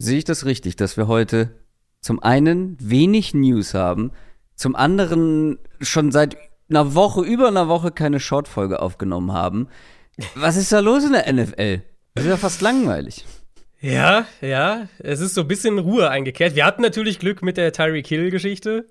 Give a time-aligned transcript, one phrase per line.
[0.00, 1.50] sehe ich das richtig, dass wir heute
[2.00, 4.12] zum einen wenig News haben,
[4.54, 6.36] zum anderen schon seit
[6.68, 9.68] einer Woche, über einer Woche keine Shortfolge aufgenommen haben.
[10.34, 11.82] Was ist da los in der NFL?
[12.14, 13.26] Das ist ja fast langweilig.
[13.80, 16.54] Ja, ja, es ist so ein bisschen Ruhe eingekehrt.
[16.54, 18.86] Wir hatten natürlich Glück mit der Tyreek Hill-Geschichte.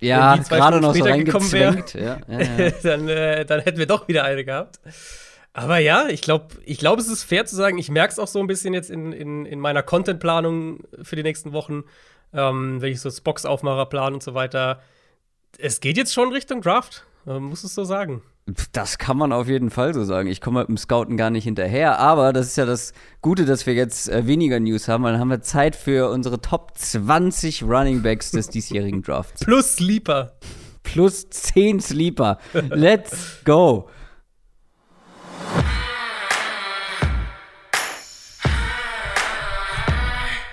[0.00, 1.94] Ja, gerade noch so reingezwängt.
[1.94, 2.70] Ja, ja, ja.
[2.82, 4.80] dann, äh, dann hätten wir doch wieder eine gehabt.
[5.54, 8.26] Aber ja, ich glaube, ich glaub, es ist fair zu sagen, ich merke es auch
[8.26, 11.84] so ein bisschen jetzt in, in, in meiner Contentplanung für die nächsten Wochen,
[12.32, 14.80] ähm, wenn ich so Spox-Aufmacher plan und so weiter.
[15.58, 18.22] Es geht jetzt schon Richtung Draft, man muss es so sagen.
[18.72, 20.28] Das kann man auf jeden Fall so sagen.
[20.28, 23.66] Ich komme mit dem Scouten gar nicht hinterher, aber das ist ja das Gute, dass
[23.66, 27.62] wir jetzt äh, weniger News haben, weil dann haben wir Zeit für unsere Top 20
[27.62, 29.44] Running Backs des diesjährigen Drafts.
[29.44, 30.32] Plus Sleeper.
[30.82, 32.38] Plus 10 Sleeper.
[32.70, 33.88] Let's go.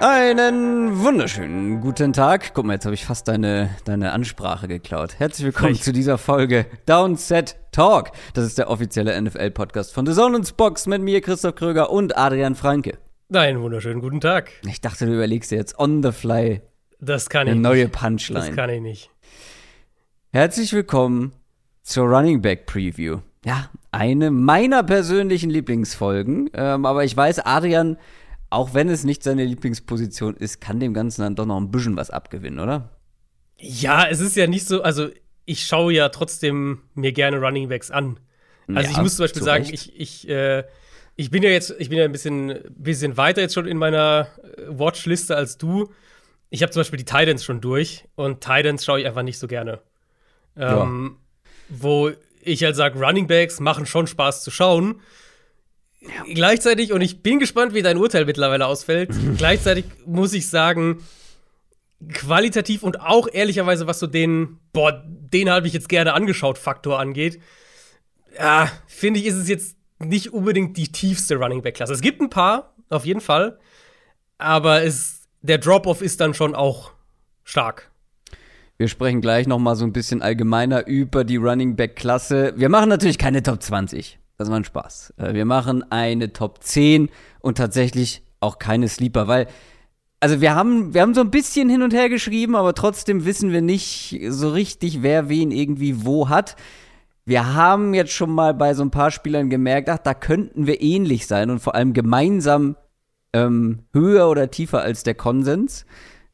[0.00, 2.54] Einen wunderschönen guten Tag.
[2.54, 5.18] Guck mal, jetzt habe ich fast deine, deine Ansprache geklaut.
[5.18, 5.84] Herzlich willkommen Recht.
[5.84, 8.12] zu dieser Folge Downset Talk.
[8.32, 12.54] Das ist der offizielle NFL-Podcast von The Zone Box mit mir, Christoph Kröger und Adrian
[12.54, 12.96] Franke.
[13.30, 14.50] Einen wunderschönen guten Tag.
[14.66, 16.62] Ich dachte, du überlegst dir jetzt on the fly
[16.98, 18.46] das kann ich eine neue Punchline.
[18.46, 19.10] Das kann ich nicht.
[20.32, 21.32] Herzlich willkommen
[21.82, 23.18] zur Running Back Preview.
[23.44, 26.48] Ja, eine meiner persönlichen Lieblingsfolgen.
[26.54, 27.98] Ähm, aber ich weiß, Adrian
[28.50, 31.96] auch wenn es nicht seine Lieblingsposition ist, kann dem Ganzen dann doch noch ein bisschen
[31.96, 32.90] was abgewinnen, oder?
[33.56, 35.08] Ja, es ist ja nicht so, also
[35.44, 38.18] ich schaue ja trotzdem mir gerne Running Backs an.
[38.68, 40.64] Also ja, ich muss zum Beispiel sagen, ich, ich, äh,
[41.16, 44.28] ich bin ja jetzt, ich bin ja ein bisschen, bisschen weiter jetzt schon in meiner
[44.42, 45.90] äh, Watchliste als du.
[46.50, 49.46] Ich habe zum Beispiel die Titans schon durch und Titans schaue ich einfach nicht so
[49.46, 49.80] gerne.
[50.56, 51.46] Ähm, ja.
[51.68, 52.10] Wo
[52.42, 55.00] ich halt sage, Running Backs machen schon Spaß zu schauen.
[56.00, 56.24] Ja.
[56.32, 61.02] Gleichzeitig, und ich bin gespannt, wie dein Urteil mittlerweile ausfällt, gleichzeitig muss ich sagen,
[62.12, 66.98] qualitativ und auch ehrlicherweise, was so den, boah, den habe ich jetzt gerne angeschaut, Faktor
[66.98, 67.40] angeht,
[68.38, 71.92] ja, finde ich, ist es jetzt nicht unbedingt die tiefste Running Back Klasse.
[71.92, 73.58] Es gibt ein paar, auf jeden Fall,
[74.38, 76.92] aber es, der Drop-off ist dann schon auch
[77.44, 77.90] stark.
[78.78, 82.54] Wir sprechen gleich noch mal so ein bisschen allgemeiner über die Running Back Klasse.
[82.56, 84.18] Wir machen natürlich keine Top 20.
[84.40, 85.12] Das war ein Spaß.
[85.18, 89.48] Äh, wir machen eine Top 10 und tatsächlich auch keine Sleeper, weil
[90.18, 93.52] also wir haben, wir haben so ein bisschen hin und her geschrieben, aber trotzdem wissen
[93.52, 96.56] wir nicht so richtig, wer wen irgendwie wo hat.
[97.26, 100.80] Wir haben jetzt schon mal bei so ein paar Spielern gemerkt, ach, da könnten wir
[100.80, 102.76] ähnlich sein und vor allem gemeinsam
[103.34, 105.84] ähm, höher oder tiefer als der Konsens.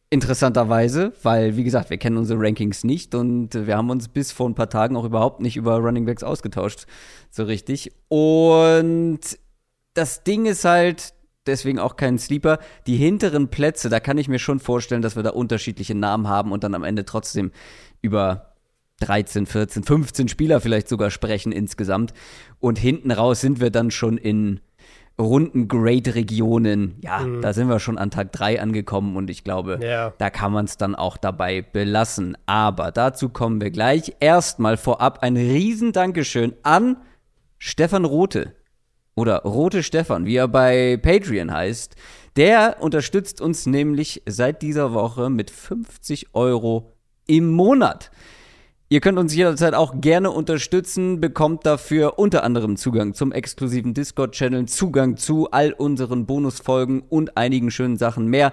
[0.08, 4.48] Interessanterweise, weil, wie gesagt, wir kennen unsere Rankings nicht und wir haben uns bis vor
[4.48, 6.86] ein paar Tagen auch überhaupt nicht über Running Backs ausgetauscht,
[7.28, 7.90] so richtig.
[8.08, 9.20] Und
[9.94, 11.12] das Ding ist halt,
[11.46, 15.24] deswegen auch kein Sleeper, die hinteren Plätze, da kann ich mir schon vorstellen, dass wir
[15.24, 17.50] da unterschiedliche Namen haben und dann am Ende trotzdem
[18.00, 18.54] über
[19.00, 22.14] 13, 14, 15 Spieler vielleicht sogar sprechen insgesamt.
[22.60, 24.60] Und hinten raus sind wir dann schon in
[25.18, 27.40] runden Great-Regionen, ja, mhm.
[27.40, 30.12] da sind wir schon an Tag 3 angekommen und ich glaube, ja.
[30.18, 32.36] da kann man es dann auch dabei belassen.
[32.46, 34.14] Aber dazu kommen wir gleich.
[34.20, 36.98] Erstmal vorab ein riesen Dankeschön an
[37.58, 38.52] Stefan Rote
[39.14, 41.96] oder Rote Stefan, wie er bei Patreon heißt.
[42.36, 46.92] Der unterstützt uns nämlich seit dieser Woche mit 50 Euro
[47.26, 48.10] im Monat.
[48.88, 54.66] Ihr könnt uns jederzeit auch gerne unterstützen, bekommt dafür unter anderem Zugang zum exklusiven Discord-Channel,
[54.66, 58.52] Zugang zu all unseren Bonusfolgen und einigen schönen Sachen mehr.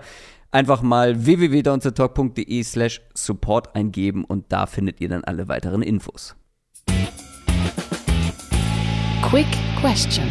[0.49, 6.35] Einfach mal www.downtotalk.de slash support eingeben und da findet ihr dann alle weiteren Infos.
[9.21, 9.47] Quick
[9.81, 10.27] Question.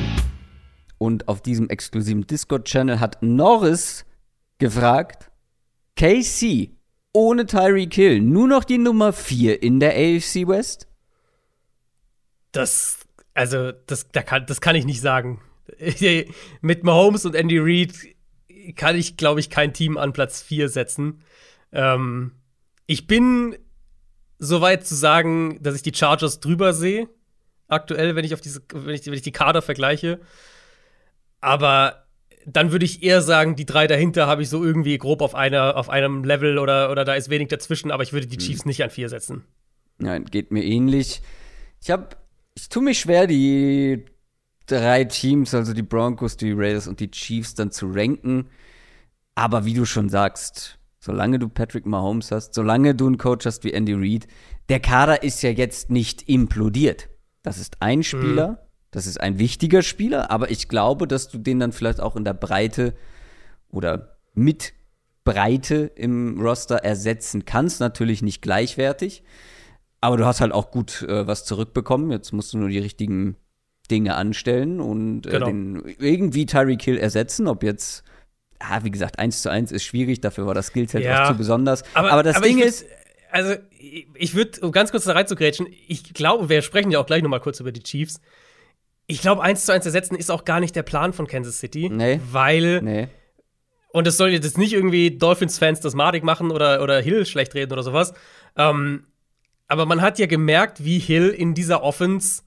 [0.99, 4.05] Und auf diesem exklusiven Discord-Channel hat Norris
[4.59, 5.31] gefragt,
[5.95, 6.71] KC,
[7.13, 10.87] ohne Tyreek Hill nur noch die Nummer 4 in der AFC West?
[12.53, 12.99] Das,
[13.35, 15.41] also, das, da kann, das kann ich nicht sagen.
[16.61, 17.93] Mit Mahomes und Andy Reid
[18.77, 21.23] kann ich, glaube ich, kein Team an Platz 4 setzen.
[21.73, 22.33] Ähm,
[22.87, 23.57] ich bin
[24.39, 27.09] so weit zu sagen, dass ich die Chargers drüber sehe,
[27.69, 30.21] aktuell, wenn ich auf diese, wenn ich, wenn ich die Kader vergleiche.
[31.41, 32.02] Aber
[32.47, 35.77] dann würde ich eher sagen, die drei dahinter habe ich so irgendwie grob auf, einer,
[35.77, 38.43] auf einem Level oder, oder da ist wenig dazwischen, aber ich würde die hm.
[38.43, 39.45] Chiefs nicht an vier setzen.
[39.99, 41.23] Nein, geht mir ähnlich.
[41.81, 42.09] Ich habe,
[42.55, 44.05] ich tue mich schwer, die
[44.67, 48.49] drei Teams, also die Broncos, die Raiders und die Chiefs, dann zu ranken.
[49.35, 53.65] Aber wie du schon sagst, solange du Patrick Mahomes hast, solange du einen Coach hast
[53.65, 54.27] wie Andy Reid,
[54.69, 57.09] der Kader ist ja jetzt nicht implodiert.
[57.43, 58.57] Das ist ein Spieler, mhm.
[58.93, 62.25] Das ist ein wichtiger Spieler, aber ich glaube, dass du den dann vielleicht auch in
[62.25, 62.95] der Breite
[63.71, 64.75] oder mit
[65.25, 67.81] Breite im Roster ersetzen kannst.
[67.81, 69.25] Natürlich nicht gleichwertig,
[70.01, 72.11] aber du hast halt auch gut äh, was zurückbekommen.
[72.11, 73.37] Jetzt musst du nur die richtigen
[73.91, 75.47] Dinge anstellen und äh, genau.
[75.47, 78.05] den irgendwie Tyreek Hill ersetzen, ob jetzt
[78.63, 81.25] ah, wie gesagt, 1 zu 1 ist schwierig, dafür war das Skillset ja.
[81.25, 81.83] auch zu besonders.
[81.95, 82.87] Aber, aber das aber Ding würd, ist.
[83.31, 83.55] Also,
[84.15, 87.31] ich würde, um ganz kurz da reinzugrätschen, ich glaube, wir sprechen ja auch gleich noch
[87.31, 88.21] mal kurz über die Chiefs.
[89.13, 91.91] Ich glaube, 1 zu 1 ersetzen ist auch gar nicht der Plan von Kansas City.
[91.91, 92.19] Nee.
[92.31, 92.81] Weil.
[92.81, 93.09] Nee.
[93.93, 97.75] Und das soll jetzt nicht irgendwie Dolphins-Fans das madig machen oder, oder Hill schlecht reden
[97.75, 98.15] oder sowas.
[98.57, 99.05] Ähm,
[99.69, 102.43] aber man hat ja gemerkt, wie Hill in dieser Offense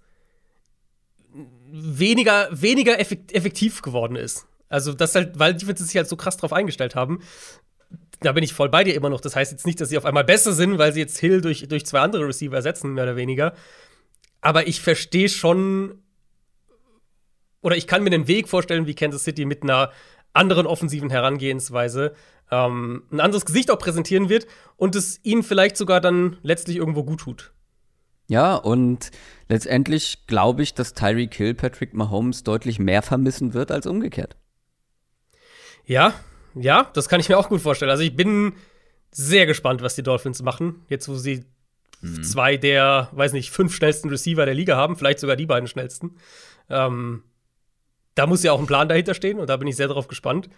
[1.72, 4.48] weniger, weniger effektiv geworden ist.
[4.68, 7.20] Also, das halt, weil die sich halt so krass drauf eingestellt haben.
[8.22, 9.22] Da bin ich voll bei dir immer noch.
[9.22, 11.68] Das heißt jetzt nicht, dass sie auf einmal besser sind, weil sie jetzt Hill durch,
[11.68, 13.54] durch zwei andere Receiver ersetzen, mehr oder weniger.
[14.42, 16.02] Aber ich verstehe schon,
[17.66, 19.92] oder ich kann mir den Weg vorstellen, wie Kansas City mit einer
[20.34, 22.14] anderen offensiven Herangehensweise
[22.52, 24.46] ähm, ein anderes Gesicht auch präsentieren wird
[24.78, 27.54] und es ihnen vielleicht sogar dann letztlich irgendwo gut tut.
[28.28, 29.10] Ja, und
[29.50, 34.36] letztendlich glaube ich, dass Tyreek Hill Patrick Mahomes deutlich mehr vermissen wird als umgekehrt.
[35.88, 36.14] Ja,
[36.54, 37.90] ja, das kann ich mir auch gut vorstellen.
[37.90, 38.54] Also ich bin
[39.10, 41.46] sehr gespannt, was die Dolphins machen, jetzt wo sie
[42.02, 42.22] mhm.
[42.22, 46.18] zwei der, weiß nicht, fünf schnellsten Receiver der Liga haben, vielleicht sogar die beiden schnellsten.
[46.70, 47.24] Ähm,
[48.16, 50.50] da muss ja auch ein Plan dahinter stehen und da bin ich sehr darauf gespannt.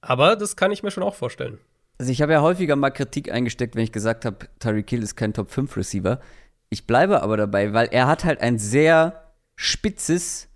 [0.00, 1.58] Aber das kann ich mir schon auch vorstellen.
[1.98, 5.16] Also ich habe ja häufiger mal Kritik eingesteckt, wenn ich gesagt habe, Tyreek Hill ist
[5.16, 6.20] kein Top 5 Receiver.
[6.68, 10.48] Ich bleibe aber dabei, weil er hat halt ein sehr spitzes,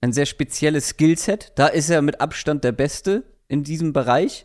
[0.00, 1.52] ein sehr spezielles Skillset.
[1.54, 4.44] Da ist er mit Abstand der Beste in diesem Bereich.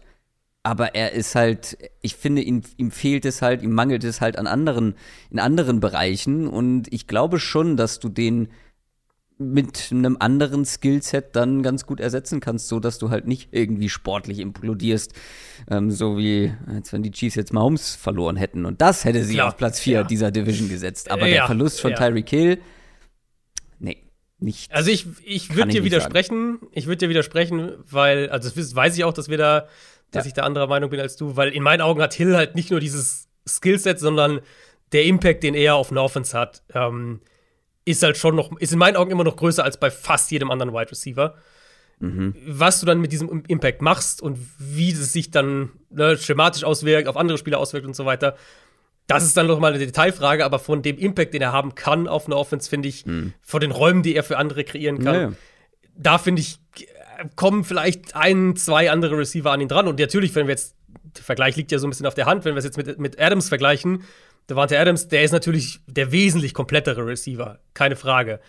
[0.62, 4.38] Aber er ist halt, ich finde, ihm, ihm fehlt es halt, ihm mangelt es halt
[4.38, 4.96] an anderen,
[5.32, 6.48] in anderen Bereichen.
[6.48, 8.50] Und ich glaube schon, dass du den
[9.40, 13.90] mit einem anderen Skillset dann ganz gut ersetzen kannst, so dass du halt nicht irgendwie
[13.90, 15.14] sportlich implodierst,
[15.70, 19.36] ähm, so wie als wenn die Chiefs jetzt Mahomes verloren hätten und das hätte sie
[19.36, 20.04] Klar, auf Platz 4 ja.
[20.04, 21.12] dieser Division gesetzt.
[21.12, 21.98] Aber ja, der Verlust von ja.
[21.98, 22.60] Tyreek Hill,
[23.80, 24.04] nee,
[24.40, 24.72] nicht.
[24.72, 26.72] Also ich, ich würde dir widersprechen, sagen.
[26.74, 29.68] ich würde dir widersprechen, weil, also das weiß ich auch, dass wir da,
[30.10, 32.56] dass ich da anderer Meinung bin als du, weil in meinen Augen hat Hill halt
[32.56, 34.40] nicht nur dieses Skillset, sondern
[34.94, 37.22] der Impact, den er auf Offense hat, ähm,
[37.88, 40.52] ist halt schon noch, ist in meinen Augen immer noch größer als bei fast jedem
[40.52, 41.36] anderen Wide Receiver.
[42.00, 42.36] Mhm.
[42.46, 47.08] Was du dann mit diesem Impact machst und wie es sich dann ne, schematisch auswirkt,
[47.08, 48.36] auf andere Spieler auswirkt und so weiter,
[49.08, 52.08] das ist dann noch mal eine Detailfrage, aber von dem Impact, den er haben kann
[52.08, 53.34] auf eine Offense, finde ich, mhm.
[53.42, 55.32] von den Räumen, die er für andere kreieren kann, ja.
[55.96, 56.60] da finde ich,
[57.36, 59.88] kommen vielleicht ein, zwei andere Receiver an ihn dran.
[59.88, 60.76] Und natürlich, wenn wir jetzt,
[61.16, 63.00] der Vergleich liegt ja so ein bisschen auf der Hand, wenn wir es jetzt mit,
[63.00, 64.04] mit Adams vergleichen,
[64.50, 68.40] Devante Adams, der ist natürlich der wesentlich komplettere Receiver, keine Frage.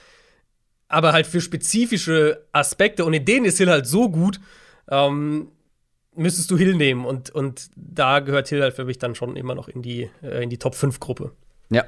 [0.87, 4.41] Aber halt für spezifische Aspekte, und in denen ist Hill halt so gut,
[4.91, 5.51] ähm,
[6.15, 7.05] müsstest du Hill nehmen.
[7.05, 10.43] Und, und da gehört Hill halt für mich dann schon immer noch in die, äh,
[10.43, 11.33] in die Top 5-Gruppe.
[11.71, 11.85] Ja,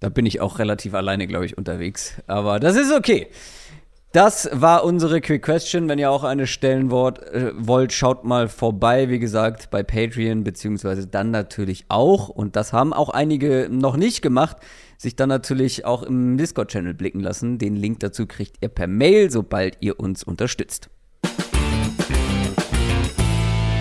[0.00, 2.14] da bin ich auch relativ alleine, glaube ich, unterwegs.
[2.26, 3.28] Aber das ist okay.
[4.12, 5.88] Das war unsere Quick Question.
[5.88, 9.08] Wenn ihr auch eine stellen wollt, äh, wollt, schaut mal vorbei.
[9.08, 12.28] Wie gesagt, bei Patreon, beziehungsweise dann natürlich auch.
[12.28, 14.58] Und das haben auch einige noch nicht gemacht.
[14.98, 17.56] Sich dann natürlich auch im Discord-Channel blicken lassen.
[17.56, 20.90] Den Link dazu kriegt ihr per Mail, sobald ihr uns unterstützt.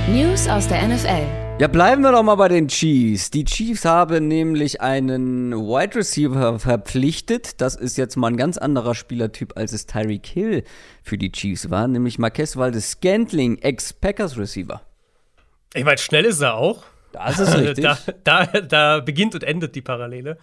[0.10, 1.51] News aus der NFL.
[1.62, 3.30] Ja, bleiben wir doch mal bei den Chiefs.
[3.30, 7.62] Die Chiefs haben nämlich einen Wide Receiver verpflichtet.
[7.62, 10.64] Das ist jetzt mal ein ganz anderer Spielertyp, als es Tyreek Hill
[11.04, 14.82] für die Chiefs war, nämlich Marquez Valdes Scantling, Ex-Packers Receiver.
[15.76, 16.82] Ich meine, schnell ist er auch.
[17.12, 17.84] Das ist richtig.
[17.84, 20.38] da, da, da, beginnt und endet die Parallele.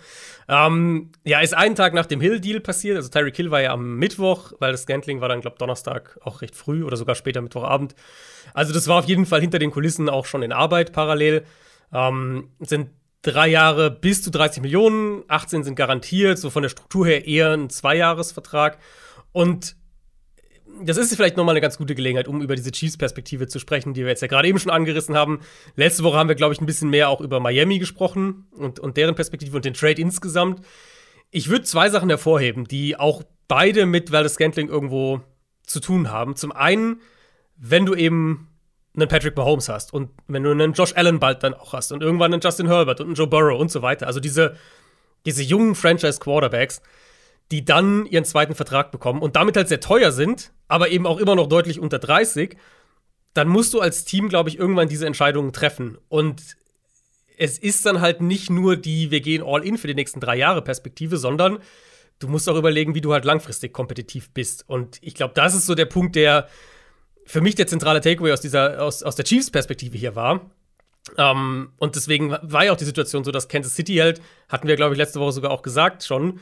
[0.48, 2.96] Ähm, ja, ist einen Tag nach dem Hill-Deal passiert.
[2.96, 6.42] Also Tyreek Hill war ja am Mittwoch, weil das Scantling war dann, glaube Donnerstag auch
[6.42, 7.94] recht früh oder sogar später Mittwochabend.
[8.54, 11.44] Also das war auf jeden Fall hinter den Kulissen auch schon in Arbeit parallel.
[11.92, 12.90] Ähm, sind
[13.22, 17.52] drei Jahre bis zu 30 Millionen, 18 sind garantiert, so von der Struktur her eher
[17.52, 18.78] ein Zweijahresvertrag.
[19.32, 19.76] Und
[20.82, 24.02] das ist vielleicht nochmal eine ganz gute Gelegenheit, um über diese Chiefs-Perspektive zu sprechen, die
[24.02, 25.40] wir jetzt ja gerade eben schon angerissen haben.
[25.76, 28.96] Letzte Woche haben wir, glaube ich, ein bisschen mehr auch über Miami gesprochen und, und
[28.96, 30.64] deren Perspektive und den Trade insgesamt.
[31.30, 35.20] Ich würde zwei Sachen hervorheben, die auch beide mit Valdez Scantling irgendwo
[35.64, 36.36] zu tun haben.
[36.36, 37.00] Zum einen,
[37.56, 38.48] wenn du eben
[38.94, 42.02] einen Patrick Mahomes hast und wenn du einen Josh Allen bald dann auch hast und
[42.02, 44.06] irgendwann einen Justin Herbert und einen Joe Burrow und so weiter.
[44.06, 44.56] Also diese,
[45.26, 46.82] diese jungen Franchise-Quarterbacks,
[47.50, 51.18] die dann ihren zweiten Vertrag bekommen und damit halt sehr teuer sind, aber eben auch
[51.18, 52.56] immer noch deutlich unter 30,
[53.34, 55.98] dann musst du als Team, glaube ich, irgendwann diese Entscheidungen treffen.
[56.08, 56.42] Und
[57.38, 60.36] es ist dann halt nicht nur die, wir gehen all in für die nächsten drei
[60.36, 61.58] Jahre Perspektive, sondern
[62.18, 64.68] du musst auch überlegen, wie du halt langfristig kompetitiv bist.
[64.68, 66.48] Und ich glaube, das ist so der Punkt, der
[67.24, 70.50] für mich der zentrale Takeaway aus dieser, aus, aus der Chiefs-Perspektive hier war.
[71.16, 74.76] Ähm, und deswegen war ja auch die Situation so, dass Kansas City halt, hatten wir,
[74.76, 76.40] glaube ich, letzte Woche sogar auch gesagt schon,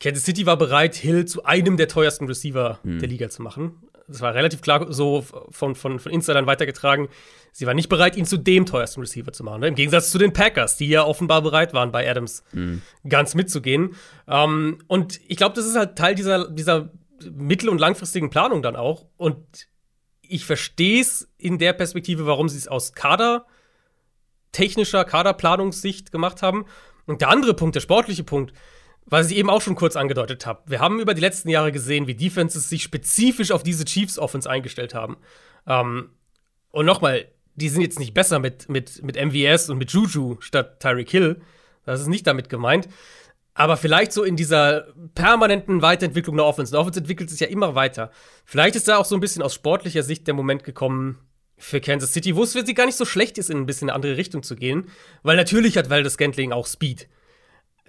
[0.00, 2.98] Kansas City war bereit, Hill zu einem der teuersten Receiver hm.
[2.98, 3.82] der Liga zu machen.
[4.06, 7.08] Das war relativ klar so von, von, von Insidern weitergetragen.
[7.52, 9.60] Sie war nicht bereit, ihn zu dem teuersten Receiver zu machen.
[9.60, 9.68] Ne?
[9.68, 12.80] Im Gegensatz zu den Packers, die ja offenbar bereit waren, bei Adams mhm.
[13.06, 13.96] ganz mitzugehen.
[14.26, 16.90] Ähm, und ich glaube, das ist halt Teil dieser, dieser
[17.30, 19.06] mittel- und langfristigen Planung dann auch.
[19.16, 19.68] Und
[20.22, 23.46] ich verstehe es in der Perspektive, warum sie es aus Kader,
[24.52, 26.64] technischer Kaderplanungssicht gemacht haben.
[27.06, 28.52] Und der andere Punkt, der sportliche Punkt,
[29.10, 30.62] was ich eben auch schon kurz angedeutet habe.
[30.66, 34.48] Wir haben über die letzten Jahre gesehen, wie Defenses sich spezifisch auf diese Chiefs Offense
[34.48, 35.16] eingestellt haben.
[35.66, 36.10] Ähm,
[36.70, 40.80] und nochmal, die sind jetzt nicht besser mit, mit, mit MVS und mit Juju statt
[40.80, 41.40] Tyreek Hill.
[41.84, 42.88] Das ist nicht damit gemeint.
[43.54, 46.70] Aber vielleicht so in dieser permanenten Weiterentwicklung der Offense.
[46.70, 48.12] Der Offense entwickelt sich ja immer weiter.
[48.44, 51.18] Vielleicht ist da auch so ein bisschen aus sportlicher Sicht der Moment gekommen
[51.56, 53.88] für Kansas City, wo es für sie gar nicht so schlecht ist, in ein bisschen
[53.88, 54.86] eine andere Richtung zu gehen.
[55.24, 57.08] Weil natürlich hat Valdez Scantling auch Speed.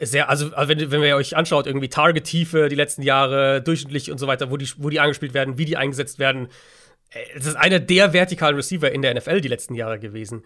[0.01, 4.27] Sehr, also, wenn, wenn ihr euch anschaut, irgendwie Target-Tiefe die letzten Jahre, durchschnittlich und so
[4.27, 6.47] weiter, wo die, wo die angespielt werden, wie die eingesetzt werden,
[7.35, 10.43] es ist einer der vertikalen Receiver in der NFL die letzten Jahre gewesen.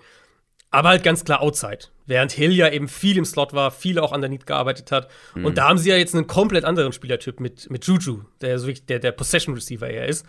[0.72, 1.86] Aber halt ganz klar outside.
[2.08, 5.08] Während Hill ja eben viel im Slot war, viel auch underneath gearbeitet hat.
[5.36, 5.46] Mhm.
[5.46, 8.66] Und da haben sie ja jetzt einen komplett anderen Spielertyp mit, mit Juju, der so
[8.66, 10.26] wirklich der, der Possession Receiver eher ist.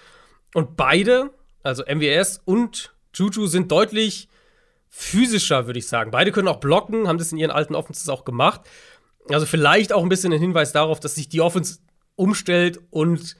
[0.53, 1.31] Und beide,
[1.63, 4.29] also MWS und Juju, sind deutlich
[4.91, 6.11] physischer, würde ich sagen.
[6.11, 8.61] Beide können auch blocken, haben das in ihren alten Offenses auch gemacht.
[9.31, 11.79] Also vielleicht auch ein bisschen ein Hinweis darauf, dass sich die Offense
[12.17, 13.37] umstellt und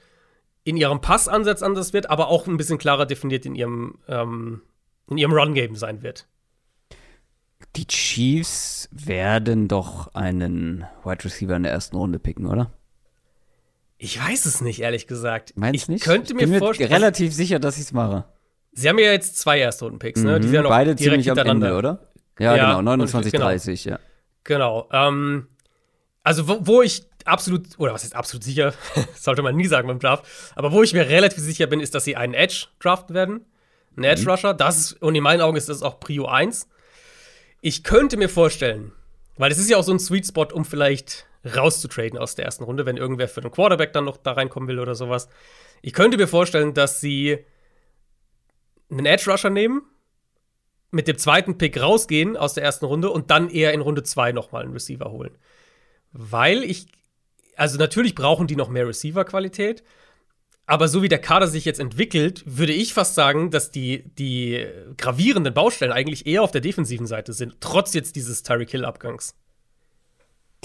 [0.65, 4.63] in ihrem Passansatz anders wird, aber auch ein bisschen klarer definiert in ihrem, ähm,
[5.11, 6.27] in ihrem Run-Game sein wird.
[7.77, 12.73] Die Chiefs werden doch einen Wide Receiver in der ersten Runde picken, oder?
[13.99, 15.53] Ich weiß es nicht, ehrlich gesagt.
[15.57, 16.05] Meinst ich nicht?
[16.05, 16.93] könnte mir, ich bin vorstellen.
[16.93, 18.25] relativ sicher, dass ich es mache.
[18.73, 20.41] Sie haben ja jetzt zwei Erstrunden-Picks, ne?
[20.41, 22.09] Die mhm, sind ja beide ziemlich am Ende, oder?
[22.39, 23.45] Ja, ja genau, 29, genau.
[23.45, 23.99] 30, ja.
[24.43, 24.89] Genau.
[24.93, 25.49] Ähm,
[26.25, 28.75] also, wo, wo ich absolut, oder was ist absolut sicher,
[29.15, 30.25] sollte man nie sagen beim Draft,
[30.57, 33.45] aber wo ich mir relativ sicher bin, ist, dass sie einen Edge draften werden.
[33.97, 34.31] Einen Edge mhm.
[34.31, 34.55] Rusher.
[34.55, 36.69] Das ist, und in meinen Augen ist das auch Prio 1.
[37.61, 38.93] Ich könnte mir vorstellen,
[39.37, 42.65] weil es ist ja auch so ein Sweet Spot, um vielleicht rauszutraden aus der ersten
[42.65, 45.29] Runde, wenn irgendwer für den Quarterback dann noch da reinkommen will oder sowas.
[45.83, 47.45] Ich könnte mir vorstellen, dass sie
[48.91, 49.83] einen Edge Rusher nehmen,
[50.91, 54.33] mit dem zweiten Pick rausgehen aus der ersten Runde und dann eher in Runde 2
[54.33, 55.37] nochmal einen Receiver holen.
[56.15, 56.87] Weil ich
[57.57, 59.83] also natürlich brauchen die noch mehr Receiver-Qualität.
[60.67, 64.67] Aber so wie der Kader sich jetzt entwickelt, würde ich fast sagen, dass die, die
[64.97, 69.35] gravierenden Baustellen eigentlich eher auf der defensiven Seite sind, trotz jetzt dieses Tyreek Hill-Abgangs.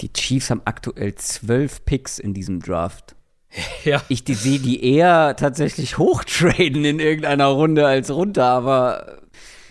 [0.00, 3.14] Die Chiefs haben aktuell zwölf Picks in diesem Draft.
[3.84, 4.00] Ja.
[4.08, 9.22] Ich sehe die eher tatsächlich hochtraden in irgendeiner Runde als runter, aber.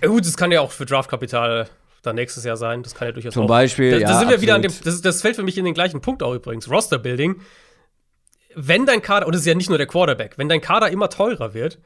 [0.01, 1.69] Ja, gut, das kann ja auch für Draftkapital
[2.01, 2.83] dann nächstes Jahr sein.
[2.83, 3.47] Das kann ja durchaus Zum auch.
[3.47, 4.07] Beispiel, da, ja.
[4.07, 6.23] Da sind wir wieder an dem, das, das fällt für mich in den gleichen Punkt
[6.23, 6.69] auch übrigens.
[6.69, 7.41] Roster-Building.
[8.55, 11.09] Wenn dein Kader, und es ist ja nicht nur der Quarterback, wenn dein Kader immer
[11.09, 11.79] teurer wird,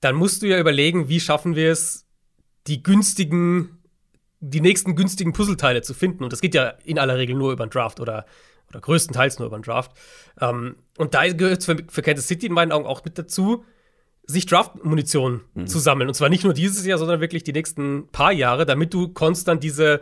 [0.00, 2.06] dann musst du ja überlegen, wie schaffen wir es,
[2.66, 3.78] die günstigen,
[4.40, 6.24] die nächsten günstigen Puzzleteile zu finden.
[6.24, 8.26] Und das geht ja in aller Regel nur über einen Draft oder,
[8.68, 9.92] oder größtenteils nur über einen Draft.
[10.40, 13.64] Ähm, und da gehört es für, für Kansas City in meinen Augen auch mit dazu,
[14.30, 15.66] sich Draft-Munition mhm.
[15.66, 16.08] zu sammeln.
[16.08, 19.62] Und zwar nicht nur dieses Jahr, sondern wirklich die nächsten paar Jahre, damit du konstant
[19.62, 20.00] diese,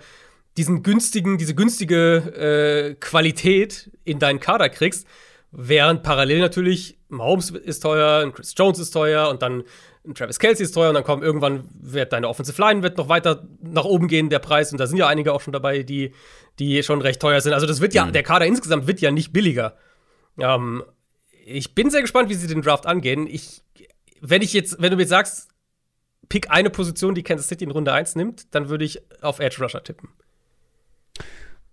[0.57, 5.07] diesen günstigen, diese günstige äh, Qualität in deinen Kader kriegst.
[5.51, 9.65] Während parallel natürlich Mahomes ist teuer, ein Chris Jones ist teuer und dann
[10.07, 13.09] ein Travis Kelsey ist teuer und dann kommt irgendwann wird deine Offensive Line wird noch
[13.09, 14.73] weiter nach oben gehen, der Preis.
[14.73, 16.13] Und da sind ja einige auch schon dabei, die,
[16.59, 17.53] die schon recht teuer sind.
[17.53, 18.13] Also das wird ja, mhm.
[18.13, 19.77] der Kader insgesamt wird ja nicht billiger.
[20.39, 20.83] Ähm,
[21.45, 23.27] ich bin sehr gespannt, wie sie den Draft angehen.
[23.27, 23.63] Ich
[24.21, 25.49] wenn ich jetzt, wenn du mir sagst,
[26.29, 29.63] pick eine Position, die Kansas City in Runde 1 nimmt, dann würde ich auf Edge
[29.63, 30.11] Rusher tippen.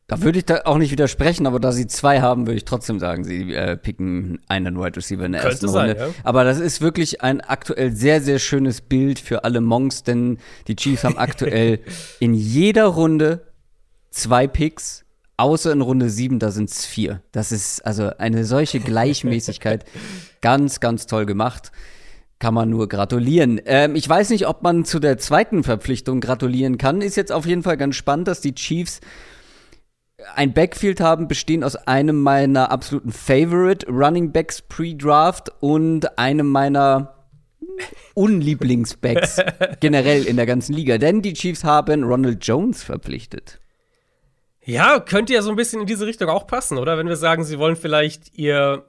[0.08, 3.00] Da würde ich da auch nicht widersprechen, aber da sie zwei haben, würde ich trotzdem
[3.00, 6.06] sagen, sie äh, picken einen Wide Receiver in der Könnte ersten sein, Runde.
[6.06, 6.14] Ja.
[6.24, 10.38] Aber das ist wirklich ein aktuell sehr, sehr schönes Bild für alle Monks, denn
[10.68, 11.80] die Chiefs haben aktuell
[12.20, 13.48] in jeder Runde
[14.12, 15.06] zwei Picks,
[15.38, 17.24] außer in Runde sieben, da sind es vier.
[17.32, 19.86] Das ist also eine solche Gleichmäßigkeit.
[20.42, 21.72] ganz, ganz toll gemacht.
[22.40, 23.62] Kann man nur gratulieren.
[23.66, 27.02] Ähm, ich weiß nicht, ob man zu der zweiten Verpflichtung gratulieren kann.
[27.02, 29.00] Ist jetzt auf jeden Fall ganz spannend, dass die Chiefs
[30.34, 37.16] ein Backfield haben, bestehen aus einem meiner absoluten Favorite Running Backs pre-Draft und einem meiner
[38.14, 39.42] Unlieblingsbacks
[39.80, 40.98] generell in der ganzen Liga.
[40.98, 43.60] Denn die Chiefs haben Ronald Jones verpflichtet.
[44.64, 46.98] Ja, könnte ja so ein bisschen in diese Richtung auch passen, oder?
[46.98, 48.86] Wenn wir sagen, sie wollen vielleicht ihr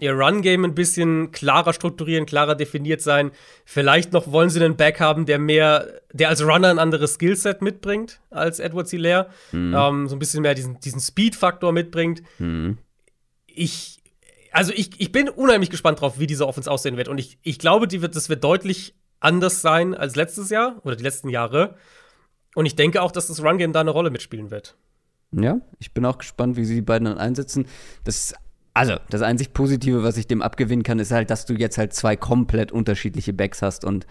[0.00, 3.30] ihr Run-Game ein bisschen klarer strukturieren, klarer definiert sein.
[3.64, 7.62] Vielleicht noch wollen sie einen Back haben, der mehr, der als Runner ein anderes Skillset
[7.62, 9.28] mitbringt als Edward Hilaire.
[9.52, 9.74] Mhm.
[9.76, 12.22] Ähm, so ein bisschen mehr diesen, diesen Speed-Faktor mitbringt.
[12.38, 12.78] Mhm.
[13.46, 14.02] Ich,
[14.52, 17.08] also ich, ich bin unheimlich gespannt drauf, wie diese Offense aussehen wird.
[17.08, 20.96] Und ich, ich glaube, die wird, das wird deutlich anders sein als letztes Jahr oder
[20.96, 21.76] die letzten Jahre.
[22.54, 24.76] Und ich denke auch, dass das Run-Game da eine Rolle mitspielen wird.
[25.32, 27.66] Ja, ich bin auch gespannt, wie sie die beiden dann einsetzen.
[28.04, 28.34] Das
[28.72, 31.92] also, das einzig Positive, was ich dem abgewinnen kann, ist halt, dass du jetzt halt
[31.92, 34.06] zwei komplett unterschiedliche Backs hast und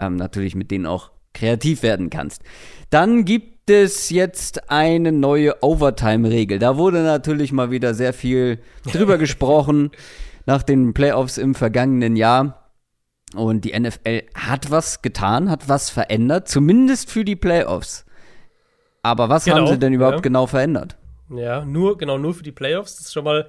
[0.00, 2.42] ähm, natürlich mit denen auch kreativ werden kannst.
[2.90, 6.58] Dann gibt es jetzt eine neue Overtime-Regel.
[6.58, 9.90] Da wurde natürlich mal wieder sehr viel drüber gesprochen
[10.46, 12.70] nach den Playoffs im vergangenen Jahr.
[13.34, 18.06] Und die NFL hat was getan, hat was verändert, zumindest für die Playoffs.
[19.02, 20.22] Aber was genau, haben sie denn überhaupt ja.
[20.22, 20.96] genau verändert?
[21.30, 22.96] Ja, nur, genau, nur für die Playoffs.
[22.96, 23.48] Das ist schon mal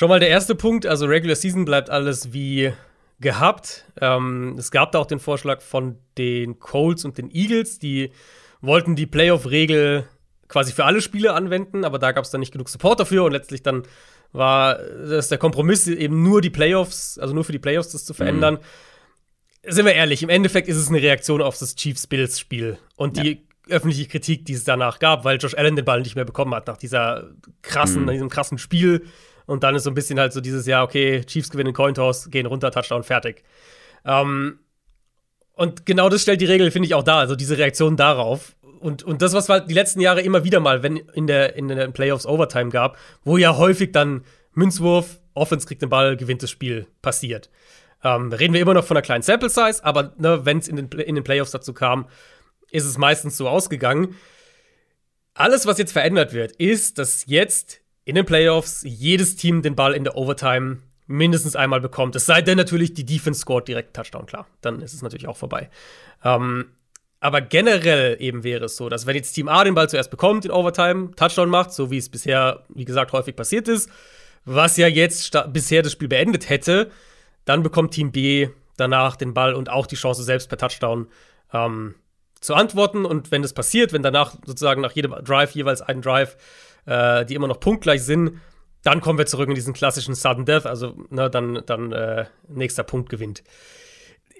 [0.00, 2.72] Schon mal der erste Punkt, also Regular Season bleibt alles wie
[3.20, 3.84] gehabt.
[4.00, 8.10] Ähm, es gab da auch den Vorschlag von den Colts und den Eagles, die
[8.62, 10.08] wollten die Playoff-Regel
[10.48, 13.32] quasi für alle Spiele anwenden, aber da gab es dann nicht genug Support dafür und
[13.32, 13.82] letztlich dann
[14.32, 18.14] war das der Kompromiss, eben nur die Playoffs, also nur für die Playoffs das zu
[18.14, 18.54] verändern.
[18.54, 19.70] Mhm.
[19.70, 23.32] Sind wir ehrlich, im Endeffekt ist es eine Reaktion auf das Chiefs-Bills-Spiel und die
[23.66, 23.76] ja.
[23.76, 26.68] öffentliche Kritik, die es danach gab, weil Josh Allen den Ball nicht mehr bekommen hat
[26.68, 28.06] nach dieser krassen, mhm.
[28.06, 29.04] nach diesem krassen Spiel
[29.50, 32.46] und dann ist so ein bisschen halt so dieses Jahr, okay, Chiefs gewinnen Cointoss, gehen
[32.46, 33.42] runter, Touchdown, fertig.
[34.04, 34.60] Ähm,
[35.54, 38.54] und genau das stellt die Regel, finde ich, auch da, also diese Reaktion darauf.
[38.78, 41.66] Und, und das, was halt die letzten Jahre immer wieder mal, wenn in der, in
[41.66, 46.50] den Playoffs Overtime gab, wo ja häufig dann Münzwurf, Offense kriegt den Ball, gewinnt das
[46.50, 47.50] Spiel, passiert.
[48.04, 50.76] Ähm, reden wir immer noch von einer kleinen Sample Size, aber ne, wenn es in
[50.76, 52.06] den, in den Playoffs dazu kam,
[52.70, 54.14] ist es meistens so ausgegangen.
[55.34, 59.94] Alles, was jetzt verändert wird, ist, dass jetzt in den Playoffs jedes Team den Ball
[59.94, 62.14] in der Overtime mindestens einmal bekommt.
[62.16, 64.46] Es sei denn natürlich, die Defense scored direkt Touchdown, klar.
[64.60, 65.68] Dann ist es natürlich auch vorbei.
[66.24, 66.66] Ähm,
[67.18, 70.44] aber generell eben wäre es so, dass wenn jetzt Team A den Ball zuerst bekommt
[70.44, 73.90] in Overtime, Touchdown macht, so wie es bisher, wie gesagt, häufig passiert ist,
[74.44, 76.90] was ja jetzt bisher das Spiel beendet hätte,
[77.44, 81.08] dann bekommt Team B danach den Ball und auch die Chance selbst per Touchdown
[81.52, 81.94] ähm,
[82.40, 83.04] zu antworten.
[83.04, 86.36] Und wenn das passiert, wenn danach sozusagen nach jedem Drive jeweils ein Drive
[86.86, 88.40] äh, die immer noch punktgleich sind,
[88.82, 92.82] dann kommen wir zurück in diesen klassischen Sudden Death, also ne, dann, dann äh, nächster
[92.82, 93.42] Punkt gewinnt.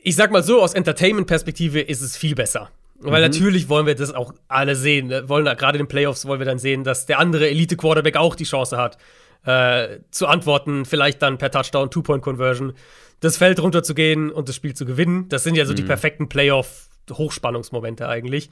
[0.02, 2.70] Ich sag mal so, aus Entertainment-Perspektive ist es viel besser.
[3.00, 3.30] Weil mhm.
[3.30, 5.08] natürlich wollen wir das auch alle sehen.
[5.08, 8.34] Wir wollen gerade in den Playoffs wollen wir dann sehen, dass der andere Elite-Quarterback auch
[8.34, 8.98] die Chance hat,
[9.44, 12.74] äh, zu antworten, vielleicht dann per Touchdown, Two-Point-Conversion,
[13.20, 15.28] das Feld runterzugehen und das Spiel zu gewinnen.
[15.28, 15.76] Das sind ja so mhm.
[15.76, 18.50] die perfekten Playoff-Hochspannungsmomente eigentlich.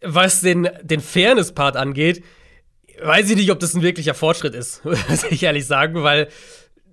[0.00, 2.22] Was den, den Fairness-Part angeht,
[3.02, 6.28] weiß ich nicht, ob das ein wirklicher Fortschritt ist, muss ich ehrlich sagen, weil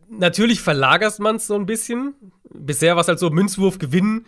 [0.10, 2.16] natürlich verlagert man es so ein bisschen.
[2.54, 4.26] Bisher war es halt so, Münzwurf gewinnen,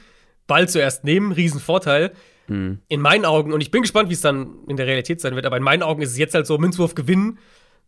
[0.47, 2.13] Ball zuerst nehmen, Riesenvorteil.
[2.47, 2.79] Hm.
[2.87, 5.45] In meinen Augen, und ich bin gespannt, wie es dann in der Realität sein wird,
[5.45, 7.39] aber in meinen Augen ist es jetzt halt so, Münzwurf gewinnen,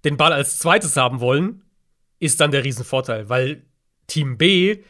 [0.03, 1.63] den Ball als zweites haben wollen,
[2.19, 3.63] ist dann der Riesenvorteil, weil
[4.07, 4.83] Team B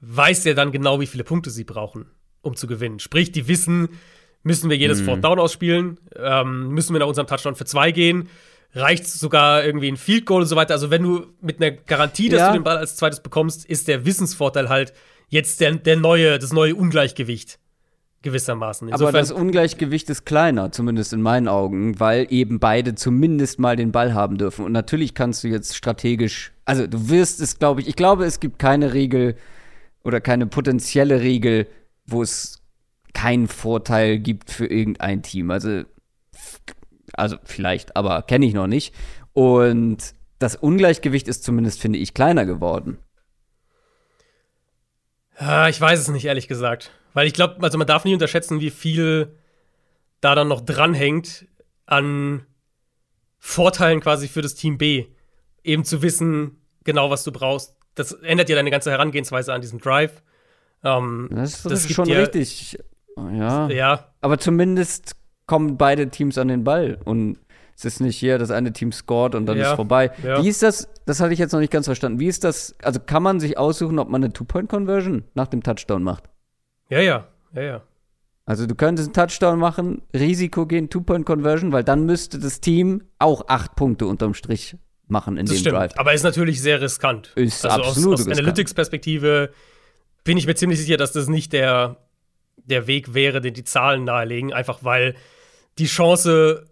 [0.00, 2.06] weiß ja dann genau, wie viele Punkte sie brauchen,
[2.42, 2.98] um zu gewinnen.
[2.98, 3.88] Sprich, die wissen,
[4.44, 5.04] Müssen wir jedes mhm.
[5.06, 5.98] Fourth Down ausspielen?
[6.16, 8.28] Ähm, müssen wir nach unserem Touchdown für zwei gehen?
[8.74, 10.74] Reicht sogar irgendwie ein Field Goal und so weiter?
[10.74, 12.48] Also, wenn du mit einer Garantie, dass ja.
[12.48, 14.92] du den Ball als zweites bekommst, ist der Wissensvorteil halt
[15.28, 17.58] jetzt der, der neue, das neue Ungleichgewicht
[18.24, 18.88] gewissermaßen.
[18.88, 23.76] Insofern Aber das Ungleichgewicht ist kleiner, zumindest in meinen Augen, weil eben beide zumindest mal
[23.76, 24.64] den Ball haben dürfen.
[24.64, 28.40] Und natürlich kannst du jetzt strategisch, also du wirst es, glaube ich, ich glaube, es
[28.40, 29.36] gibt keine Regel
[30.02, 31.68] oder keine potenzielle Regel,
[32.06, 32.63] wo es
[33.14, 35.50] keinen Vorteil gibt für irgendein Team.
[35.50, 35.84] Also,
[37.14, 38.94] also vielleicht, aber kenne ich noch nicht.
[39.32, 42.98] Und das Ungleichgewicht ist zumindest, finde ich, kleiner geworden.
[45.68, 46.92] Ich weiß es nicht, ehrlich gesagt.
[47.12, 49.36] Weil ich glaube, also man darf nicht unterschätzen, wie viel
[50.20, 51.46] da dann noch dranhängt
[51.86, 52.46] an
[53.38, 55.06] Vorteilen quasi für das Team B.
[55.62, 57.76] Eben zu wissen, genau was du brauchst.
[57.94, 60.22] Das ändert ja deine ganze Herangehensweise an diesen Drive.
[60.82, 62.78] Ähm, das, das, das ist schon richtig.
[63.16, 63.68] Ja.
[63.68, 64.08] ja.
[64.20, 67.38] Aber zumindest kommen beide Teams an den Ball und
[67.76, 69.70] es ist nicht hier, das eine Team scored und dann ja.
[69.70, 70.12] ist vorbei.
[70.22, 70.42] Ja.
[70.42, 70.88] Wie ist das?
[71.06, 72.20] Das hatte ich jetzt noch nicht ganz verstanden.
[72.20, 72.74] Wie ist das?
[72.82, 76.24] Also kann man sich aussuchen, ob man eine Two-Point-Conversion nach dem Touchdown macht?
[76.88, 77.82] Ja, ja, ja, ja.
[78.46, 83.48] Also du könntest einen Touchdown machen, Risiko gehen, Two-Point-Conversion, weil dann müsste das Team auch
[83.48, 85.92] acht Punkte unterm Strich machen in das dem stimmt, Drive.
[85.96, 87.32] Aber ist natürlich sehr riskant.
[87.36, 89.50] Ist also absolut aus, aus Analytics-Perspektive
[90.24, 91.96] bin ich mir ziemlich sicher, dass das nicht der,
[92.64, 95.14] der Weg wäre, den die Zahlen nahelegen, einfach weil
[95.78, 96.66] die Chance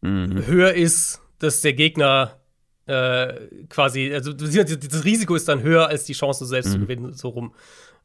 [0.00, 0.46] mhm.
[0.46, 2.38] höher ist, dass der Gegner
[2.86, 3.34] äh,
[3.68, 6.72] quasi, also das Risiko ist dann höher als die Chance, selbst mhm.
[6.72, 7.54] zu gewinnen, so rum.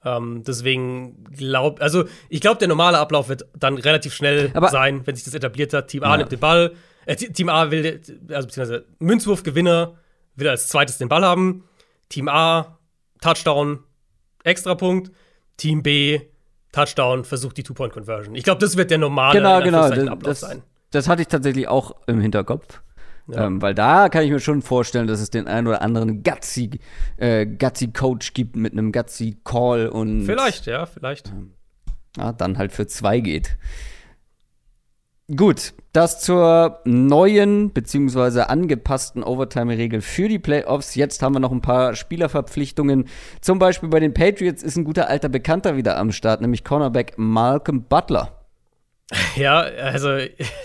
[0.05, 5.05] Ähm, deswegen glaube, also ich glaube, der normale Ablauf wird dann relativ schnell Aber sein,
[5.05, 5.87] wenn sich das etabliert hat.
[5.87, 6.17] Team A ja.
[6.17, 6.73] nimmt den Ball,
[7.05, 9.95] äh, Team A will, also beziehungsweise Münzwurfgewinner
[10.35, 11.63] will als zweites den Ball haben.
[12.09, 12.77] Team A,
[13.21, 13.79] Touchdown,
[14.43, 15.11] Extrapunkt.
[15.57, 16.21] Team B,
[16.77, 18.35] Touchdown, versucht die Two-Point-Conversion.
[18.35, 20.61] Ich glaube, das wird der normale genau, genau, Ablauf das, sein.
[20.91, 22.81] Das hatte ich tatsächlich auch im Hinterkopf.
[23.27, 23.47] Ja.
[23.47, 26.79] Ähm, weil da kann ich mir schon vorstellen, dass es den einen oder anderen gutsy,
[27.17, 30.25] äh, gutsy Coach gibt mit einem gutsy Call und.
[30.25, 31.29] Vielleicht, ja, vielleicht.
[31.29, 31.53] Ähm,
[32.15, 33.57] ja, dann halt für zwei geht.
[35.35, 38.43] Gut, das zur neuen bzw.
[38.43, 40.95] angepassten Overtime-Regel für die Playoffs.
[40.95, 43.09] Jetzt haben wir noch ein paar Spielerverpflichtungen.
[43.41, 47.15] Zum Beispiel bei den Patriots ist ein guter alter Bekannter wieder am Start, nämlich Cornerback
[47.17, 48.33] Malcolm Butler.
[49.37, 50.17] Ja, also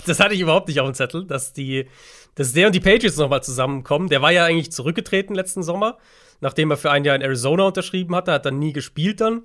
[0.06, 1.86] das hatte ich überhaupt nicht auf dem Zettel, dass die
[2.34, 4.08] dass der und die Patriots nochmal zusammenkommen.
[4.08, 5.98] Der war ja eigentlich zurückgetreten letzten Sommer,
[6.40, 9.42] nachdem er für ein Jahr in Arizona unterschrieben hatte, hat dann nie gespielt dann.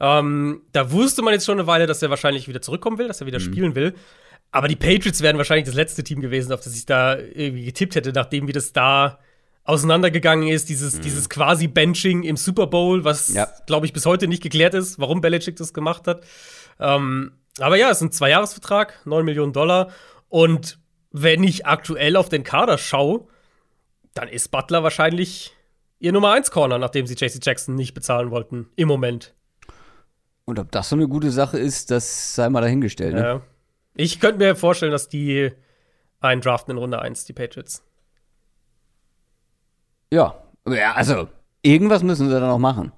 [0.00, 3.20] Ähm, da wusste man jetzt schon eine Weile, dass er wahrscheinlich wieder zurückkommen will, dass
[3.20, 3.44] er wieder mhm.
[3.44, 3.94] spielen will.
[4.52, 7.94] Aber die Patriots wären wahrscheinlich das letzte Team gewesen, auf das ich da irgendwie getippt
[7.94, 9.18] hätte, nachdem wie das da
[9.64, 11.02] auseinandergegangen ist, dieses, mhm.
[11.02, 13.48] dieses quasi Benching im Super Bowl, was, ja.
[13.66, 16.24] glaube ich, bis heute nicht geklärt ist, warum Belichick das gemacht hat.
[16.80, 19.90] Ähm, aber ja, es ist ein Zweijahresvertrag, 9 Millionen Dollar.
[20.28, 20.78] Und
[21.12, 23.26] wenn ich aktuell auf den Kader schaue,
[24.14, 25.54] dann ist Butler wahrscheinlich
[25.98, 28.68] ihr Nummer 1 Corner, nachdem sie JC Jackson nicht bezahlen wollten.
[28.76, 29.34] Im Moment.
[30.44, 33.14] Und ob das so eine gute Sache ist, das sei mal dahingestellt.
[33.14, 33.20] Ne?
[33.20, 33.42] Ja.
[33.94, 35.50] Ich könnte mir vorstellen, dass die
[36.20, 37.84] einen draften in Runde 1, die Patriots.
[40.12, 41.28] Ja, ja also
[41.62, 42.92] irgendwas müssen sie da noch machen.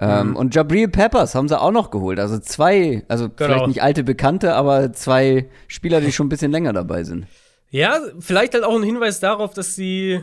[0.00, 0.36] Ähm, mhm.
[0.36, 2.18] und Jabril Peppers haben sie auch noch geholt.
[2.18, 3.36] Also zwei, also genau.
[3.36, 7.26] vielleicht nicht alte Bekannte, aber zwei Spieler, die schon ein bisschen länger dabei sind.
[7.70, 10.20] Ja, vielleicht halt auch ein Hinweis darauf, dass sie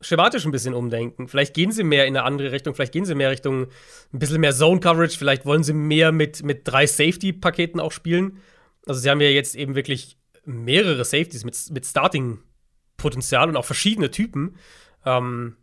[0.00, 1.28] schematisch ein bisschen umdenken.
[1.28, 3.66] Vielleicht gehen sie mehr in eine andere Richtung, vielleicht gehen sie mehr Richtung
[4.12, 8.38] ein bisschen mehr Zone Coverage, vielleicht wollen sie mehr mit, mit drei Safety-Paketen auch spielen.
[8.86, 14.10] Also sie haben ja jetzt eben wirklich mehrere Safeties mit, mit Starting-Potenzial und auch verschiedene
[14.10, 14.56] Typen.
[15.04, 15.56] Ähm,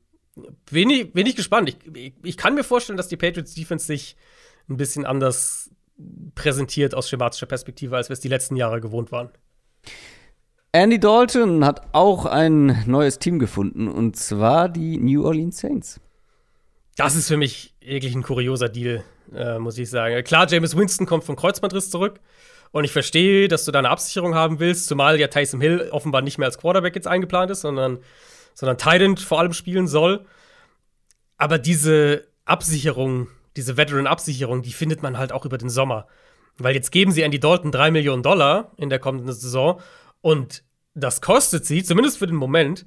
[0.71, 1.69] bin, ich, bin ich gespannt.
[1.69, 4.15] Ich, ich, ich, kann mir vorstellen, dass die Patriots Defense sich
[4.69, 5.69] ein bisschen anders
[6.34, 9.29] präsentiert aus schematischer Perspektive, als wir es die letzten Jahre gewohnt waren.
[10.71, 15.99] Andy Dalton hat auch ein neues Team gefunden und zwar die New Orleans Saints.
[16.95, 19.03] Das ist für mich wirklich ein kurioser Deal,
[19.34, 20.23] äh, muss ich sagen.
[20.23, 22.21] Klar, James Winston kommt vom Kreuzbandriss zurück
[22.71, 26.21] und ich verstehe, dass du da eine Absicherung haben willst, zumal ja Tyson Hill offenbar
[26.21, 27.99] nicht mehr als Quarterback jetzt eingeplant ist, sondern,
[28.53, 30.25] sondern Titan vor allem spielen soll.
[31.38, 36.07] Aber diese Absicherung, diese Veteran-Absicherung, die findet man halt auch über den Sommer.
[36.57, 39.81] Weil jetzt geben sie Andy Dalton drei Millionen Dollar in der kommenden Saison
[40.21, 42.86] und das kostet sie, zumindest für den Moment,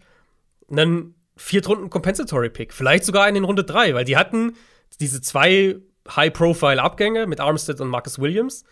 [0.70, 2.72] einen Viertrunden Compensatory Pick.
[2.72, 4.54] Vielleicht sogar einen in Runde 3, weil die hatten
[5.00, 5.76] diese zwei
[6.08, 8.64] High-Profile-Abgänge mit Armstead und Marcus Williams,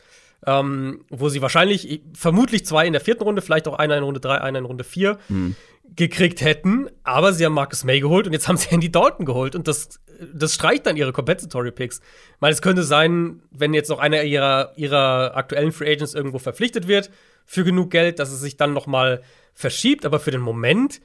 [0.46, 4.20] ähm, wo sie wahrscheinlich, vermutlich zwei in der vierten Runde, vielleicht auch einer in Runde
[4.20, 5.56] 3, einer in Runde 4 mhm.
[5.84, 6.88] gekriegt hätten.
[7.04, 9.54] Aber sie haben Marcus May geholt und jetzt haben sie Andy Dalton geholt.
[9.54, 10.00] Und das,
[10.34, 11.98] das streicht dann ihre Compensatory Picks.
[11.98, 16.38] Ich meine, es könnte sein, wenn jetzt noch einer ihrer, ihrer aktuellen Free Agents irgendwo
[16.38, 17.10] verpflichtet wird,
[17.44, 19.22] für genug Geld, dass es sich dann noch mal
[19.54, 20.04] verschiebt.
[20.04, 21.00] Aber für den Moment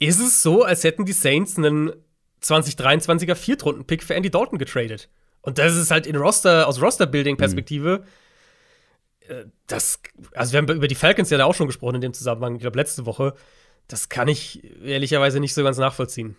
[0.00, 1.92] ist es so, als hätten die Saints einen
[2.42, 5.08] 2023er Viertrunden-Pick für Andy Dalton getradet.
[5.42, 7.98] Und das ist halt in Roster, aus Roster-Building-Perspektive.
[7.98, 8.04] Mhm.
[9.66, 10.00] Das,
[10.34, 12.60] also wir haben über die Falcons ja da auch schon gesprochen in dem Zusammenhang, ich
[12.60, 13.34] glaube letzte Woche.
[13.88, 16.36] Das kann ich ehrlicherweise nicht so ganz nachvollziehen.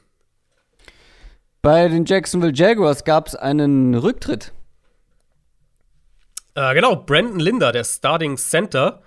[1.62, 4.52] Bei den Jacksonville Jaguars gab es einen Rücktritt.
[6.56, 9.02] Äh, genau, Brandon Linder, der Starting Center,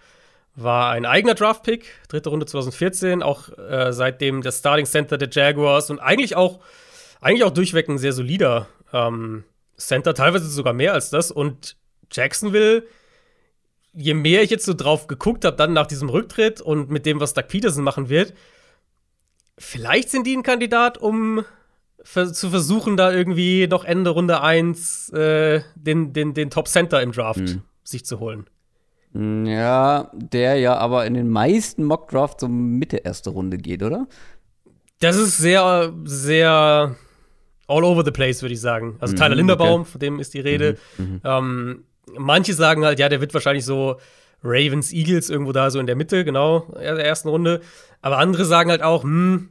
[0.54, 5.90] war ein eigener Draft-Pick, dritte Runde 2014, auch äh, seitdem der Starting Center der Jaguars
[5.90, 6.60] und eigentlich auch,
[7.20, 9.44] eigentlich auch durchweg ein sehr solider ähm,
[9.76, 11.30] Center, teilweise sogar mehr als das.
[11.30, 11.76] Und
[12.12, 12.84] Jacksonville,
[13.94, 17.20] je mehr ich jetzt so drauf geguckt habe, dann nach diesem Rücktritt und mit dem,
[17.20, 18.34] was Doug Peterson machen wird,
[19.58, 21.44] vielleicht sind die ein Kandidat, um
[22.04, 27.12] zu versuchen, da irgendwie noch Ende Runde 1 äh, den, den, den Top Center im
[27.12, 27.62] Draft mhm.
[27.82, 28.46] sich zu holen.
[29.12, 33.82] Hm, ja, der ja aber in den meisten Mock Drafts so Mitte erste Runde geht,
[33.82, 34.06] oder?
[35.00, 36.94] Das ist sehr, sehr
[37.66, 38.96] all over the place, würde ich sagen.
[39.00, 39.90] Also mhm, Tyler Linderbaum, okay.
[39.90, 40.76] von dem ist die Rede.
[40.98, 41.20] Mhm, mhm.
[41.24, 41.84] ähm,
[42.16, 43.98] manche sagen halt, ja, der wird wahrscheinlich so
[44.42, 47.60] Ravens, Eagles irgendwo da so in der Mitte, genau, der ersten Runde.
[48.02, 49.48] Aber andere sagen halt auch, hm,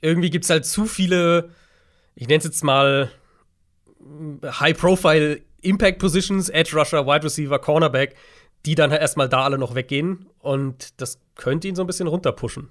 [0.00, 1.50] irgendwie gibt es halt zu viele,
[2.14, 3.10] ich nenne es jetzt mal
[4.44, 8.14] High-Profile Impact Positions, Edge Rusher, Wide Receiver, Cornerback,
[8.66, 10.26] die dann halt erstmal da alle noch weggehen.
[10.40, 12.70] Und das könnte ihn so ein bisschen runterpushen.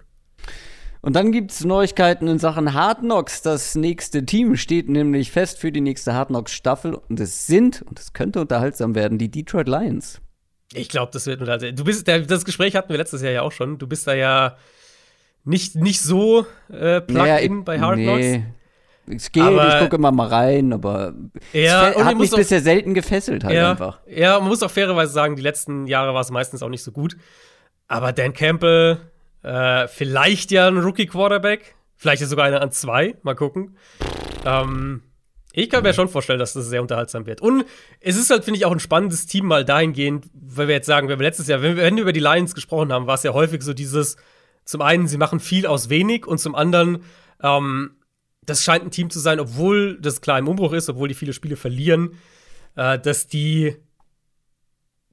[1.03, 3.41] Und dann gibt es Neuigkeiten in Sachen Hard Knocks.
[3.41, 6.95] Das nächste Team steht nämlich fest für die nächste Hard Knocks Staffel.
[6.95, 10.21] Und es sind, und es könnte unterhaltsam werden, die Detroit Lions.
[10.73, 11.75] Ich glaube, das wird unterhaltsam.
[11.75, 13.79] Du bist, das Gespräch hatten wir letztes Jahr ja auch schon.
[13.79, 14.55] Du bist da ja
[15.43, 18.05] nicht, nicht so äh, plugged naja, in bei Hard nee.
[18.05, 18.47] Knocks.
[19.05, 21.13] Es geht, aber, ich gucke immer mal rein, aber
[21.51, 23.99] ja, es hat mich auch, bisher selten gefesselt halt ja, einfach.
[24.07, 26.93] Ja, man muss auch fairerweise sagen, die letzten Jahre war es meistens auch nicht so
[26.93, 27.17] gut.
[27.89, 29.01] Aber Dan Campbell,
[29.43, 33.77] äh, vielleicht ja ein Rookie-Quarterback, vielleicht ist sogar einer an zwei, mal gucken.
[34.45, 35.03] Ähm,
[35.55, 37.39] ich kann mir schon vorstellen, dass das sehr unterhaltsam wird.
[37.39, 37.65] Und
[37.99, 41.09] es ist halt, finde ich, auch ein spannendes Team mal dahingehend, weil wir jetzt sagen,
[41.09, 43.23] wenn wir letztes Jahr, wenn wir, wenn wir über die Lions gesprochen haben, war es
[43.23, 44.17] ja häufig so dieses,
[44.65, 47.03] zum einen, sie machen viel aus wenig und zum anderen,
[47.41, 47.97] ähm,
[48.45, 51.33] das scheint ein Team zu sein, obwohl das klar im Umbruch ist, obwohl die viele
[51.33, 52.17] Spiele verlieren,
[52.75, 53.75] äh, dass die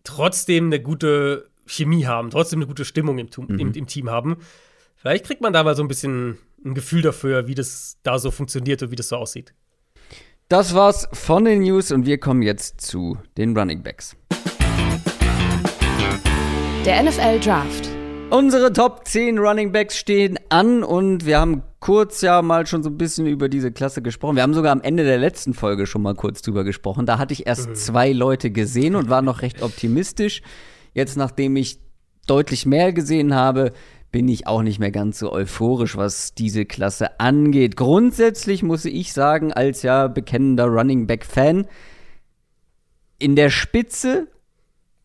[0.04, 3.58] trotzdem eine gute Chemie haben, trotzdem eine gute Stimmung im, mhm.
[3.58, 4.38] im, im, Team haben.
[4.96, 8.30] Vielleicht kriegt man da mal so ein bisschen ein Gefühl dafür, wie das da so
[8.30, 9.54] funktioniert und wie das so aussieht.
[10.48, 14.16] Das war's von den News und wir kommen jetzt zu den Running Backs.
[16.84, 17.88] Der NFL Draft.
[18.30, 22.90] Unsere Top 10 Running Backs stehen an und wir haben kurz ja mal schon so
[22.90, 24.36] ein bisschen über diese Klasse gesprochen.
[24.36, 27.06] Wir haben sogar am Ende der letzten Folge schon mal kurz drüber gesprochen.
[27.06, 27.74] Da hatte ich erst mhm.
[27.74, 30.42] zwei Leute gesehen und war noch recht optimistisch.
[30.94, 31.78] Jetzt, nachdem ich
[32.26, 33.72] deutlich mehr gesehen habe,
[34.12, 37.76] bin ich auch nicht mehr ganz so euphorisch, was diese Klasse angeht.
[37.76, 41.66] Grundsätzlich muss ich sagen, als ja bekennender Running Back Fan,
[43.18, 44.28] in der Spitze,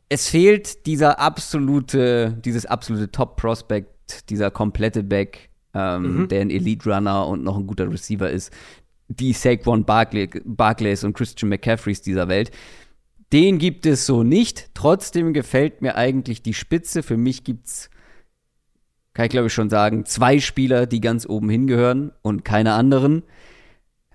[0.10, 6.28] es fehlt dieser absolute, dieses absolute Top Prospect, dieser komplette Back, ähm, mhm.
[6.30, 8.52] der ein Elite Runner und noch ein guter Receiver ist,
[9.08, 12.52] die Saquon Barclays und Christian McCaffreys dieser Welt.
[13.36, 14.70] Den gibt es so nicht.
[14.76, 17.04] Trotzdem gefällt mir eigentlich die Spitze.
[17.04, 17.90] Für mich gibt es,
[19.14, 23.24] kann ich glaube ich schon sagen, zwei Spieler, die ganz oben hingehören und keine anderen.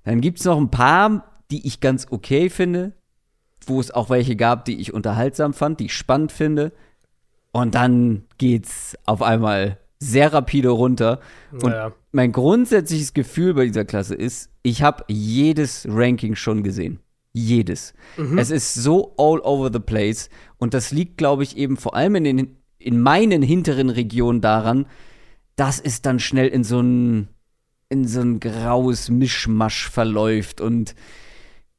[0.05, 2.95] Dann gibt es noch ein paar, die ich ganz okay finde,
[3.67, 6.73] wo es auch welche gab, die ich unterhaltsam fand, die ich spannend finde.
[7.53, 11.21] Und dann geht's auf einmal sehr rapide runter.
[11.53, 11.93] Und naja.
[12.11, 17.01] mein grundsätzliches Gefühl bei dieser Klasse ist, ich habe jedes Ranking schon gesehen.
[17.33, 17.95] Jedes.
[18.17, 18.39] Mhm.
[18.39, 20.29] Es ist so all over the place.
[20.59, 24.87] Und das liegt, glaube ich, eben vor allem in, den, in meinen hinteren Regionen daran,
[25.57, 27.29] dass es dann schnell in so ein,
[27.89, 30.95] in so ein graues Mischmasch verläuft und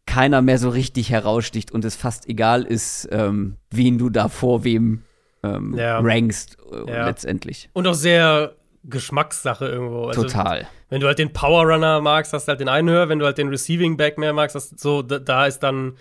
[0.05, 4.63] keiner mehr so richtig heraussticht und es fast egal ist, ähm, wen du da vor
[4.63, 5.03] wem
[5.43, 5.99] ähm, ja.
[5.99, 7.05] rankst äh, ja.
[7.05, 7.69] letztendlich.
[7.73, 10.05] Und auch sehr Geschmackssache irgendwo.
[10.05, 10.67] Also, Total.
[10.91, 13.07] Wenn du halt den Power Runner magst, hast du halt den einen höher.
[13.07, 15.93] Wenn du halt den Receiving Back mehr magst, hast so, da, da ist dann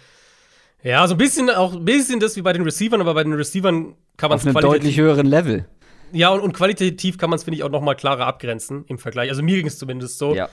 [0.83, 3.35] ja, so ein bisschen auch ein bisschen das wie bei den Receivern, aber bei den
[3.35, 5.67] Receivern kann man es einem deutlich höheren Level.
[6.13, 8.99] Ja, und, und qualitativ kann man es, finde ich, auch noch mal klarer abgrenzen im
[8.99, 9.31] Vergleich.
[9.31, 10.35] Also mir ging es zumindest so.
[10.35, 10.49] Ja.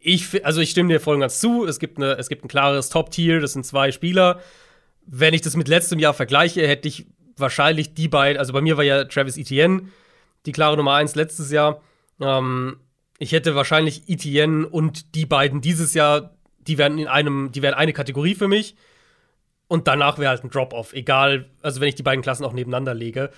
[0.00, 1.64] Ich, also ich stimme dir voll und ganz zu.
[1.64, 4.40] Es gibt, eine, es gibt ein klares Top-Tier, das sind zwei Spieler.
[5.06, 8.76] Wenn ich das mit letztem Jahr vergleiche, hätte ich wahrscheinlich die beiden, also bei mir
[8.76, 9.82] war ja Travis Etienne
[10.46, 11.82] die klare Nummer eins letztes Jahr.
[12.20, 12.78] Ähm,
[13.18, 17.74] ich hätte wahrscheinlich Etienne und die beiden dieses Jahr, die wären in einem, die wären
[17.74, 18.76] eine Kategorie für mich.
[19.66, 22.94] Und danach wäre halt ein Drop-off, egal, also wenn ich die beiden Klassen auch nebeneinander
[22.94, 23.30] lege.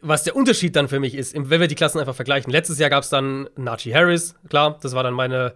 [0.00, 2.52] Was der Unterschied dann für mich ist, wenn wir die Klassen einfach vergleichen.
[2.52, 5.54] Letztes Jahr gab es dann Najee Harris, klar, das war dann meine,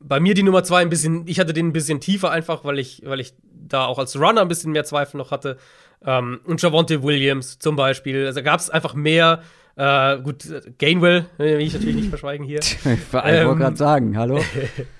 [0.00, 2.78] bei mir die Nummer zwei ein bisschen, ich hatte den ein bisschen tiefer einfach, weil
[2.78, 5.58] ich, weil ich da auch als Runner ein bisschen mehr Zweifel noch hatte.
[6.04, 8.26] Ähm, und Javonte Williams zum Beispiel.
[8.26, 9.42] Also gab es einfach mehr.
[9.76, 10.44] Äh, gut,
[10.78, 12.60] Gainwell, will ich natürlich nicht verschweigen hier.
[12.60, 14.40] ich wollte ähm, gerade sagen, hallo.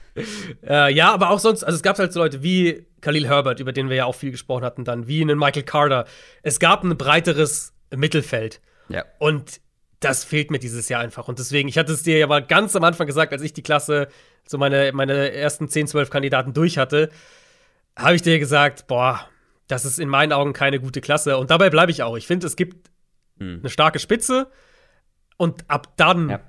[0.67, 3.73] äh, ja, aber auch sonst, also es gab halt so Leute wie Khalil Herbert, über
[3.73, 6.07] den wir ja auch viel gesprochen hatten, dann wie einen Michael Carter.
[6.43, 8.61] Es gab ein breiteres Mittelfeld.
[8.89, 9.05] Ja.
[9.19, 9.61] Und
[10.01, 11.29] das fehlt mir dieses Jahr einfach.
[11.29, 13.63] Und deswegen, ich hatte es dir ja mal ganz am Anfang gesagt, als ich die
[13.63, 14.09] Klasse,
[14.47, 17.11] so meine, meine ersten 10, 12 Kandidaten durch hatte,
[17.97, 19.29] habe ich dir gesagt, boah,
[19.69, 21.37] das ist in meinen Augen keine gute Klasse.
[21.37, 22.17] Und dabei bleibe ich auch.
[22.17, 22.91] Ich finde, es gibt
[23.43, 23.61] hm.
[23.61, 24.51] eine starke Spitze
[25.37, 26.41] und ab dann ja.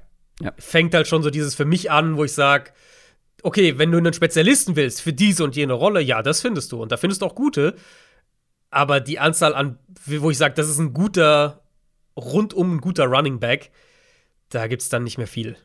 [0.41, 0.53] Ja.
[0.57, 2.71] fängt halt schon so dieses für mich an, wo ich sage,
[3.43, 6.81] okay, wenn du einen Spezialisten willst für diese und jene Rolle, ja, das findest du.
[6.81, 7.75] Und da findest du auch gute.
[8.69, 11.61] Aber die Anzahl an, wo ich sage, das ist ein guter,
[12.17, 13.71] rundum ein guter Running Back,
[14.49, 15.57] da gibt es dann nicht mehr viel.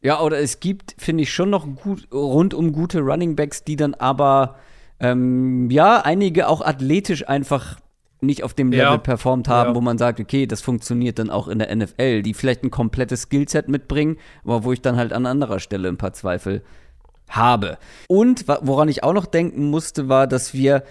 [0.00, 3.94] Ja, oder es gibt, finde ich, schon noch gut, rundum gute Running Backs, die dann
[3.94, 4.56] aber
[4.98, 7.78] ähm, ja, einige auch athletisch einfach
[8.22, 8.98] nicht auf dem Level ja.
[8.98, 9.74] performt haben, ja.
[9.74, 13.22] wo man sagt, okay, das funktioniert dann auch in der NFL, die vielleicht ein komplettes
[13.22, 16.62] Skillset mitbringen, aber wo ich dann halt an anderer Stelle ein paar Zweifel
[17.28, 17.78] habe.
[18.08, 20.82] Und woran ich auch noch denken musste, war, dass wir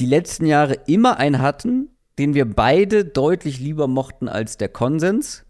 [0.00, 5.44] die letzten Jahre immer einen hatten, den wir beide deutlich lieber mochten als der Konsens.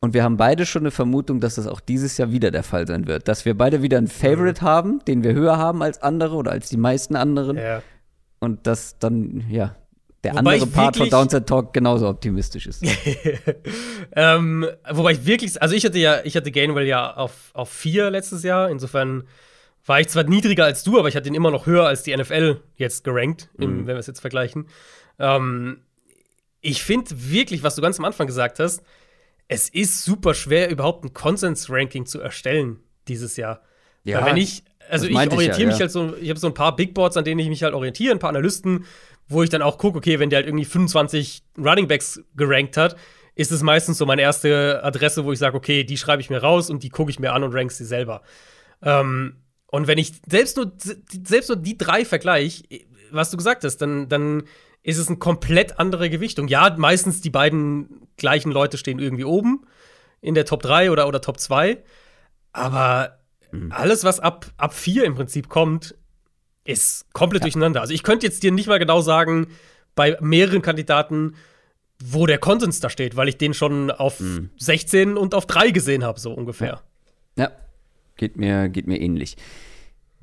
[0.00, 2.88] Und wir haben beide schon eine Vermutung, dass das auch dieses Jahr wieder der Fall
[2.88, 3.28] sein wird.
[3.28, 4.66] Dass wir beide wieder einen Favorite mhm.
[4.66, 7.56] haben, den wir höher haben als andere oder als die meisten anderen.
[7.56, 7.82] Ja.
[8.40, 9.76] Und dass dann, ja,
[10.24, 12.84] der wobei andere Part von Downside Talk genauso optimistisch ist.
[14.16, 18.10] ähm, wobei ich wirklich, also ich hatte ja, ich hatte Gainwell ja auf, auf vier
[18.10, 18.70] letztes Jahr.
[18.70, 19.24] Insofern
[19.84, 22.16] war ich zwar niedriger als du, aber ich hatte ihn immer noch höher als die
[22.16, 23.86] NFL jetzt gerankt, im, mhm.
[23.86, 24.68] wenn wir es jetzt vergleichen.
[25.18, 25.82] Ähm,
[26.60, 28.82] ich finde wirklich, was du ganz am Anfang gesagt hast,
[29.48, 33.62] es ist super schwer, überhaupt ein Konsens-Ranking zu erstellen dieses Jahr.
[34.04, 34.20] Ja.
[34.20, 35.80] Weil wenn ich, also ich orientiere ich ja, mich ja.
[35.80, 38.12] halt so, ich habe so ein paar Big Boards, an denen ich mich halt orientiere,
[38.12, 38.84] ein paar Analysten,
[39.32, 42.96] wo ich dann auch gucke, okay, wenn der halt irgendwie 25 Running Backs gerankt hat,
[43.34, 46.42] ist es meistens so meine erste Adresse, wo ich sage, okay, die schreibe ich mir
[46.42, 48.22] raus und die gucke ich mir an und rank sie selber.
[48.82, 52.64] Ähm, und wenn ich selbst nur, selbst nur die drei vergleiche,
[53.10, 54.44] was du gesagt hast, dann, dann
[54.82, 56.48] ist es eine komplett andere Gewichtung.
[56.48, 59.64] Ja, meistens die beiden gleichen Leute stehen irgendwie oben
[60.20, 61.82] in der Top 3 oder, oder Top 2.
[62.52, 63.18] Aber
[63.50, 63.72] mhm.
[63.72, 65.94] alles, was ab, ab 4 im Prinzip kommt,
[66.64, 67.46] ist komplett ja.
[67.46, 67.80] durcheinander.
[67.80, 69.48] Also ich könnte jetzt dir nicht mal genau sagen,
[69.94, 71.34] bei mehreren Kandidaten,
[72.02, 74.50] wo der Konsens da steht, weil ich den schon auf mhm.
[74.58, 76.82] 16 und auf 3 gesehen habe, so ungefähr.
[77.36, 77.44] Ja.
[77.44, 77.50] ja.
[78.16, 79.36] Geht mir, geht mir ähnlich.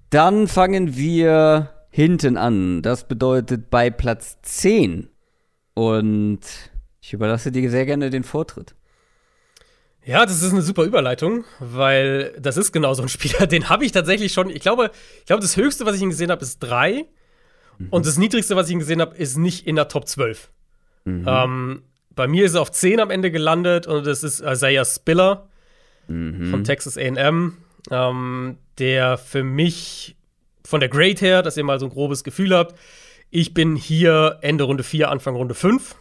[0.09, 2.81] Dann fangen wir hinten an.
[2.81, 5.09] Das bedeutet bei Platz 10.
[5.73, 6.39] Und
[7.01, 8.75] ich überlasse dir sehr gerne den Vortritt.
[10.05, 13.85] Ja, das ist eine super Überleitung, weil das ist genau so ein Spieler, den habe
[13.85, 14.49] ich tatsächlich schon.
[14.49, 17.05] Ich glaube, ich glaube, das höchste, was ich ihn gesehen habe, ist 3.
[17.77, 17.87] Mhm.
[17.89, 20.49] Und das niedrigste, was ich ihn gesehen habe, ist nicht in der Top 12.
[21.05, 21.25] Mhm.
[21.27, 21.83] Ähm,
[22.15, 25.47] bei mir ist er auf 10 am Ende gelandet und das ist Isaiah Spiller
[26.07, 26.49] mhm.
[26.49, 27.57] von Texas AM
[27.91, 30.15] ähm, der für mich
[30.63, 32.77] von der Grade her, dass ihr mal so ein grobes Gefühl habt,
[33.31, 35.95] ich bin hier Ende Runde 4, Anfang Runde 5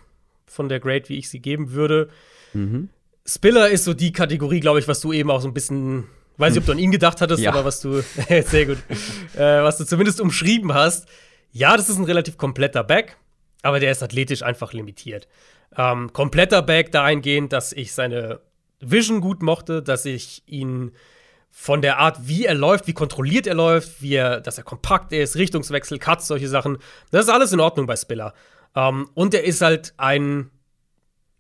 [0.46, 2.08] von der Grade, wie ich sie geben würde.
[2.52, 2.88] Mhm.
[3.28, 6.06] Spiller ist so die Kategorie, glaube ich, was du eben auch so ein bisschen,
[6.38, 7.52] weiß nicht, ob du an ihn gedacht hattest, ja.
[7.52, 8.78] aber was du, sehr gut,
[9.36, 11.06] äh, was du zumindest umschrieben hast.
[11.52, 13.16] Ja, das ist ein relativ kompletter Back,
[13.62, 15.28] aber der ist athletisch einfach limitiert.
[15.76, 18.40] Ähm, kompletter Back dahingehend, dass ich seine
[18.80, 20.92] Vision gut mochte, dass ich ihn
[21.50, 25.12] von der Art, wie er läuft, wie kontrolliert er läuft, wie er, dass er kompakt
[25.12, 26.78] ist, Richtungswechsel, Cuts, solche Sachen.
[27.10, 28.32] Das ist alles in Ordnung bei Spiller.
[28.74, 30.50] Ähm, und er ist halt ein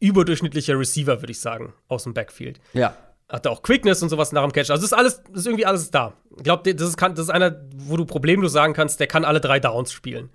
[0.00, 2.60] überdurchschnittlicher Receiver, würde ich sagen, aus dem Backfield.
[2.72, 2.96] Ja.
[3.28, 4.70] Hat auch Quickness und sowas nach dem Catch.
[4.70, 6.14] Also das ist alles, das ist irgendwie alles da.
[6.36, 9.40] Ich glaube, das ist, das ist einer, wo du problemlos sagen kannst, der kann alle
[9.40, 10.30] drei Downs spielen.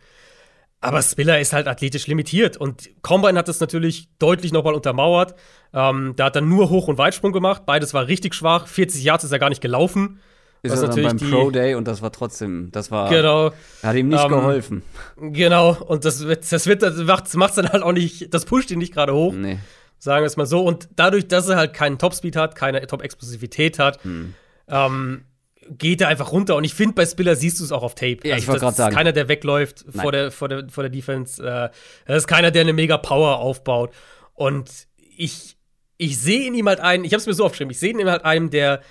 [0.83, 5.33] Aber Spiller ist halt athletisch limitiert und Combine hat das natürlich deutlich nochmal untermauert.
[5.73, 7.65] Ähm, da hat er nur Hoch- und Weitsprung gemacht.
[7.65, 8.67] Beides war richtig schwach.
[8.67, 10.19] 40 Yards ist er gar nicht gelaufen.
[10.63, 13.51] Ist er natürlich beim Pro Day und das war trotzdem, das war, genau,
[13.83, 14.81] hat ihm nicht ähm, geholfen.
[15.17, 18.93] Genau, und das, das wird, das macht dann halt auch nicht, das pusht ihn nicht
[18.93, 19.33] gerade hoch.
[19.33, 19.59] Nee.
[19.99, 20.61] Sagen wir es mal so.
[20.63, 24.33] Und dadurch, dass er halt keinen Topspeed hat, keine Top-Explosivität hat, hm.
[24.69, 25.25] ähm,
[25.69, 26.55] geht er einfach runter.
[26.55, 28.19] Und ich finde, bei Spiller siehst du es auch auf Tape.
[28.23, 28.95] Ja, also, ich wollte gerade sagen.
[28.95, 31.41] keiner, der wegläuft vor der, vor, der, vor der Defense.
[31.41, 31.69] Äh,
[32.05, 33.93] das ist keiner, der eine mega Power aufbaut.
[34.33, 35.57] Und ich,
[35.97, 37.99] ich sehe in ihm halt einen, ich habe es mir so aufgeschrieben, ich sehe in
[37.99, 38.81] ihm halt einen, der,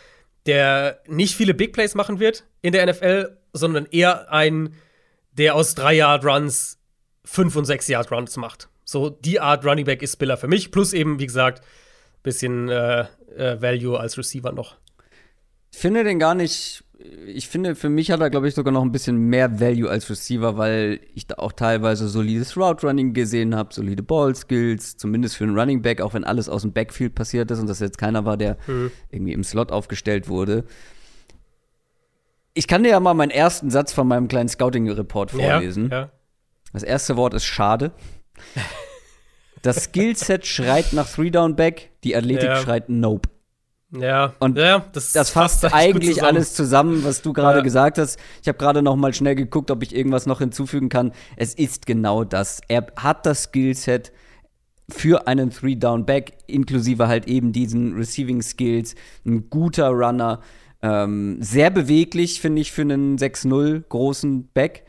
[0.47, 4.75] der nicht viele Big Plays machen wird in der NFL, sondern eher einen,
[5.33, 6.79] der aus drei Yard Runs
[7.25, 8.69] fünf und sechs Yard Runs macht.
[8.85, 10.71] So die Art Running Back ist Spiller für mich.
[10.71, 11.63] Plus eben, wie gesagt,
[12.23, 14.77] bisschen äh, äh, Value als Receiver noch.
[15.73, 16.85] Ich finde den gar nicht.
[17.27, 20.09] Ich finde, für mich hat er, glaube ich, sogar noch ein bisschen mehr Value als
[20.09, 25.37] Receiver, weil ich da auch teilweise solides Route Running gesehen habe, solide Ball Skills, zumindest
[25.37, 27.99] für einen Running Back, auch wenn alles aus dem Backfield passiert ist und das jetzt
[27.99, 28.91] keiner war, der mhm.
[29.11, 30.65] irgendwie im Slot aufgestellt wurde.
[32.55, 35.91] Ich kann dir ja mal meinen ersten Satz von meinem kleinen Scouting-Report vorlesen.
[35.91, 36.13] Ja, ja.
[36.73, 37.93] Das erste Wort ist schade.
[39.63, 42.57] Das Skillset schreit nach Three-Down-Back, die Athletik ja.
[42.57, 43.29] schreit Nope.
[43.93, 46.29] Ja, und ja, das, das fasst eigentlich zusammen.
[46.29, 47.65] alles zusammen, was du gerade ja.
[47.65, 48.19] gesagt hast.
[48.41, 51.13] Ich habe gerade noch mal schnell geguckt, ob ich irgendwas noch hinzufügen kann.
[51.37, 52.63] Es ist genau das.
[52.69, 54.13] Er hat das Skillset
[54.89, 58.95] für einen Three-Down-Back, inklusive halt eben diesen Receiving-Skills.
[59.27, 60.41] Ein guter Runner.
[60.81, 64.85] Ähm, sehr beweglich, finde ich, für einen 6-0 großen Back.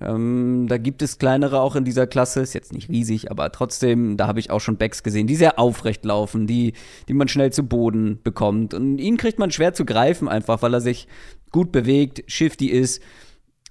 [0.00, 4.18] Ähm, da gibt es kleinere auch in dieser Klasse, ist jetzt nicht riesig, aber trotzdem,
[4.18, 6.74] da habe ich auch schon Backs gesehen, die sehr aufrecht laufen, die,
[7.08, 8.74] die man schnell zu Boden bekommt.
[8.74, 11.08] Und ihn kriegt man schwer zu greifen, einfach weil er sich
[11.50, 13.02] gut bewegt, shifty ist.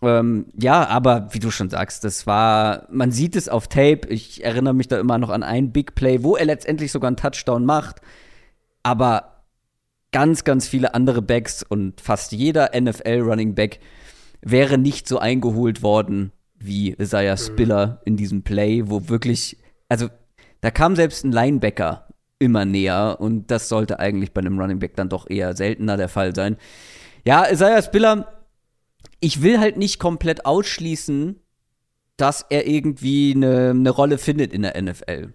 [0.01, 4.07] Ähm, ja, aber wie du schon sagst, das war, man sieht es auf Tape.
[4.09, 7.17] Ich erinnere mich da immer noch an ein Big Play, wo er letztendlich sogar einen
[7.17, 8.01] Touchdown macht.
[8.81, 9.43] Aber
[10.11, 13.79] ganz, ganz viele andere Backs und fast jeder NFL Running Back
[14.45, 17.39] wäre nicht so eingeholt worden wie Isaiah mhm.
[17.39, 19.57] Spiller in diesem Play, wo wirklich,
[19.89, 20.07] also
[20.61, 22.07] da kam selbst ein Linebacker
[22.39, 26.09] immer näher und das sollte eigentlich bei einem Running Back dann doch eher seltener der
[26.09, 26.55] Fall sein.
[27.25, 28.35] Ja, Isaiah Spiller
[29.19, 31.39] ich will halt nicht komplett ausschließen,
[32.17, 35.33] dass er irgendwie eine, eine Rolle findet in der NFL.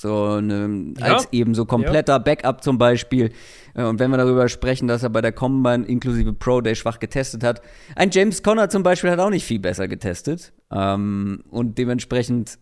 [0.00, 1.14] So eine, ja.
[1.14, 2.18] als eben so kompletter ja.
[2.18, 3.32] Backup zum Beispiel.
[3.74, 7.00] Äh, und wenn wir darüber sprechen, dass er bei der Combine inklusive Pro Day schwach
[7.00, 7.62] getestet hat.
[7.96, 10.52] Ein James Conner zum Beispiel hat auch nicht viel besser getestet.
[10.70, 12.58] Ähm, und dementsprechend,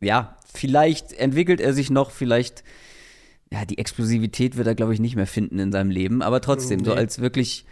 [0.00, 2.62] ja, vielleicht entwickelt er sich noch, vielleicht,
[3.52, 6.22] ja, die Explosivität wird er, glaube ich, nicht mehr finden in seinem Leben.
[6.22, 6.84] Aber trotzdem, nee.
[6.84, 7.66] so als wirklich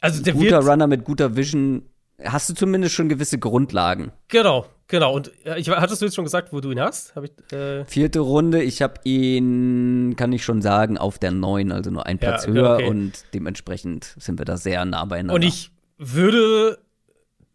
[0.00, 1.82] also guter Runner mit guter Vision
[2.24, 4.12] hast du zumindest schon gewisse Grundlagen.
[4.28, 5.14] Genau, genau.
[5.14, 7.14] Und äh, ich, hattest du jetzt schon gesagt, wo du ihn hast?
[7.22, 11.90] Ich, äh Vierte Runde, ich habe ihn, kann ich schon sagen, auf der 9, also
[11.90, 12.88] nur ein Platz ja, höher okay.
[12.88, 15.34] und dementsprechend sind wir da sehr nah beieinander.
[15.34, 16.78] Und ich würde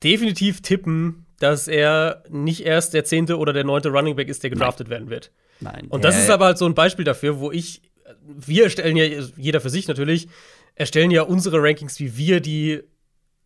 [0.04, 4.50] definitiv tippen, dass er nicht erst der zehnte oder der neunte Running Back ist, der
[4.50, 4.92] gedraftet Nein.
[4.92, 5.32] werden wird.
[5.60, 5.88] Nein.
[5.90, 7.82] Und das ist aber halt so ein Beispiel dafür, wo ich,
[8.24, 9.06] wir stellen ja
[9.38, 10.28] jeder für sich natürlich,
[10.76, 12.84] erstellen ja unsere Rankings, wie wir die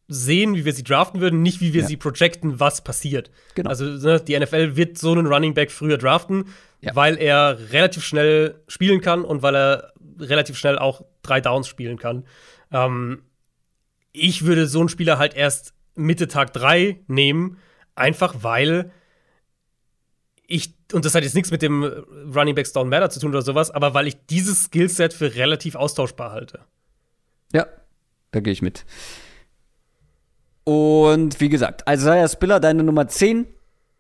[0.10, 1.88] sehen, wie wir sie draften würden, nicht wie wir ja.
[1.88, 3.30] sie projecten, was passiert.
[3.53, 3.70] Genau.
[3.70, 6.45] Also ne, die NFL wird so einen Running Back früher draften,
[6.82, 6.95] ja.
[6.95, 11.97] weil er relativ schnell spielen kann und weil er relativ schnell auch drei Downs spielen
[11.97, 12.26] kann.
[12.72, 13.22] Ähm,
[14.12, 17.57] ich würde so einen Spieler halt erst Mitte Tag drei nehmen,
[17.95, 18.91] einfach weil
[20.47, 23.43] ich, und das hat jetzt nichts mit dem Running Backs Down Matter zu tun oder
[23.43, 26.62] sowas, aber weil ich dieses Skillset für relativ austauschbar halte.
[27.53, 27.68] Ja,
[28.32, 28.86] da gehe ich mit.
[30.64, 33.47] Und wie gesagt, Isaiah Spiller, deine Nummer 10,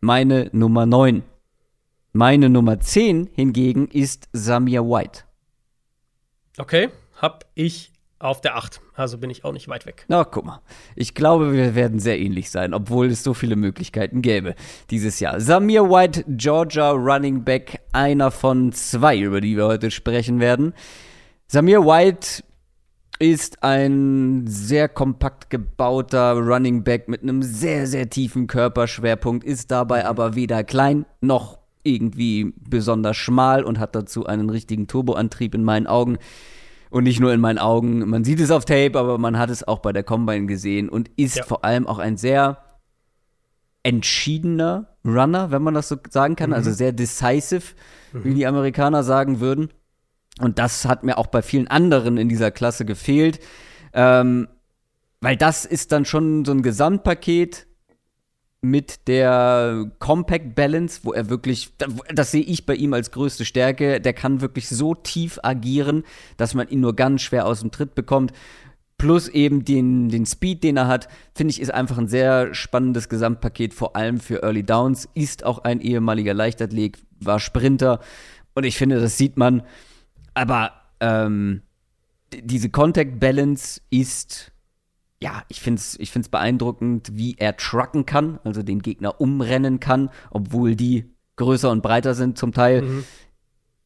[0.01, 1.23] meine Nummer 9.
[2.11, 5.23] Meine Nummer 10 hingegen ist Samir White.
[6.57, 6.89] Okay,
[7.21, 8.81] hab ich auf der 8.
[8.95, 10.05] Also bin ich auch nicht weit weg.
[10.09, 10.61] Na, guck mal.
[10.95, 14.55] Ich glaube, wir werden sehr ähnlich sein, obwohl es so viele Möglichkeiten gäbe
[14.89, 15.39] dieses Jahr.
[15.39, 20.73] Samir White, Georgia Running Back, einer von zwei, über die wir heute sprechen werden.
[21.47, 22.43] Samir White
[23.19, 30.05] ist ein sehr kompakt gebauter Running Back mit einem sehr, sehr tiefen Körperschwerpunkt, ist dabei
[30.05, 35.87] aber weder klein noch irgendwie besonders schmal und hat dazu einen richtigen Turboantrieb in meinen
[35.87, 36.17] Augen.
[36.89, 39.67] Und nicht nur in meinen Augen, man sieht es auf Tape, aber man hat es
[39.67, 41.43] auch bei der Combine gesehen und ist ja.
[41.43, 42.57] vor allem auch ein sehr
[43.83, 46.71] entschiedener Runner, wenn man das so sagen kann, also mhm.
[46.71, 47.75] also sehr decisive,
[48.13, 48.23] mhm.
[48.23, 49.69] wie die Amerikaner sagen würden.
[50.39, 53.39] Und das hat mir auch bei vielen anderen in dieser Klasse gefehlt.
[53.93, 54.47] Ähm,
[55.21, 57.67] weil das ist dann schon so ein Gesamtpaket
[58.61, 61.71] mit der Compact Balance, wo er wirklich,
[62.13, 66.03] das sehe ich bei ihm als größte Stärke, der kann wirklich so tief agieren,
[66.37, 68.33] dass man ihn nur ganz schwer aus dem Tritt bekommt.
[68.97, 73.07] Plus eben den, den Speed, den er hat, finde ich, ist einfach ein sehr spannendes
[73.07, 75.07] Gesamtpaket, vor allem für Early Downs.
[75.13, 78.01] Ist auch ein ehemaliger Leichtathlet, war Sprinter.
[78.55, 79.63] Und ich finde, das sieht man,
[80.39, 80.71] aber
[81.01, 81.63] ähm,
[82.33, 84.53] diese Contact Balance ist,
[85.21, 89.81] ja, ich finde es ich find's beeindruckend, wie er trucken kann, also den Gegner umrennen
[89.81, 92.83] kann, obwohl die größer und breiter sind zum Teil.
[92.83, 93.03] Mhm.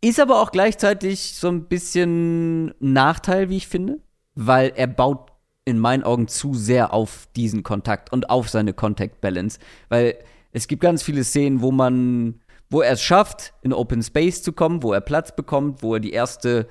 [0.02, 3.98] Ist aber auch gleichzeitig so ein bisschen Nachteil, wie ich finde,
[4.36, 5.32] weil er baut
[5.66, 9.58] in meinen Augen zu sehr auf diesen Kontakt und auf seine Contact Balance,
[9.90, 10.20] weil
[10.52, 12.42] es gibt ganz viele Szenen, wo man
[12.74, 16.00] wo er es schafft, in Open Space zu kommen, wo er Platz bekommt, wo er
[16.00, 16.68] die erste,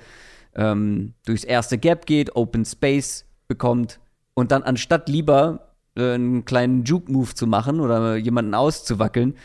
[0.53, 4.01] ähm, durchs erste Gap geht, Open Space bekommt
[4.33, 9.35] und dann anstatt lieber äh, einen kleinen Juke-Move zu machen oder jemanden auszuwackeln,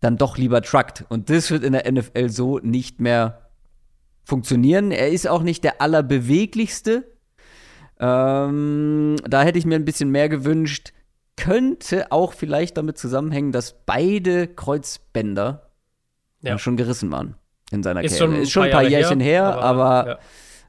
[0.00, 1.06] dann doch lieber truckt.
[1.08, 3.50] Und das wird in der NFL so nicht mehr
[4.24, 4.90] funktionieren.
[4.90, 7.04] Er ist auch nicht der allerbeweglichste.
[7.98, 10.92] Ähm, da hätte ich mir ein bisschen mehr gewünscht.
[11.36, 15.71] Könnte auch vielleicht damit zusammenhängen, dass beide Kreuzbänder
[16.42, 16.58] ja.
[16.58, 17.36] schon gerissen waren
[17.70, 18.18] in seiner ist.
[18.18, 20.20] Schon ist schon ein paar, Jährchen her, her aber, aber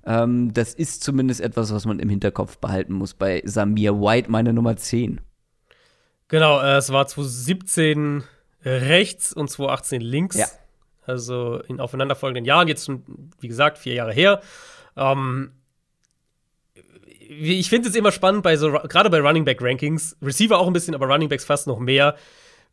[0.06, 0.24] ja.
[0.24, 4.54] ähm, das ist zumindest etwas, was man im Hinterkopf behalten muss bei Samir White, meine
[4.54, 5.22] Nummer 10.
[6.30, 8.24] Genau, äh, es war 2017
[8.66, 10.38] rechts und 2018 links.
[10.38, 10.48] Ja.
[11.06, 12.90] Also in aufeinanderfolgenden Jahren, jetzt
[13.40, 14.42] wie gesagt, vier Jahre her.
[14.96, 15.52] Ähm,
[17.20, 20.74] ich finde es immer spannend bei so, gerade bei Running Back Rankings, Receiver auch ein
[20.74, 22.16] bisschen, aber Running Backs fast noch mehr,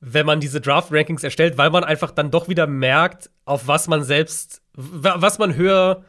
[0.01, 4.03] wenn man diese Draft-Rankings erstellt, weil man einfach dann doch wieder merkt, auf was man
[4.03, 6.05] selbst, was man höher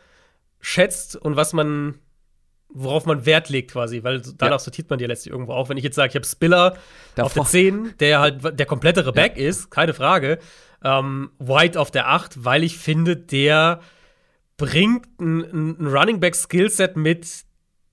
[0.61, 1.99] schätzt und was man
[2.73, 4.59] worauf man Wert legt quasi, weil danach ja.
[4.59, 5.69] sortiert man die letztlich irgendwo auch.
[5.69, 6.77] Wenn ich jetzt sage, ich habe Spiller
[7.15, 7.25] Davor.
[7.25, 9.47] auf der 10, der halt der komplettere Back ja.
[9.47, 10.39] ist, keine Frage.
[10.83, 13.81] Ähm, White auf der 8, weil ich finde, der
[14.57, 17.43] bringt ein, ein Running Back Skillset mit,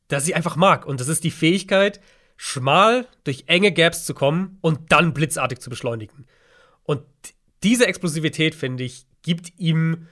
[0.09, 0.86] das ich einfach mag.
[0.86, 2.01] Und das ist die Fähigkeit,
[2.39, 6.24] schmal durch enge Gaps zu kommen und dann blitzartig zu beschleunigen.
[6.84, 7.03] Und
[7.64, 10.07] diese Explosivität, finde ich, gibt ihm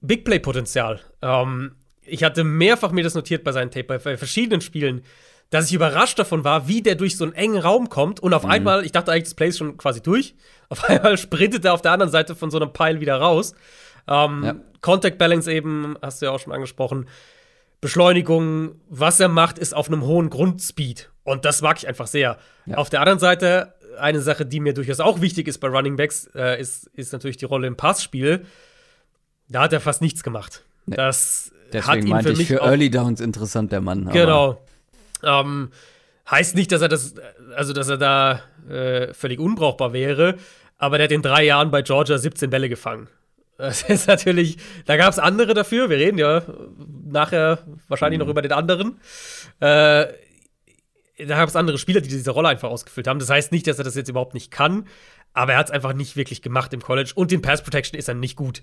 [0.00, 1.00] Big Play-Potenzial.
[1.20, 5.02] Ähm, ich hatte mehrfach mir das notiert bei seinen Tape, bei, verschiedenen Spielen,
[5.50, 8.44] dass ich überrascht davon war, wie der durch so einen engen Raum kommt und auf
[8.44, 8.50] mhm.
[8.50, 10.34] einmal, ich dachte eigentlich, das Play ist schon quasi durch,
[10.70, 13.54] auf einmal sprintet er auf der anderen Seite von so einem Pile wieder raus.
[14.08, 14.56] Ähm, ja.
[14.80, 17.06] Contact Balance eben, hast du ja auch schon angesprochen.
[17.80, 21.10] Beschleunigung, was er macht, ist auf einem hohen Grundspeed.
[21.24, 22.38] Und das mag ich einfach sehr.
[22.66, 22.76] Ja.
[22.76, 26.28] Auf der anderen Seite, eine Sache, die mir durchaus auch wichtig ist bei Running Backs,
[26.34, 28.46] äh, ist, ist natürlich die Rolle im Passspiel.
[29.48, 30.64] Da hat er fast nichts gemacht.
[30.86, 30.96] Nee.
[30.96, 34.08] Das Deswegen hat ihn meinte für mich ich für Early Downs interessant, der Mann.
[34.10, 34.60] Genau.
[35.22, 35.70] Ähm,
[36.30, 37.14] heißt nicht, dass er das,
[37.54, 40.36] also dass er da äh, völlig unbrauchbar wäre,
[40.78, 43.08] aber der hat in drei Jahren bei Georgia 17 Bälle gefangen.
[43.58, 45.88] Das ist natürlich, da gab es andere dafür.
[45.88, 46.42] Wir reden ja
[47.04, 48.26] nachher wahrscheinlich mhm.
[48.26, 49.00] noch über den anderen.
[49.60, 50.06] Äh,
[51.18, 53.18] da gab es andere Spieler, die diese Rolle einfach ausgefüllt haben.
[53.18, 54.86] Das heißt nicht, dass er das jetzt überhaupt nicht kann,
[55.32, 57.12] aber er hat es einfach nicht wirklich gemacht im College.
[57.14, 58.62] Und in Pass Protection ist er nicht gut.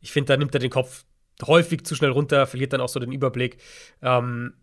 [0.00, 1.04] Ich finde, da nimmt er den Kopf
[1.46, 3.58] häufig zu schnell runter, verliert dann auch so den Überblick.
[4.02, 4.54] Ähm,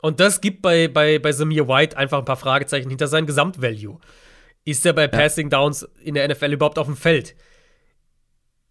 [0.00, 3.98] und das gibt bei, bei, bei Samir White einfach ein paar Fragezeichen hinter seinem Gesamtvalue.
[4.64, 7.34] Ist er bei Passing Downs in der NFL überhaupt auf dem Feld?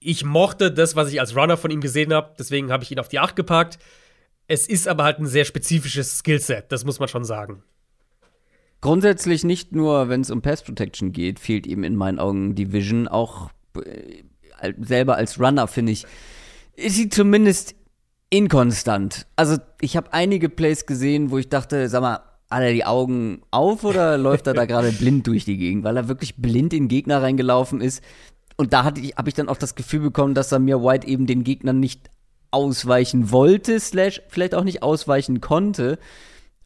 [0.04, 3.00] Ich mochte das, was ich als Runner von ihm gesehen habe, deswegen habe ich ihn
[3.00, 3.78] auf die 8 gepackt.
[4.48, 7.64] Es ist aber halt ein sehr spezifisches Skillset, das muss man schon sagen.
[8.82, 12.74] Grundsätzlich nicht nur, wenn es um Pass Protection geht, fehlt ihm in meinen Augen die
[12.74, 13.08] Vision.
[13.08, 16.08] Auch äh, selber als Runner, finde ich,
[16.76, 17.76] ist sie zumindest
[18.32, 19.28] inkonstant.
[19.36, 23.44] Also, ich habe einige Plays gesehen, wo ich dachte, sag mal, hat er die Augen
[23.52, 26.88] auf oder läuft er da gerade blind durch die Gegend, weil er wirklich blind in
[26.88, 28.04] Gegner reingelaufen ist.
[28.62, 31.26] Und da ich, habe ich dann auch das Gefühl bekommen, dass er mir White eben
[31.26, 32.12] den Gegnern nicht
[32.52, 35.98] ausweichen wollte, slash vielleicht auch nicht ausweichen konnte.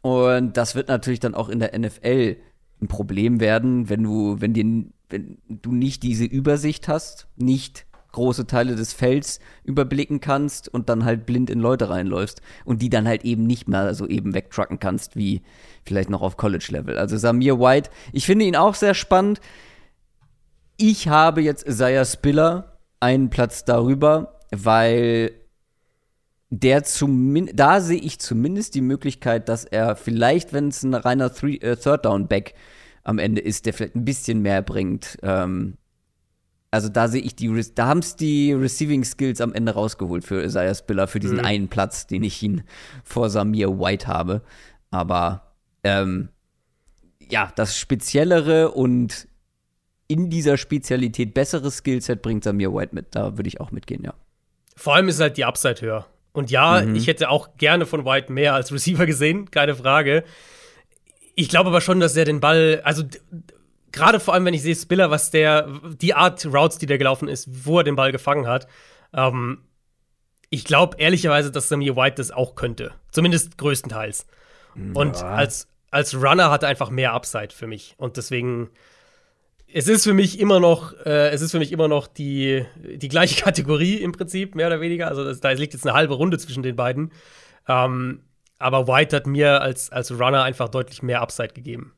[0.02, 2.36] Und das wird natürlich dann auch in der NFL
[2.82, 8.46] ein Problem werden, wenn du, wenn dir, wenn du nicht diese Übersicht hast, nicht große
[8.46, 13.08] Teile des Felds überblicken kannst und dann halt blind in Leute reinläufst und die dann
[13.08, 15.40] halt eben nicht mehr so eben wegtrucken kannst wie
[15.86, 16.98] vielleicht noch auf College-Level.
[16.98, 19.40] Also Samir White, ich finde ihn auch sehr spannend.
[20.76, 25.32] Ich habe jetzt Isaiah Spiller einen Platz darüber, weil
[26.50, 31.32] der zumindest, da sehe ich zumindest die Möglichkeit, dass er vielleicht, wenn es ein reiner
[31.32, 32.54] Three, äh, Third Down Back
[33.02, 35.76] am Ende ist, der vielleicht ein bisschen mehr bringt, ähm,
[36.70, 40.42] also da sehe ich die, da haben es die Receiving Skills am Ende rausgeholt für
[40.42, 41.44] Isaiah Spiller, für diesen mhm.
[41.44, 42.64] einen Platz, den ich ihn
[43.02, 44.42] vor Samir White habe.
[44.90, 45.54] Aber
[45.84, 46.28] ähm,
[47.30, 49.26] ja, das speziellere und
[50.08, 53.14] in dieser Spezialität bessere Skillset bringt Samir White mit.
[53.14, 54.14] Da würde ich auch mitgehen, ja.
[54.76, 56.06] Vor allem ist halt die Upside höher.
[56.32, 56.94] Und ja, mhm.
[56.94, 60.22] ich hätte auch gerne von White mehr als Receiver gesehen, keine Frage.
[61.34, 63.04] Ich glaube aber schon, dass er den Ball, also
[63.90, 65.68] gerade vor allem, wenn ich sehe, Spiller, was der,
[66.00, 68.68] die Art Routes, die der gelaufen ist, wo er den Ball gefangen hat,
[69.14, 69.62] ähm,
[70.50, 72.92] ich glaube ehrlicherweise, dass Samir White das auch könnte.
[73.10, 74.26] Zumindest größtenteils.
[74.74, 74.82] Ja.
[74.94, 77.94] Und als, als Runner hat er einfach mehr Upside für mich.
[77.96, 78.70] Und deswegen,
[79.72, 83.08] es ist für mich immer noch, äh, es ist für mich immer noch die, die
[83.08, 85.08] gleiche Kategorie im Prinzip, mehr oder weniger.
[85.08, 87.12] Also das, da liegt jetzt eine halbe Runde zwischen den beiden.
[87.68, 88.20] Ähm,
[88.58, 91.92] aber White hat mir als, als Runner einfach deutlich mehr Upside gegeben.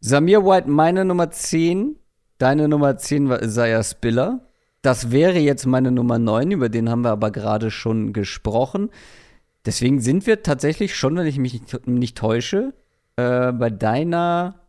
[0.00, 1.96] Samir White, meine Nummer 10.
[2.38, 4.48] Deine Nummer 10 war Isaiah Spiller.
[4.82, 8.90] Das wäre jetzt meine Nummer 9, über den haben wir aber gerade schon gesprochen.
[9.64, 12.74] Deswegen sind wir tatsächlich schon, wenn ich mich nicht, nicht täusche,
[13.16, 14.61] äh, bei deiner.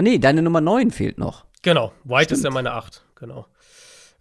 [0.00, 1.44] Ah, nee, deine Nummer 9 fehlt noch.
[1.60, 2.38] Genau, White Stimmt.
[2.38, 3.44] ist ja meine 8, genau.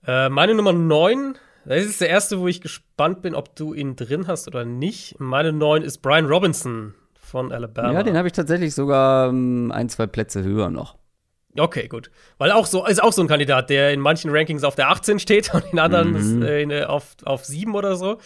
[0.05, 3.95] Äh, meine Nummer 9, das ist der erste, wo ich gespannt bin, ob du ihn
[3.95, 5.21] drin hast oder nicht.
[5.21, 7.93] Meine 9 ist Brian Robinson von Alabama.
[7.93, 10.97] Ja, den habe ich tatsächlich sogar um, ein, zwei Plätze höher noch.
[11.57, 12.11] Okay, gut.
[12.37, 15.19] Weil auch so ist auch so ein Kandidat, der in manchen Rankings auf der 18
[15.19, 16.43] steht und in anderen mhm.
[16.43, 18.17] ist, äh, auf, auf 7 oder so.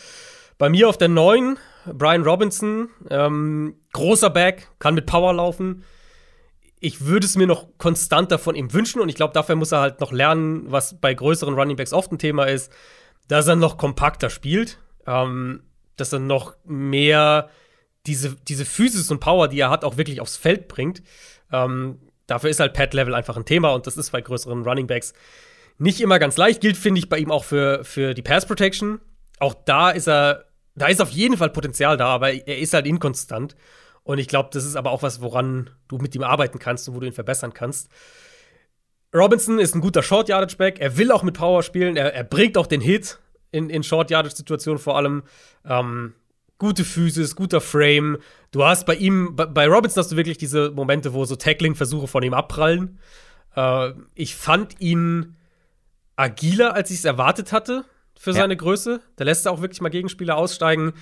[0.57, 5.83] Bei mir auf der 9, Brian Robinson, ähm, großer Back, kann mit Power laufen.
[6.83, 9.79] Ich würde es mir noch konstanter von ihm wünschen und ich glaube, dafür muss er
[9.79, 12.71] halt noch lernen, was bei größeren Running Backs oft ein Thema ist,
[13.27, 15.63] dass er noch kompakter spielt, ähm,
[15.95, 17.49] dass er noch mehr
[18.05, 21.01] diese, diese Physis und Power, die er hat, auch wirklich aufs Feld bringt.
[21.51, 25.13] Ähm, dafür ist halt Pad-Level einfach ein Thema und das ist bei größeren Running Backs
[25.77, 26.59] nicht immer ganz leicht.
[26.59, 28.99] Gilt, finde ich, bei ihm auch für, für die Pass Protection.
[29.39, 32.87] Auch da ist er da ist auf jeden Fall Potenzial da, aber er ist halt
[32.87, 33.55] inkonstant.
[34.03, 36.95] Und ich glaube, das ist aber auch was, woran du mit ihm arbeiten kannst und
[36.95, 37.89] wo du ihn verbessern kannst.
[39.13, 40.79] Robinson ist ein guter Short Yardage Back.
[40.79, 41.95] Er will auch mit Power spielen.
[41.95, 43.19] Er, er bringt auch den Hit
[43.51, 45.23] in, in Short Yardage Situationen vor allem.
[45.65, 46.13] Ähm,
[46.57, 48.17] gute Physis, guter Frame.
[48.51, 52.07] Du hast bei ihm, bei, bei Robinson hast du wirklich diese Momente, wo so Tackling-Versuche
[52.07, 52.99] von ihm abprallen.
[53.55, 55.35] Äh, ich fand ihn
[56.15, 57.85] agiler, als ich es erwartet hatte
[58.17, 58.37] für ja.
[58.37, 59.01] seine Größe.
[59.15, 60.93] Da lässt er auch wirklich mal Gegenspieler aussteigen.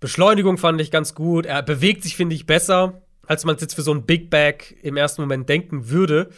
[0.00, 1.46] Beschleunigung fand ich ganz gut.
[1.46, 4.76] Er bewegt sich, finde ich, besser, als man es jetzt für so einen Big Bag
[4.82, 6.30] im ersten Moment denken würde.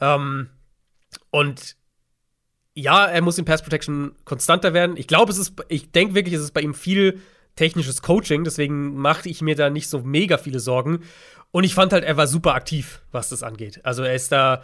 [0.00, 0.50] Ähm,
[1.30, 1.76] und
[2.74, 4.96] ja, er muss in Pass Protection konstanter werden.
[4.96, 7.20] Ich glaube, es ist, ich denke wirklich, es ist bei ihm viel
[7.56, 11.00] technisches Coaching, deswegen machte ich mir da nicht so mega viele Sorgen.
[11.50, 13.80] Und ich fand halt, er war super aktiv, was das angeht.
[13.82, 14.62] Also er ist da,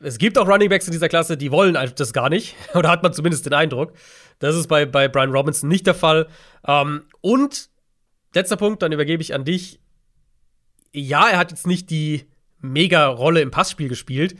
[0.00, 2.56] es gibt auch Runningbacks in dieser Klasse, die wollen das gar nicht.
[2.74, 3.92] Oder hat man zumindest den Eindruck.
[4.40, 6.26] Das ist bei, bei Brian Robinson nicht der Fall.
[6.66, 7.70] Ähm, und
[8.34, 9.80] letzter Punkt, dann übergebe ich an dich.
[10.92, 12.26] Ja, er hat jetzt nicht die
[12.60, 14.36] mega Rolle im Passspiel gespielt.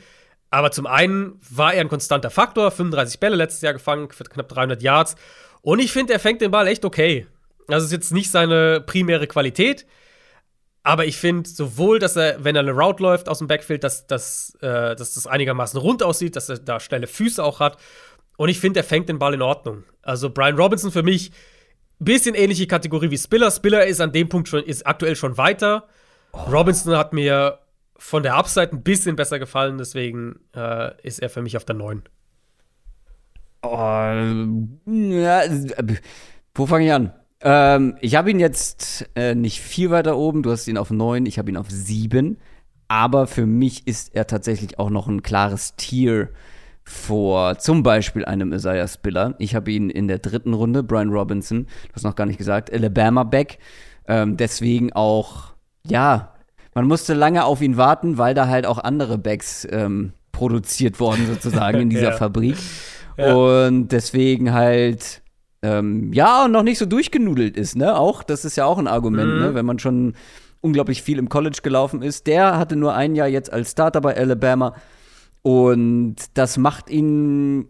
[0.49, 4.49] Aber zum einen war er ein konstanter Faktor, 35 Bälle letztes Jahr gefangen, für knapp
[4.49, 5.15] 300 Yards.
[5.61, 7.25] Und ich finde, er fängt den Ball echt okay.
[7.67, 9.87] Das ist jetzt nicht seine primäre Qualität.
[10.83, 14.05] Aber ich finde sowohl, dass er, wenn er eine Route läuft aus dem Backfield, dass,
[14.05, 17.77] dass, äh, dass das einigermaßen rund aussieht, dass er da schnelle Füße auch hat.
[18.35, 19.83] Und ich finde, er fängt den Ball in Ordnung.
[20.01, 21.31] Also Brian Robinson für mich
[22.03, 23.51] bisschen ähnliche Kategorie wie Spiller.
[23.51, 25.87] Spiller ist an dem Punkt schon, ist aktuell schon weiter.
[26.31, 26.39] Oh.
[26.51, 27.59] Robinson hat mir
[27.97, 31.75] von der Upside ein bisschen besser gefallen, deswegen äh, ist er für mich auf der
[31.75, 32.03] 9.
[33.61, 35.41] Oh, ja,
[36.53, 37.13] wo fange ich an?
[37.39, 40.43] Ähm, ich habe ihn jetzt äh, nicht viel weiter oben.
[40.43, 42.37] Du hast ihn auf 9, ich habe ihn auf 7.
[42.87, 46.29] Aber für mich ist er tatsächlich auch noch ein klares Tier
[46.83, 49.35] vor zum Beispiel einem Isaiah Spiller.
[49.39, 52.73] Ich habe ihn in der dritten Runde, Brian Robinson, du hast noch gar nicht gesagt,
[52.73, 53.57] Alabama Back.
[54.07, 55.53] Ähm, deswegen auch,
[55.87, 56.33] ja,
[56.73, 61.27] man musste lange auf ihn warten, weil da halt auch andere Backs ähm, produziert wurden,
[61.27, 62.11] sozusagen, in dieser ja.
[62.11, 62.57] Fabrik.
[63.17, 63.33] Ja.
[63.33, 65.21] Und deswegen halt,
[65.61, 67.95] ähm, ja, noch nicht so durchgenudelt ist, ne?
[67.97, 69.35] Auch, das ist ja auch ein Argument, ne?
[69.35, 69.41] mhm.
[69.41, 69.55] ne?
[69.55, 70.15] Wenn man schon
[70.63, 72.25] unglaublich viel im College gelaufen ist.
[72.25, 74.75] Der hatte nur ein Jahr jetzt als Starter bei Alabama.
[75.43, 77.67] Und das macht ihn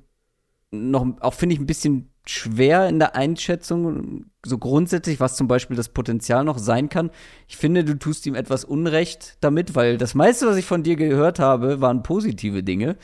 [0.71, 5.75] noch, auch finde ich, ein bisschen schwer in der Einschätzung, so grundsätzlich, was zum Beispiel
[5.75, 7.11] das Potenzial noch sein kann.
[7.47, 10.95] Ich finde, du tust ihm etwas Unrecht damit, weil das meiste, was ich von dir
[10.95, 12.95] gehört habe, waren positive Dinge.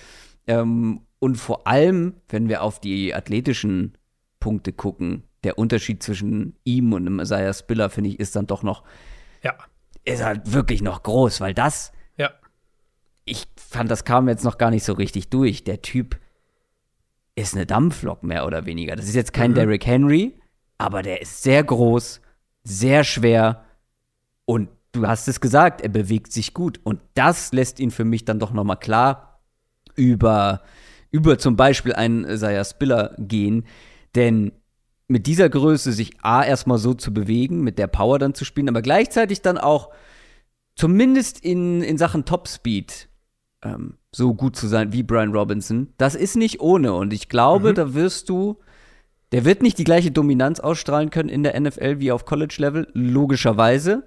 [0.47, 3.97] Ähm, und vor allem, wenn wir auf die athletischen
[4.39, 8.63] Punkte gucken, der Unterschied zwischen ihm und einem Isaiah Spiller, finde ich, ist dann doch
[8.63, 8.83] noch,
[9.43, 9.55] ja,
[10.05, 11.91] ist halt wirklich noch groß, weil das,
[13.29, 15.63] ich fand, das kam jetzt noch gar nicht so richtig durch.
[15.63, 16.17] Der Typ
[17.35, 18.95] ist eine Dampflok mehr oder weniger.
[18.95, 19.55] Das ist jetzt kein mhm.
[19.55, 20.35] Derrick Henry,
[20.77, 22.21] aber der ist sehr groß,
[22.63, 23.63] sehr schwer
[24.45, 28.25] und du hast es gesagt, er bewegt sich gut und das lässt ihn für mich
[28.25, 29.39] dann doch noch mal klar
[29.95, 30.61] über
[31.11, 33.65] über zum Beispiel einen Isaiah Spiller gehen,
[34.15, 34.51] denn
[35.07, 38.69] mit dieser Größe sich A erstmal so zu bewegen, mit der Power dann zu spielen,
[38.69, 39.89] aber gleichzeitig dann auch
[40.75, 43.08] zumindest in, in Sachen Topspeed
[43.63, 46.93] ähm, so gut zu sein wie Brian Robinson, das ist nicht ohne.
[46.93, 47.75] Und ich glaube, mhm.
[47.75, 48.57] da wirst du,
[49.31, 54.03] der wird nicht die gleiche Dominanz ausstrahlen können in der NFL wie auf College-Level, logischerweise.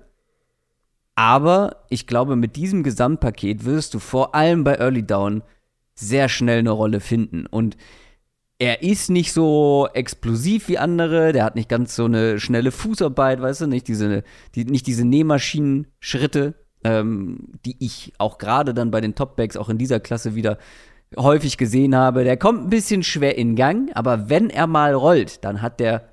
[1.15, 5.43] Aber ich glaube, mit diesem Gesamtpaket wirst du vor allem bei Early Down
[5.95, 7.47] sehr schnell eine Rolle finden.
[7.47, 7.77] Und
[8.59, 13.43] er ist nicht so explosiv wie andere, der hat nicht ganz so eine schnelle Fußarbeit,
[13.43, 14.23] weißt du, nicht diese,
[14.55, 16.55] die, nicht diese Nähmaschinen-Schritte,
[16.85, 20.59] ähm, die ich auch gerade dann bei den Topbacks auch in dieser Klasse wieder
[21.17, 22.25] häufig gesehen habe.
[22.25, 26.09] Der kommt ein bisschen schwer in Gang, aber wenn er mal rollt, dann hat der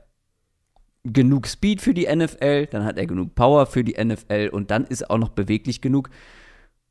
[1.04, 4.86] genug Speed für die NFL, dann hat er genug Power für die NFL und dann
[4.86, 6.10] ist er auch noch beweglich genug.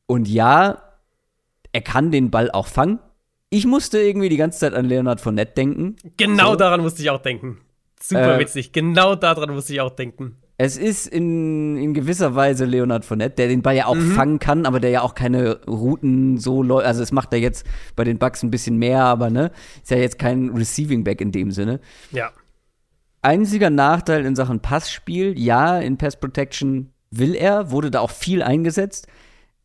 [0.07, 0.83] Und ja,
[1.73, 2.99] er kann den Ball auch fangen.
[3.51, 5.97] Ich musste irgendwie die ganze Zeit an Leonard Fournette denken.
[6.17, 6.57] Genau so.
[6.57, 7.59] daran musste ich auch denken.
[8.01, 8.73] Super äh, witzig.
[8.73, 10.37] Genau daran musste ich auch denken.
[10.61, 14.11] Es ist in, in gewisser Weise Leonard Fournette, der den Ball ja auch mhm.
[14.11, 16.85] fangen kann, aber der ja auch keine Routen so läuft.
[16.85, 19.99] Also, es macht er jetzt bei den Bucks ein bisschen mehr, aber ne, ist ja
[19.99, 21.79] jetzt kein Receiving Back in dem Sinne.
[22.11, 22.33] Ja.
[23.23, 28.43] Einziger Nachteil in Sachen Passspiel, ja, in Pass Protection will er, wurde da auch viel
[28.43, 29.07] eingesetzt.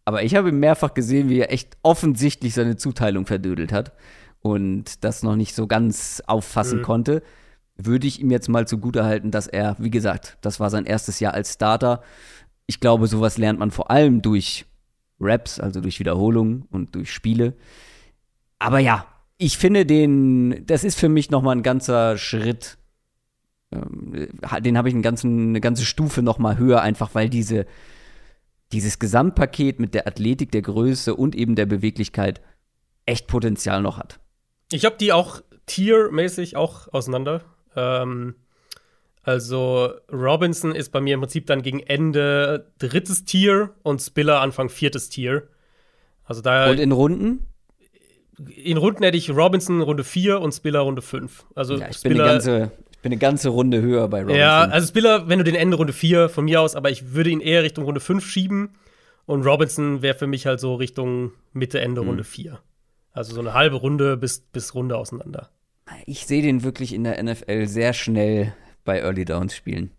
[0.05, 3.93] Aber ich habe ihn mehrfach gesehen, wie er echt offensichtlich seine Zuteilung verdödelt hat
[4.41, 6.83] und das noch nicht so ganz auffassen mhm.
[6.83, 7.23] konnte
[7.75, 11.33] würde ich ihm jetzt mal zugutehalten, dass er, wie gesagt, das war sein erstes Jahr
[11.33, 12.01] als Starter.
[12.65, 14.65] Ich glaube, sowas lernt man vor allem durch
[15.19, 17.55] Raps, also durch Wiederholungen und durch Spiele.
[18.59, 19.05] Aber ja,
[19.37, 22.77] ich finde den, das ist für mich noch mal ein ganzer Schritt
[23.73, 24.29] ähm,
[24.61, 27.65] den habe ich einen ganzen, eine ganze Stufe noch mal höher, einfach weil diese,
[28.71, 32.41] dieses Gesamtpaket mit der Athletik, der Größe und eben der Beweglichkeit
[33.05, 34.19] echt Potenzial noch hat.
[34.71, 37.43] Ich habe die auch tiermäßig auch auseinander.
[37.75, 38.35] Ähm,
[39.23, 44.69] also Robinson ist bei mir im Prinzip dann gegen Ende drittes Tier und Spiller Anfang
[44.69, 45.47] viertes Tier.
[46.25, 47.47] Also da und in Runden?
[48.55, 51.45] In Runden hätte ich Robinson Runde 4 und Spiller Runde 5.
[51.55, 54.39] Also ja, ich, Spiller, bin eine ganze, ich bin eine ganze Runde höher bei Robinson.
[54.39, 57.29] Ja, also Spiller, wenn du den Ende Runde 4 von mir aus, aber ich würde
[57.29, 58.75] ihn eher Richtung Runde 5 schieben.
[59.25, 62.09] Und Robinson wäre für mich halt so Richtung Mitte, Ende mhm.
[62.09, 62.59] Runde 4.
[63.11, 65.49] Also so eine halbe Runde bis, bis Runde auseinander.
[66.05, 69.91] Ich sehe den wirklich in der NFL sehr schnell bei Early Downs spielen.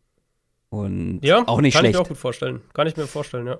[0.69, 1.83] Und ja, auch nicht kann schlecht.
[1.83, 2.61] Kann ich mir auch gut vorstellen.
[2.73, 3.59] Kann ich mir vorstellen, ja.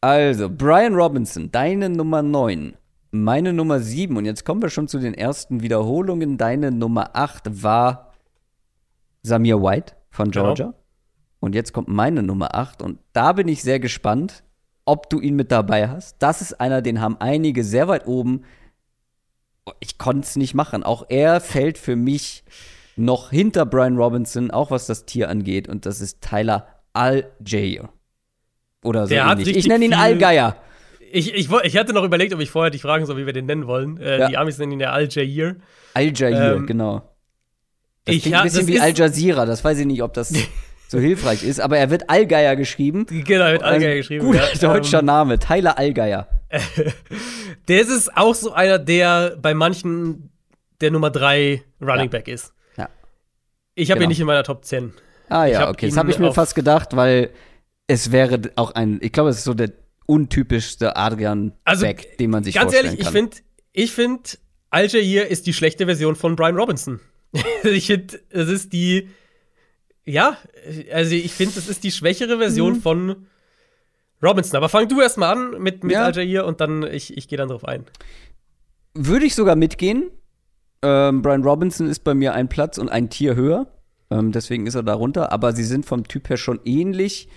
[0.00, 2.74] Also, Brian Robinson, deine Nummer 9.
[3.12, 4.16] Meine Nummer 7.
[4.16, 6.38] Und jetzt kommen wir schon zu den ersten Wiederholungen.
[6.38, 8.12] Deine Nummer 8 war
[9.22, 10.46] Samir White von genau.
[10.46, 10.66] Georgia.
[10.66, 10.78] Genau.
[11.40, 12.82] Und jetzt kommt meine Nummer 8.
[12.82, 14.44] Und da bin ich sehr gespannt,
[14.84, 16.16] ob du ihn mit dabei hast.
[16.20, 18.42] Das ist einer, den haben einige sehr weit oben
[19.80, 20.82] ich konnte es nicht machen.
[20.82, 22.44] Auch er fällt für mich
[22.96, 25.68] noch hinter Brian Robinson, auch was das Tier angeht.
[25.68, 27.88] Und das ist Tyler Algier.
[28.84, 29.56] Oder so Der ähnlich.
[29.56, 30.56] Ich nenne ihn Allgeier.
[31.14, 33.46] Ich, ich, ich, hatte noch überlegt, ob ich vorher dich fragen soll, wie wir den
[33.46, 33.98] nennen wollen.
[33.98, 34.28] Äh, ja.
[34.28, 35.56] Die Amis nennen ihn ja Al-Jair.
[35.92, 37.02] Al-Jair, ähm, genau.
[38.04, 39.46] Das ich, klingt ein bisschen wie Al Jazeera.
[39.46, 40.32] Das weiß ich nicht, ob das
[40.88, 41.60] so hilfreich ist.
[41.60, 43.06] Aber er wird Allgeier geschrieben.
[43.06, 44.24] Genau, er wird Allgeier geschrieben.
[44.24, 44.58] Guter ja.
[44.60, 45.38] deutscher ähm, Name.
[45.38, 46.28] Tyler Allgeier.
[47.68, 50.30] der ist auch so einer, der bei manchen
[50.80, 52.52] der Nummer 3 Running Back ist.
[52.76, 52.88] Ja.
[53.74, 54.06] Ich habe genau.
[54.06, 54.92] ihn nicht in meiner Top 10.
[55.28, 55.88] Ah ja, okay.
[55.88, 57.30] Das habe ich mir fast gedacht, weil
[57.86, 59.72] es wäre auch ein, ich glaube, es ist so der
[60.06, 63.14] untypischste Adrian also, Beck, den man sich ganz vorstellen ehrlich, kann.
[63.14, 63.42] Ganz ehrlich,
[63.72, 64.30] ich finde, ich finde,
[64.70, 67.00] Aljair ist die schlechte Version von Brian Robinson.
[67.62, 69.08] ich finde, es ist die,
[70.04, 70.36] ja,
[70.92, 72.80] also ich finde, es ist die schwächere Version mhm.
[72.82, 73.26] von
[74.22, 74.56] Robinson.
[74.56, 76.04] Aber fang du erst mal an mit, mit ja.
[76.04, 77.84] Aljair und dann, ich, ich gehe dann drauf ein.
[78.94, 80.10] Würde ich sogar mitgehen.
[80.82, 83.66] Ähm, Brian Robinson ist bei mir ein Platz und ein Tier höher.
[84.10, 85.32] Ähm, deswegen ist er da runter.
[85.32, 87.28] Aber sie sind vom Typ her schon ähnlich.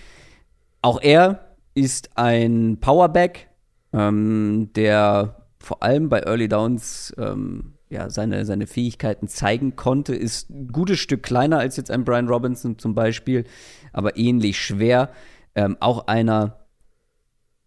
[0.82, 3.48] Auch er ist ein Powerback,
[3.92, 10.50] ähm, der vor allem bei Early Downs ähm, ja, seine, seine Fähigkeiten zeigen konnte, ist
[10.50, 13.44] ein gutes Stück kleiner als jetzt ein Brian Robinson zum Beispiel,
[13.92, 15.10] aber ähnlich schwer.
[15.54, 16.65] Ähm, auch einer,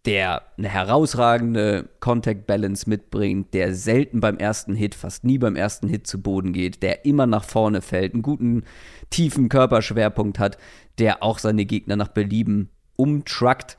[0.06, 5.88] der eine herausragende Contact Balance mitbringt, der selten beim ersten Hit, fast nie beim ersten
[5.88, 8.64] Hit zu Boden geht, der immer nach vorne fällt, einen guten
[9.10, 10.56] tiefen Körperschwerpunkt hat,
[10.98, 13.76] der auch seine Gegner nach Belieben umtruckt.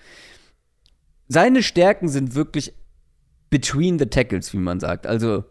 [1.27, 2.73] Seine Stärken sind wirklich
[3.49, 5.43] between the tackles, wie man sagt, also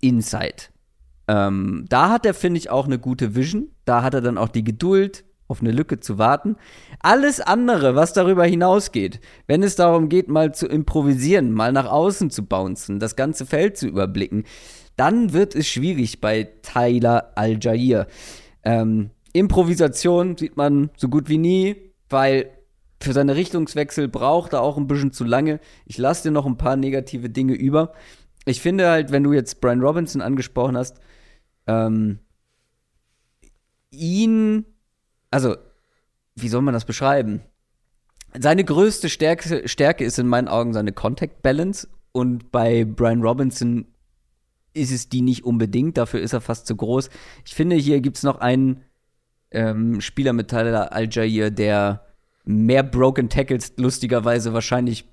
[0.00, 0.68] inside.
[1.26, 3.70] Ähm, da hat er, finde ich, auch eine gute Vision.
[3.84, 6.56] Da hat er dann auch die Geduld, auf eine Lücke zu warten.
[7.00, 12.30] Alles andere, was darüber hinausgeht, wenn es darum geht, mal zu improvisieren, mal nach außen
[12.30, 14.44] zu bouncen, das ganze Feld zu überblicken,
[14.96, 18.06] dann wird es schwierig bei Tyler Al-Jair.
[18.62, 21.76] Ähm, Improvisation sieht man so gut wie nie,
[22.08, 22.50] weil
[23.00, 25.60] für seine Richtungswechsel braucht er auch ein bisschen zu lange.
[25.84, 27.92] Ich lasse dir noch ein paar negative Dinge über.
[28.46, 31.00] Ich finde halt, wenn du jetzt Brian Robinson angesprochen hast,
[31.66, 32.20] ähm,
[33.90, 34.64] ihn
[35.34, 35.56] also,
[36.36, 37.42] wie soll man das beschreiben?
[38.38, 43.86] Seine größte Stärke, Stärke ist in meinen Augen seine Contact Balance und bei Brian Robinson
[44.74, 47.10] ist es die nicht unbedingt, dafür ist er fast zu groß.
[47.44, 48.82] Ich finde, hier gibt es noch einen
[49.50, 52.06] ähm, Spieler mit Tyler Al-Jair, der
[52.44, 55.04] mehr Broken Tackles lustigerweise wahrscheinlich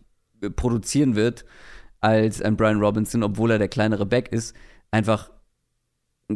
[0.41, 1.45] äh, produzieren wird
[1.99, 4.55] als ein Brian Robinson, obwohl er der kleinere Back ist.
[4.91, 5.32] Einfach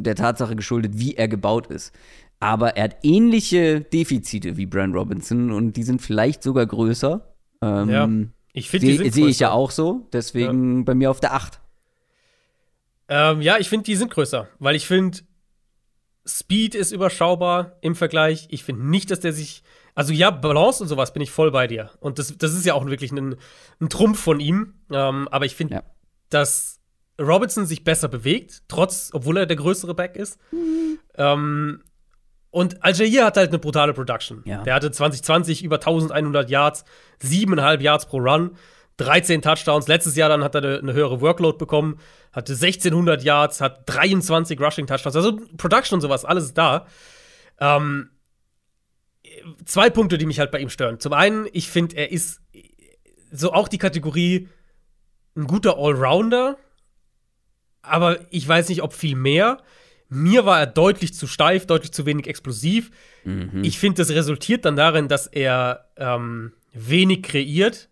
[0.04, 1.94] der Tatsache geschuldet, wie er gebaut ist.
[2.40, 7.36] Aber er hat ähnliche Defizite wie Brian Robinson und die sind vielleicht sogar größer.
[7.62, 8.10] Ähm, ja,
[8.54, 10.84] ich finde, Sehe ich ja auch so, deswegen ja.
[10.84, 11.60] bei mir auf der 8.
[13.08, 15.20] Ähm, ja, ich finde, die sind größer, weil ich finde,
[16.28, 18.48] Speed ist überschaubar im Vergleich.
[18.50, 19.64] Ich finde nicht, dass der sich.
[19.94, 21.92] Also ja, Balance und sowas bin ich voll bei dir.
[22.00, 23.36] Und das, das ist ja auch wirklich ein,
[23.80, 24.74] ein Trumpf von ihm.
[24.92, 25.84] Ähm, aber ich finde, ja.
[26.30, 26.82] dass
[27.20, 30.38] Robinson sich besser bewegt, trotz, obwohl er der größere Back ist.
[30.52, 31.00] Mhm.
[31.16, 31.84] Ähm,
[32.56, 34.42] und Algeria hat halt eine brutale Production.
[34.46, 34.64] Ja.
[34.64, 36.86] Der hatte 2020 über 1100 Yards,
[37.22, 38.56] 7,5 Yards pro Run,
[38.96, 39.90] 13 Touchdowns.
[39.90, 42.00] Letztes Jahr dann hat er eine, eine, höhere Workload bekommen,
[42.32, 45.18] hatte 1600 Yards, hat 23 Rushing Touchdowns.
[45.18, 46.88] Also Production und sowas, alles da.
[47.60, 48.10] Ähm,
[49.66, 51.02] zwei Punkte, die mich halt bei ihm stören.
[51.02, 52.40] Zum einen, ich finde, er ist
[53.34, 54.48] so auch die Kategorie
[55.36, 56.58] ein guter Allrounder,
[57.82, 59.58] aber ich weiß nicht, ob viel mehr
[60.10, 62.92] Mir war er deutlich zu steif, deutlich zu wenig explosiv.
[63.24, 63.64] Mhm.
[63.64, 67.90] Ich finde, das resultiert dann darin, dass er ähm, wenig kreiert,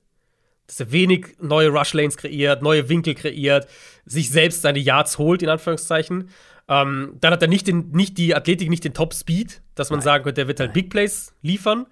[0.68, 3.68] dass er wenig neue Rushlanes kreiert, neue Winkel kreiert,
[4.06, 6.30] sich selbst seine Yards holt, in Anführungszeichen.
[6.68, 10.06] Ähm, dann hat er nicht, den, nicht die Athletik, nicht den Top-Speed, dass man Nein.
[10.06, 10.74] sagen könnte, der wird halt.
[10.74, 11.88] Big Plays liefern.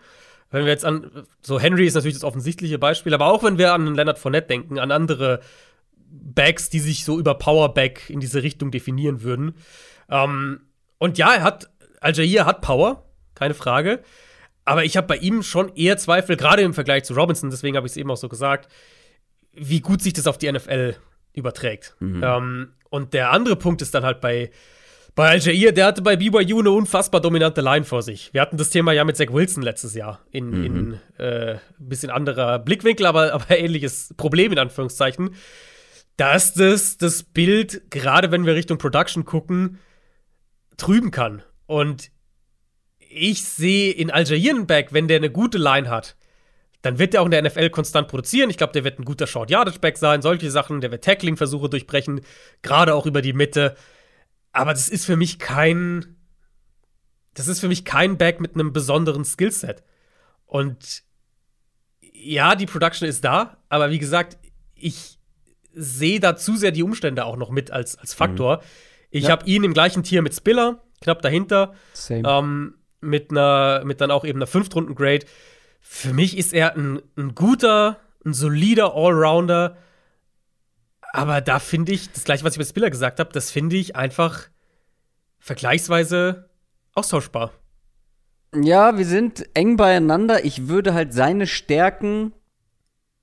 [0.50, 1.10] Wenn wir jetzt an,
[1.42, 4.80] so Henry ist natürlich das offensichtliche Beispiel, aber auch wenn wir an Leonard Fournette denken,
[4.80, 5.40] an andere
[6.12, 9.56] Backs, die sich so über Powerback in diese Richtung definieren würden.
[10.12, 10.62] Ähm,
[11.00, 11.70] und ja, er hat,
[12.02, 14.04] Al-Jair hat Power, keine Frage.
[14.66, 17.88] Aber ich habe bei ihm schon eher Zweifel, gerade im Vergleich zu Robinson, deswegen habe
[17.88, 18.72] ich es eben auch so gesagt,
[19.54, 20.96] wie gut sich das auf die NFL
[21.34, 21.96] überträgt.
[22.00, 22.24] Mhm.
[22.24, 24.52] Ähm, und der andere Punkt ist dann halt bei,
[25.16, 28.34] bei Al-Jair, der hatte bei BYU eine unfassbar dominante Line vor sich.
[28.34, 30.66] Wir hatten das Thema ja mit Zach Wilson letztes Jahr in, mhm.
[30.66, 35.36] in äh, ein bisschen anderer Blickwinkel, aber, aber ähnliches Problem in Anführungszeichen.
[36.18, 39.80] Dass das das Bild, gerade wenn wir Richtung Production gucken,
[40.78, 41.44] trüben kann.
[41.66, 42.12] Und
[42.98, 46.16] ich sehe in Algerien Back, wenn der eine gute Line hat,
[46.82, 48.50] dann wird der auch in der NFL konstant produzieren.
[48.50, 50.82] Ich glaube, der wird ein guter Short Yardage Back sein, solche Sachen.
[50.82, 52.22] Der wird Tackling-Versuche durchbrechen,
[52.62, 53.76] gerade auch über die Mitte.
[54.52, 56.18] Aber das ist für mich kein,
[57.34, 59.84] das ist für mich kein Back mit einem besonderen Skillset.
[60.46, 61.04] Und
[62.02, 64.38] ja, die Production ist da, aber wie gesagt,
[64.76, 65.20] ich
[65.74, 68.58] sehe da zu sehr die Umstände auch noch mit als, als Faktor.
[68.58, 68.62] Mhm.
[69.12, 69.32] Ich ja.
[69.32, 71.74] habe ihn im gleichen Tier mit Spiller, knapp dahinter.
[72.10, 75.26] Ähm, mit einer, mit dann auch eben einer Fünftrunden-Grade.
[75.82, 79.78] Für mich ist er ein, ein guter, ein solider Allrounder.
[81.14, 83.96] Aber da finde ich, das gleiche, was ich bei Spiller gesagt habe, das finde ich
[83.96, 84.48] einfach
[85.40, 86.50] vergleichsweise
[86.94, 87.52] austauschbar.
[88.56, 90.46] Ja, wir sind eng beieinander.
[90.46, 92.34] Ich würde halt seine Stärken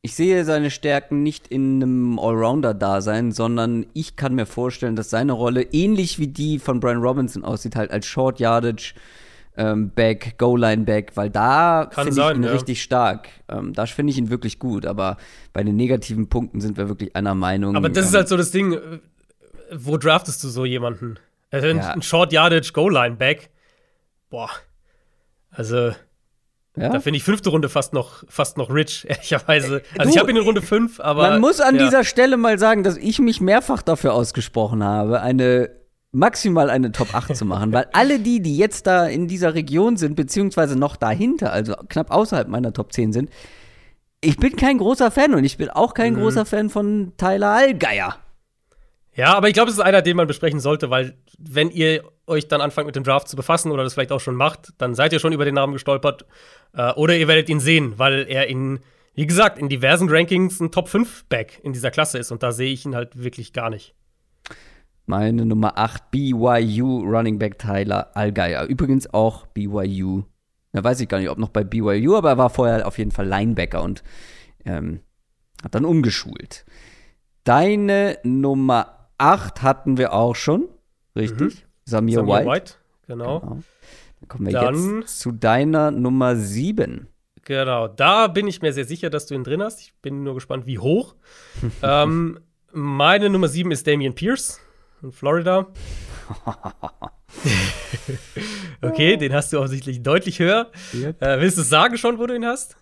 [0.02, 5.32] ich sehe seine Stärken nicht in einem Allrounder-Dasein, sondern ich kann mir vorstellen, dass seine
[5.32, 8.94] Rolle ähnlich wie die von Brian Robinson aussieht, halt als Short Yardage
[9.56, 12.52] ähm, Back, Goal-Line Back, weil da finde ich ihn ja.
[12.52, 13.28] richtig stark.
[13.48, 15.16] Ähm, da finde ich ihn wirklich gut, aber
[15.52, 17.74] bei den negativen Punkten sind wir wirklich einer Meinung.
[17.74, 18.78] Aber das ähm, ist halt so das Ding,
[19.72, 21.18] wo draftest du so jemanden?
[21.50, 21.90] Also ja.
[21.90, 23.50] ein Short Yardage Goal-Line Back.
[24.30, 24.50] Boah.
[25.50, 25.92] Also
[26.80, 26.88] ja?
[26.88, 29.82] Da finde ich fünfte Runde fast noch, fast noch rich, ehrlicherweise.
[29.96, 31.30] Also du, ich habe ihn in Runde fünf, aber.
[31.30, 31.84] Man muss an ja.
[31.84, 35.70] dieser Stelle mal sagen, dass ich mich mehrfach dafür ausgesprochen habe, eine
[36.10, 39.96] maximal eine Top 8 zu machen, weil alle die, die jetzt da in dieser Region
[39.96, 43.30] sind, beziehungsweise noch dahinter, also knapp außerhalb meiner Top 10 sind,
[44.20, 46.20] ich bin kein großer Fan und ich bin auch kein mhm.
[46.20, 48.16] großer Fan von Tyler Allgeier.
[49.14, 52.48] Ja, aber ich glaube, es ist einer, den man besprechen sollte, weil wenn ihr euch
[52.48, 55.12] dann anfangt mit dem Draft zu befassen oder das vielleicht auch schon macht, dann seid
[55.12, 56.26] ihr schon über den Namen gestolpert.
[56.74, 58.80] Äh, oder ihr werdet ihn sehen, weil er in,
[59.14, 62.30] wie gesagt, in diversen Rankings ein Top 5 Back in dieser Klasse ist.
[62.30, 63.94] Und da sehe ich ihn halt wirklich gar nicht.
[65.06, 68.66] Meine Nummer 8, BYU Running Back Tyler Allgeier.
[68.66, 70.24] Übrigens auch BYU.
[70.72, 73.10] Da weiß ich gar nicht, ob noch bei BYU, aber er war vorher auf jeden
[73.10, 74.02] Fall Linebacker und
[74.66, 75.00] ähm,
[75.64, 76.66] hat dann umgeschult.
[77.44, 80.68] Deine Nummer 8 hatten wir auch schon,
[81.16, 81.62] richtig?
[81.62, 81.67] Mhm.
[81.88, 82.46] Samir, Samir White.
[82.46, 82.74] White.
[83.06, 83.40] Genau.
[83.40, 83.62] genau.
[84.20, 87.06] Dann kommen wir Dann, jetzt zu deiner Nummer 7.
[87.44, 89.80] Genau, da bin ich mir sehr sicher, dass du ihn drin hast.
[89.80, 91.14] Ich bin nur gespannt, wie hoch.
[91.82, 92.40] ähm,
[92.72, 94.60] meine Nummer 7 ist Damian Pierce
[95.02, 95.66] in Florida.
[98.82, 100.70] okay, den hast du offensichtlich deutlich höher.
[100.92, 101.22] Yep.
[101.22, 102.76] Äh, willst du sagen schon, wo du ihn hast?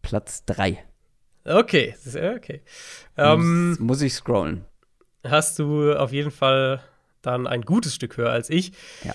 [0.00, 0.82] Platz 3.
[1.44, 1.94] Okay,
[2.36, 2.62] okay.
[3.16, 4.64] Ähm, muss, muss ich scrollen
[5.24, 6.80] hast du auf jeden Fall
[7.30, 8.72] dann ein gutes Stück höher als ich.
[9.04, 9.14] Ja.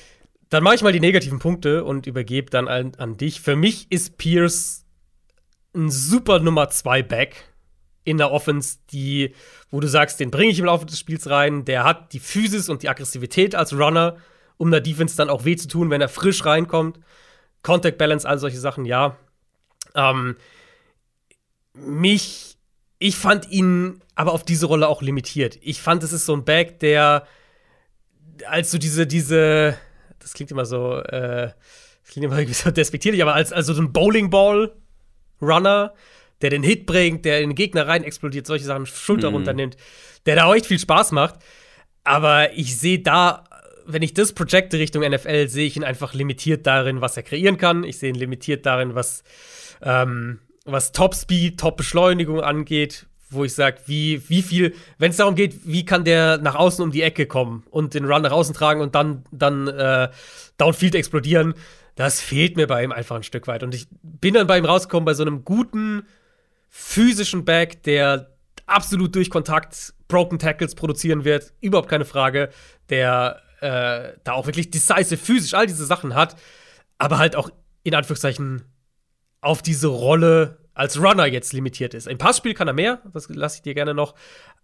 [0.49, 3.41] Dann mache ich mal die negativen Punkte und übergebe dann an, an dich.
[3.41, 4.85] Für mich ist Pierce
[5.75, 7.45] ein super Nummer 2 Back
[8.03, 9.33] in der Offense, die,
[9.71, 11.65] wo du sagst, den bringe ich im Laufe des Spiels rein.
[11.65, 14.17] Der hat die Physis und die Aggressivität als Runner,
[14.57, 16.99] um der Defense dann auch weh zu tun, wenn er frisch reinkommt.
[17.63, 19.17] Contact Balance, all solche Sachen, ja.
[19.95, 20.35] Ähm,
[21.73, 22.53] mich
[23.03, 25.59] ich fand ihn aber auf diese Rolle auch limitiert.
[25.61, 27.27] Ich fand, es ist so ein Back, der
[28.47, 29.77] als so diese, diese,
[30.19, 31.51] das klingt immer so, äh,
[32.03, 35.93] das klingt immer irgendwie so despektierlich, aber als also so ein Bowlingball-Runner,
[36.41, 39.37] der den Hit bringt, der in den Gegner rein explodiert, solche Sachen, Schulter mhm.
[39.37, 39.77] runternimmt,
[40.25, 41.35] der da auch echt viel Spaß macht.
[42.03, 43.45] Aber ich sehe da,
[43.85, 47.57] wenn ich das projecte Richtung NFL, sehe ich ihn einfach limitiert darin, was er kreieren
[47.57, 47.83] kann.
[47.83, 49.23] Ich sehe ihn limitiert darin, was
[49.81, 55.17] ähm, was Top Speed, Top Beschleunigung angeht, wo ich sage, wie, wie viel, wenn es
[55.17, 58.31] darum geht, wie kann der nach außen um die Ecke kommen und den Run nach
[58.31, 60.09] außen tragen und dann, dann äh,
[60.57, 61.53] Downfield explodieren,
[61.95, 63.63] das fehlt mir bei ihm einfach ein Stück weit.
[63.63, 66.07] Und ich bin dann bei ihm rausgekommen bei so einem guten
[66.69, 68.31] physischen Back, der
[68.65, 72.49] absolut durch Kontakt Broken Tackles produzieren wird, überhaupt keine Frage,
[72.89, 76.35] der äh, da auch wirklich decisive, physisch, all diese Sachen hat,
[76.97, 77.49] aber halt auch
[77.83, 78.63] in Anführungszeichen
[79.41, 82.07] auf diese Rolle als Runner jetzt limitiert ist.
[82.07, 84.15] Im Passspiel kann er mehr, das lasse ich dir gerne noch.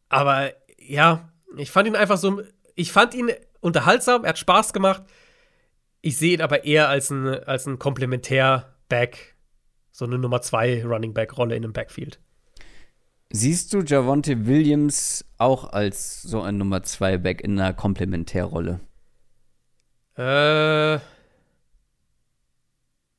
[0.09, 2.41] Aber ja, ich fand ihn einfach so,
[2.75, 5.03] ich fand ihn unterhaltsam, er hat Spaß gemacht.
[6.01, 9.35] Ich sehe ihn aber eher als ein, als ein Komplementär-Back,
[9.91, 12.19] so eine Nummer 2 Running Back-Rolle in einem Backfield.
[13.31, 18.79] Siehst du Javonte Williams auch als so ein Nummer 2 Back in einer Komplementärrolle?
[20.17, 20.99] Äh,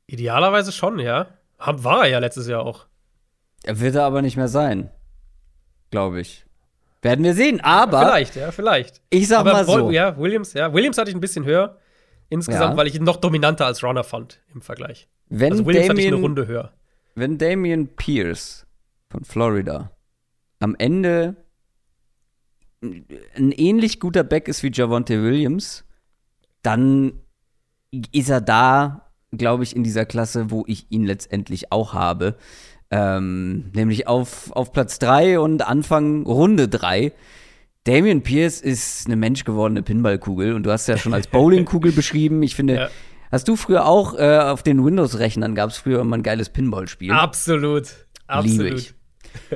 [0.07, 1.29] idealerweise schon, ja.
[1.61, 2.87] War er ja letztes Jahr auch.
[3.63, 4.91] Er wird er aber nicht mehr sein.
[5.91, 6.47] Glaube ich.
[7.03, 8.01] Werden wir sehen, aber.
[8.01, 9.01] Vielleicht, ja, vielleicht.
[9.11, 9.91] Ich sag aber mal so.
[9.91, 10.73] Ja, Williams, ja.
[10.73, 11.79] Williams hatte ich ein bisschen höher
[12.29, 12.77] insgesamt, ja.
[12.77, 15.09] weil ich ihn noch dominanter als Runner fand im Vergleich.
[15.29, 16.73] Wenn also Williams Damien, hatte ich eine Runde höher.
[17.15, 18.67] Wenn Damian Pierce
[19.09, 19.91] von Florida
[20.61, 21.37] am Ende
[22.83, 25.85] ein ähnlich guter Back ist wie Javonte Williams,
[26.63, 27.21] dann
[28.13, 32.37] ist er da glaube ich, in dieser Klasse, wo ich ihn letztendlich auch habe.
[32.91, 37.13] Ähm, nämlich auf, auf Platz 3 und Anfang Runde 3.
[37.85, 42.43] Damian Pierce ist eine menschgewordene Pinballkugel und du hast ja schon als Bowlingkugel beschrieben.
[42.43, 42.89] Ich finde, ja.
[43.31, 47.13] hast du früher auch äh, auf den Windows-Rechnern gab es früher immer ein geiles Pinballspiel?
[47.13, 48.07] Absolut.
[48.27, 48.59] Absolut.
[48.65, 48.95] Liebe ich.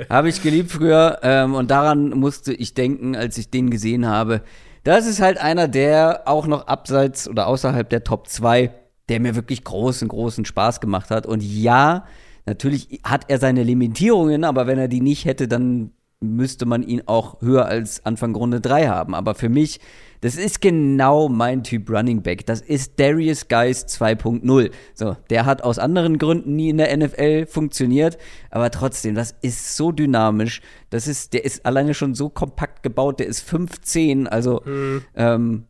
[0.09, 4.43] habe ich geliebt früher ähm, und daran musste ich denken, als ich den gesehen habe.
[4.85, 8.71] Das ist halt einer, der auch noch abseits oder außerhalb der Top 2
[9.09, 11.27] der mir wirklich großen, großen Spaß gemacht hat.
[11.27, 12.07] Und ja,
[12.47, 15.93] natürlich hat er seine Limitierungen, aber wenn er die nicht hätte, dann
[16.25, 19.15] müsste man ihn auch höher als Anfang Runde 3 haben.
[19.15, 19.81] Aber für mich,
[20.21, 22.47] das ist genau mein Typ Running Back.
[22.47, 24.71] Das ist Darius Geist 2.0.
[24.95, 28.19] So, der hat aus anderen Gründen nie in der NFL funktioniert,
[28.51, 30.63] aber trotzdem, das ist so dynamisch.
[30.91, 35.03] Das ist, der ist alleine schon so kompakt gebaut, der ist 15, also mhm.
[35.15, 35.65] ähm,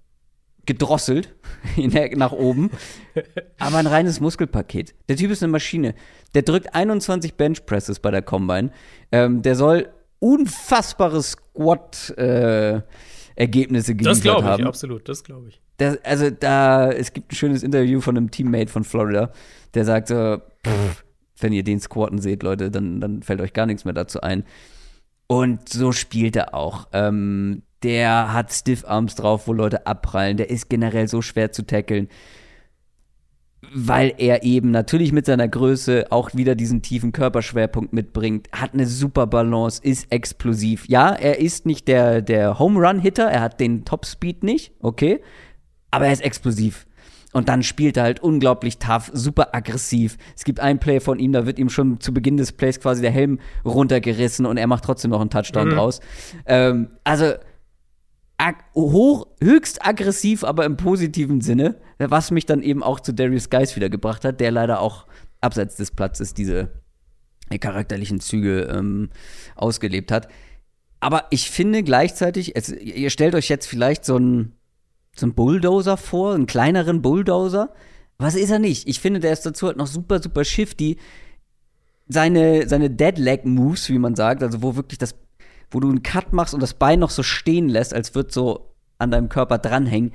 [0.66, 1.34] gedrosselt
[2.16, 2.70] nach oben.
[3.58, 4.94] Aber ein reines Muskelpaket.
[5.08, 5.94] Der Typ ist eine Maschine.
[6.34, 8.70] Der drückt 21 Benchpresses bei der Combine.
[9.12, 9.88] Ähm, der soll
[10.18, 12.82] unfassbare Squat-Ergebnisse
[13.92, 14.66] äh, geliefert Das glaube ich, haben.
[14.66, 15.60] absolut, das glaube ich.
[15.76, 19.32] Das, also da, es gibt ein schönes Interview von einem Teammate von Florida,
[19.74, 21.04] der sagt so, pff,
[21.40, 24.44] wenn ihr den squatten seht, Leute, dann, dann fällt euch gar nichts mehr dazu ein.
[25.26, 26.88] Und so spielt er auch.
[26.92, 30.36] Ähm, der hat Stiff Arms drauf, wo Leute abprallen.
[30.36, 32.08] Der ist generell so schwer zu tackeln,
[33.72, 38.48] weil er eben natürlich mit seiner Größe auch wieder diesen tiefen Körperschwerpunkt mitbringt.
[38.52, 40.88] Hat eine super Balance, ist explosiv.
[40.88, 44.72] Ja, er ist nicht der, der Home Run Hitter, er hat den Top Speed nicht,
[44.80, 45.20] okay,
[45.90, 46.86] aber er ist explosiv.
[47.34, 50.16] Und dann spielt er halt unglaublich tough, super aggressiv.
[50.36, 53.02] Es gibt ein Play von ihm, da wird ihm schon zu Beginn des Plays quasi
[53.02, 55.72] der Helm runtergerissen und er macht trotzdem noch einen Touchdown mhm.
[55.72, 56.00] draus.
[56.46, 57.34] Ähm, also
[58.74, 63.76] hoch, höchst aggressiv, aber im positiven Sinne, was mich dann eben auch zu Darius Geis
[63.76, 65.06] wieder gebracht hat, der leider auch
[65.40, 66.70] abseits des Platzes diese
[67.60, 69.10] charakterlichen Züge ähm,
[69.54, 70.28] ausgelebt hat.
[71.00, 74.54] Aber ich finde gleichzeitig, es, ihr stellt euch jetzt vielleicht so einen,
[75.14, 77.74] so einen Bulldozer vor, einen kleineren Bulldozer.
[78.16, 78.88] Was ist er nicht?
[78.88, 80.96] Ich finde, der ist dazu halt noch super, super shifty.
[82.08, 85.14] Seine, seine Dead-Leg-Moves, wie man sagt, also wo wirklich das
[85.74, 88.70] wo du einen Cut machst und das Bein noch so stehen lässt, als würde so
[88.98, 90.12] an deinem Körper dranhängen,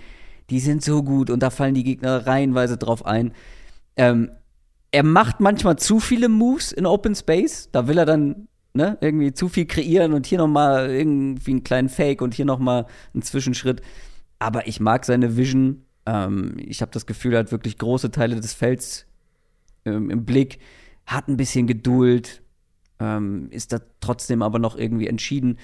[0.50, 3.34] die sind so gut und da fallen die Gegner reihenweise drauf ein.
[3.98, 4.32] Ähm,
[4.92, 9.34] er macht manchmal zu viele Moves in Open Space, da will er dann ne, irgendwie
[9.34, 12.86] zu viel kreieren und hier noch mal irgendwie einen kleinen Fake und hier noch mal
[13.14, 13.82] einen Zwischenschritt.
[14.40, 15.84] Aber ich mag seine Vision.
[16.06, 19.06] Ähm, ich habe das Gefühl, er hat wirklich große Teile des Felds
[19.86, 20.60] ähm, im Blick,
[21.06, 22.42] hat ein bisschen Geduld,
[23.00, 25.58] ähm, ist da trotzdem aber noch irgendwie entschieden.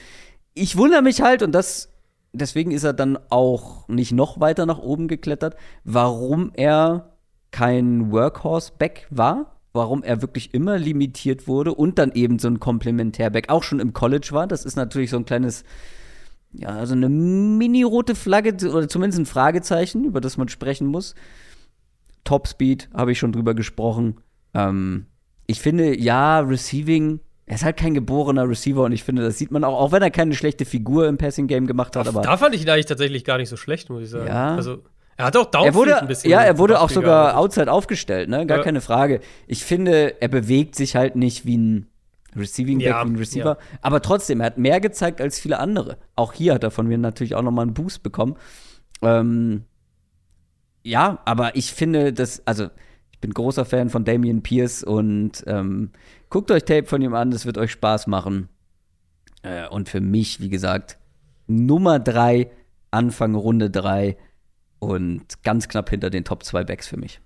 [0.53, 1.91] Ich wundere mich halt, und das,
[2.33, 7.11] deswegen ist er dann auch nicht noch weiter nach oben geklettert, warum er
[7.51, 13.49] kein Workhorse-Back war, warum er wirklich immer limitiert wurde und dann eben so ein Komplementär-Back
[13.49, 14.47] auch schon im College war.
[14.47, 15.63] Das ist natürlich so ein kleines,
[16.53, 21.15] ja, also eine mini-rote Flagge oder zumindest ein Fragezeichen, über das man sprechen muss.
[22.23, 24.21] Top Speed, habe ich schon drüber gesprochen.
[24.53, 25.05] Ähm,
[25.47, 29.51] ich finde, ja, Receiving, er ist halt kein geborener Receiver und ich finde, das sieht
[29.51, 32.07] man auch, auch wenn er keine schlechte Figur im Passing-Game gemacht hat.
[32.07, 34.27] Da, aber da fand ich ihn eigentlich tatsächlich gar nicht so schlecht, muss ich sagen.
[34.27, 34.55] Ja.
[34.55, 34.83] Also,
[35.17, 36.31] er hat auch Downfield er wurde, ein bisschen.
[36.31, 38.45] Ja, er wurde auch sogar outside aufgestellt, ne?
[38.45, 38.63] Gar ja.
[38.63, 39.21] keine Frage.
[39.47, 41.87] Ich finde, er bewegt sich halt nicht wie ein
[42.35, 43.57] Receiving Back, ja, wie ein Receiver.
[43.59, 43.77] Ja.
[43.81, 45.97] Aber trotzdem, er hat mehr gezeigt als viele andere.
[46.15, 48.35] Auch hier hat er von mir natürlich auch noch mal einen Boost bekommen.
[49.01, 49.63] Ähm,
[50.83, 52.69] ja, aber ich finde, dass, also
[53.11, 55.91] ich bin großer Fan von Damian Pierce und ähm,
[56.35, 58.49] guckt euch Tape von ihm an, das wird euch Spaß machen.
[59.41, 60.97] Äh, und für mich, wie gesagt,
[61.47, 62.51] Nummer drei,
[62.91, 64.17] Anfang Runde drei,
[64.79, 67.21] und ganz knapp hinter den Top 2 Backs für mich.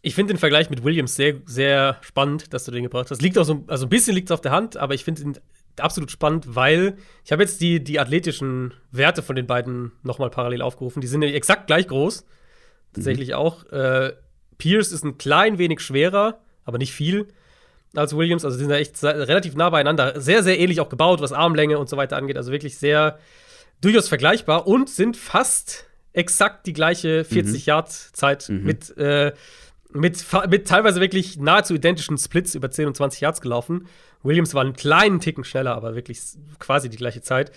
[0.00, 3.20] Ich finde den Vergleich mit Williams sehr, sehr spannend, dass du den gebracht hast.
[3.20, 5.36] Liegt auch so, also ein bisschen liegt es auf der Hand, aber ich finde ihn
[5.80, 10.62] absolut spannend, weil ich habe jetzt die, die athletischen Werte von den beiden nochmal parallel
[10.62, 11.00] aufgerufen.
[11.00, 12.24] Die sind ja exakt gleich groß.
[12.92, 13.34] Tatsächlich mhm.
[13.34, 13.64] auch.
[13.72, 14.12] Äh,
[14.56, 17.26] Pierce ist ein klein wenig schwerer, aber nicht viel
[17.96, 18.44] als Williams.
[18.44, 20.20] Also die sind ja echt relativ nah beieinander.
[20.20, 22.36] Sehr, sehr ähnlich auch gebaut, was Armlänge und so weiter angeht.
[22.36, 23.18] Also wirklich sehr
[23.80, 28.56] durchaus vergleichbar und sind fast exakt die gleiche 40-Yard-Zeit mhm.
[28.56, 28.64] mhm.
[28.64, 29.32] mit, äh,
[29.90, 33.86] mit, mit teilweise wirklich nahezu identischen Splits über 10 und 20 Yards gelaufen.
[34.22, 36.20] Williams war einen kleinen Ticken schneller, aber wirklich
[36.58, 37.52] quasi die gleiche Zeit.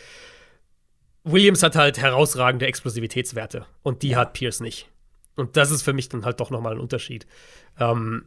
[1.23, 4.19] Williams hat halt herausragende Explosivitätswerte und die ja.
[4.19, 4.89] hat Pierce nicht.
[5.35, 7.27] Und das ist für mich dann halt doch nochmal ein Unterschied.
[7.79, 8.25] Ähm,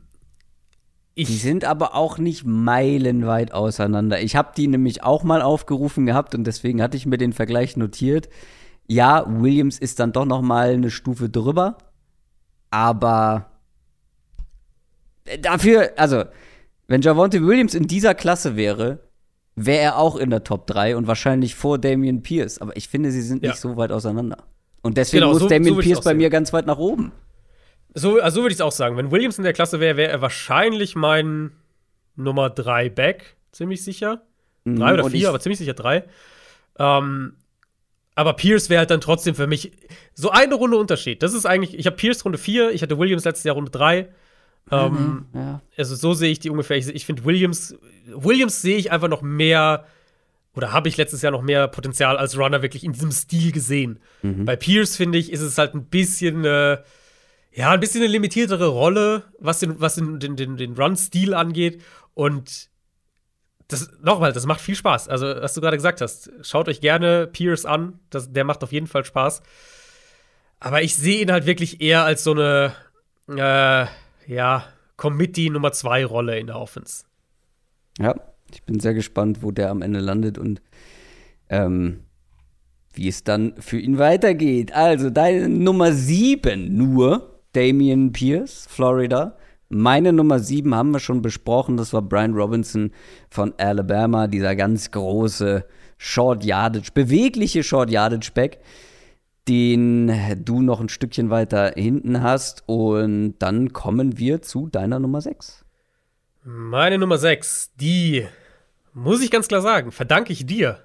[1.16, 4.20] die sind aber auch nicht meilenweit auseinander.
[4.22, 7.76] Ich habe die nämlich auch mal aufgerufen gehabt und deswegen hatte ich mir den Vergleich
[7.76, 8.28] notiert.
[8.86, 11.78] Ja, Williams ist dann doch noch mal eine Stufe drüber,
[12.70, 13.50] aber
[15.42, 16.24] dafür, also
[16.86, 19.00] wenn Javonte Williams in dieser Klasse wäre,
[19.54, 22.58] wäre er auch in der Top 3 und wahrscheinlich vor Damian Pierce.
[22.60, 23.50] Aber ich finde, sie sind ja.
[23.50, 24.38] nicht so weit auseinander.
[24.82, 27.12] Und deswegen genau, muss so, Damian so Pierce bei mir ganz weit nach oben.
[27.94, 28.96] So, also so würde ich es auch sagen.
[28.96, 31.52] Wenn Williams in der Klasse wäre, wäre er wahrscheinlich mein
[32.16, 34.22] Nummer 3 Back, ziemlich sicher.
[34.64, 36.04] Mhm, drei oder vier, aber ziemlich sicher drei.
[36.78, 37.34] Ähm,
[38.14, 39.72] aber Pierce wäre halt dann trotzdem für mich
[40.14, 41.22] so eine Runde Unterschied.
[41.22, 44.08] Das ist eigentlich, ich habe Pierce Runde 4, ich hatte Williams letztes Jahr Runde 3.
[44.70, 45.62] Ähm, mhm, ja.
[45.76, 46.76] Also so sehe ich die ungefähr.
[46.76, 47.74] Ich, ich finde Williams,
[48.06, 49.86] Williams sehe ich einfach noch mehr
[50.54, 54.00] oder habe ich letztes Jahr noch mehr Potenzial als Runner wirklich in diesem Stil gesehen.
[54.22, 54.44] Mhm.
[54.44, 56.78] Bei Pierce, finde ich, ist es halt ein bisschen, äh,
[57.52, 61.82] ja, ein bisschen eine limitiertere Rolle, was den, was den, den, den, Run-Stil angeht.
[62.14, 62.70] Und
[63.68, 65.08] das, nochmal, das macht viel Spaß.
[65.08, 67.98] Also, was du gerade gesagt hast, schaut euch gerne Pierce an.
[68.10, 69.42] Das, der macht auf jeden Fall Spaß.
[70.60, 72.74] Aber ich sehe ihn halt wirklich eher als so eine,
[73.28, 73.86] äh,
[74.32, 74.64] ja,
[74.96, 77.04] Committee Nummer 2 Rolle in der Offense.
[77.98, 78.14] Ja,
[78.52, 80.60] ich bin sehr gespannt, wo der am Ende landet und
[81.48, 82.04] ähm,
[82.92, 84.72] wie es dann für ihn weitergeht.
[84.72, 89.36] Also deine Nummer 7 nur, Damian Pierce, Florida.
[89.68, 92.92] Meine Nummer 7 haben wir schon besprochen, das war Brian Robinson
[93.28, 95.64] von Alabama, dieser ganz große
[95.96, 98.58] Short Yardage, bewegliche Short Yardage Back,
[99.46, 100.12] den
[100.44, 102.64] du noch ein Stückchen weiter hinten hast.
[102.66, 105.64] Und dann kommen wir zu deiner Nummer 6.
[106.44, 108.26] Meine Nummer 6, die
[108.92, 110.84] muss ich ganz klar sagen, verdanke ich dir.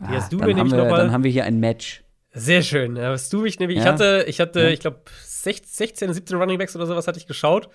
[0.00, 2.04] Die ah, hast du mir nämlich wir, noch mal Dann haben wir hier ein Match.
[2.32, 2.98] Sehr schön.
[2.98, 3.84] Hast du mich nämlich, ja.
[3.84, 4.68] ich hatte, ich hatte, ja.
[4.68, 5.00] ich glaube,
[5.42, 7.68] 16, 17 Running Backs oder sowas hatte ich geschaut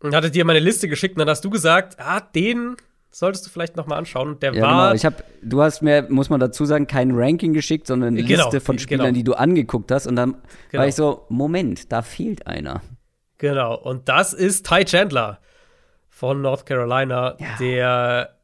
[0.00, 2.76] und hatte dir meine Liste geschickt und dann hast du gesagt, ah, den
[3.10, 4.38] solltest du vielleicht noch mal anschauen.
[4.40, 4.88] Der ja, war.
[4.88, 4.94] Genau.
[4.94, 8.44] Ich habe, du hast mir, muss man dazu sagen, kein Ranking geschickt, sondern eine genau,
[8.44, 9.16] Liste von Spielern, genau.
[9.16, 10.06] die du angeguckt hast.
[10.06, 10.36] Und dann
[10.70, 10.80] genau.
[10.80, 12.82] war ich so, Moment, da fehlt einer.
[13.38, 13.74] Genau.
[13.76, 15.40] Und das ist Ty Chandler
[16.08, 17.56] von North Carolina, ja.
[17.58, 18.36] der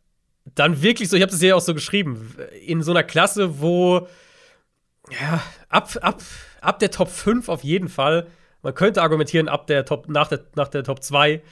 [0.55, 2.35] dann wirklich so, ich habe das ja auch so geschrieben,
[2.65, 4.07] in so einer Klasse, wo
[5.11, 6.23] ja, ab, ab,
[6.61, 8.27] ab der Top 5 auf jeden Fall,
[8.63, 11.43] man könnte argumentieren, ab der Top, nach der, nach der Top 2,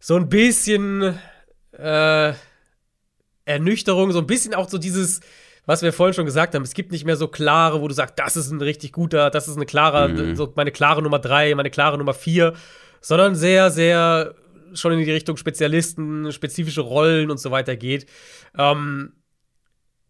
[0.00, 1.18] so ein bisschen
[1.72, 2.32] äh,
[3.44, 5.20] Ernüchterung, so ein bisschen auch so dieses,
[5.64, 8.18] was wir vorhin schon gesagt haben, es gibt nicht mehr so klare, wo du sagst,
[8.18, 10.36] das ist ein richtig guter, das ist eine klare, mhm.
[10.36, 12.52] so meine klare Nummer 3, meine klare Nummer 4,
[13.00, 14.34] sondern sehr, sehr
[14.74, 18.06] schon in die Richtung Spezialisten, spezifische Rollen und so weiter geht,
[18.58, 19.12] ähm,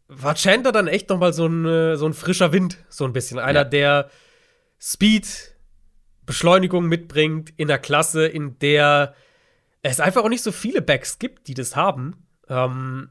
[0.09, 3.13] war Chandler dann echt noch mal so ein, äh, so ein frischer Wind, so ein
[3.13, 3.39] bisschen.
[3.39, 3.65] Einer, ja.
[3.65, 4.11] der
[4.81, 5.57] Speed,
[6.25, 9.15] Beschleunigung mitbringt in der Klasse, in der
[9.83, 12.27] es einfach auch nicht so viele Backs gibt, die das haben.
[12.49, 13.11] Ähm,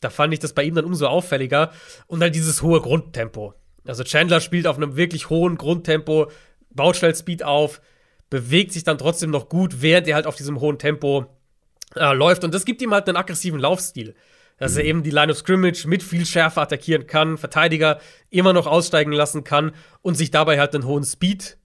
[0.00, 1.72] da fand ich das bei ihm dann umso auffälliger.
[2.06, 3.54] Und halt dieses hohe Grundtempo.
[3.86, 6.30] Also Chandler spielt auf einem wirklich hohen Grundtempo,
[6.70, 7.80] baut schnell Speed auf,
[8.30, 11.26] bewegt sich dann trotzdem noch gut, während er halt auf diesem hohen Tempo
[11.94, 12.44] äh, läuft.
[12.44, 14.14] Und das gibt ihm halt einen aggressiven Laufstil.
[14.62, 17.98] Dass er eben die Line of Scrimmage mit viel Schärfe attackieren kann, Verteidiger
[18.30, 19.72] immer noch aussteigen lassen kann
[20.02, 21.58] und sich dabei halt einen hohen Speed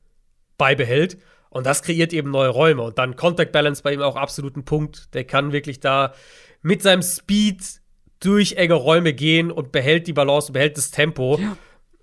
[0.57, 1.19] beibehält.
[1.52, 2.82] Und das kreiert eben neue Räume.
[2.82, 5.14] Und dann Contact Balance bei ihm auch absolut ein Punkt.
[5.14, 6.15] Der kann wirklich da
[6.64, 7.82] mit seinem Speed
[8.19, 11.38] durch enge Räume gehen und behält die Balance und behält das Tempo.
[11.40, 11.56] Ja.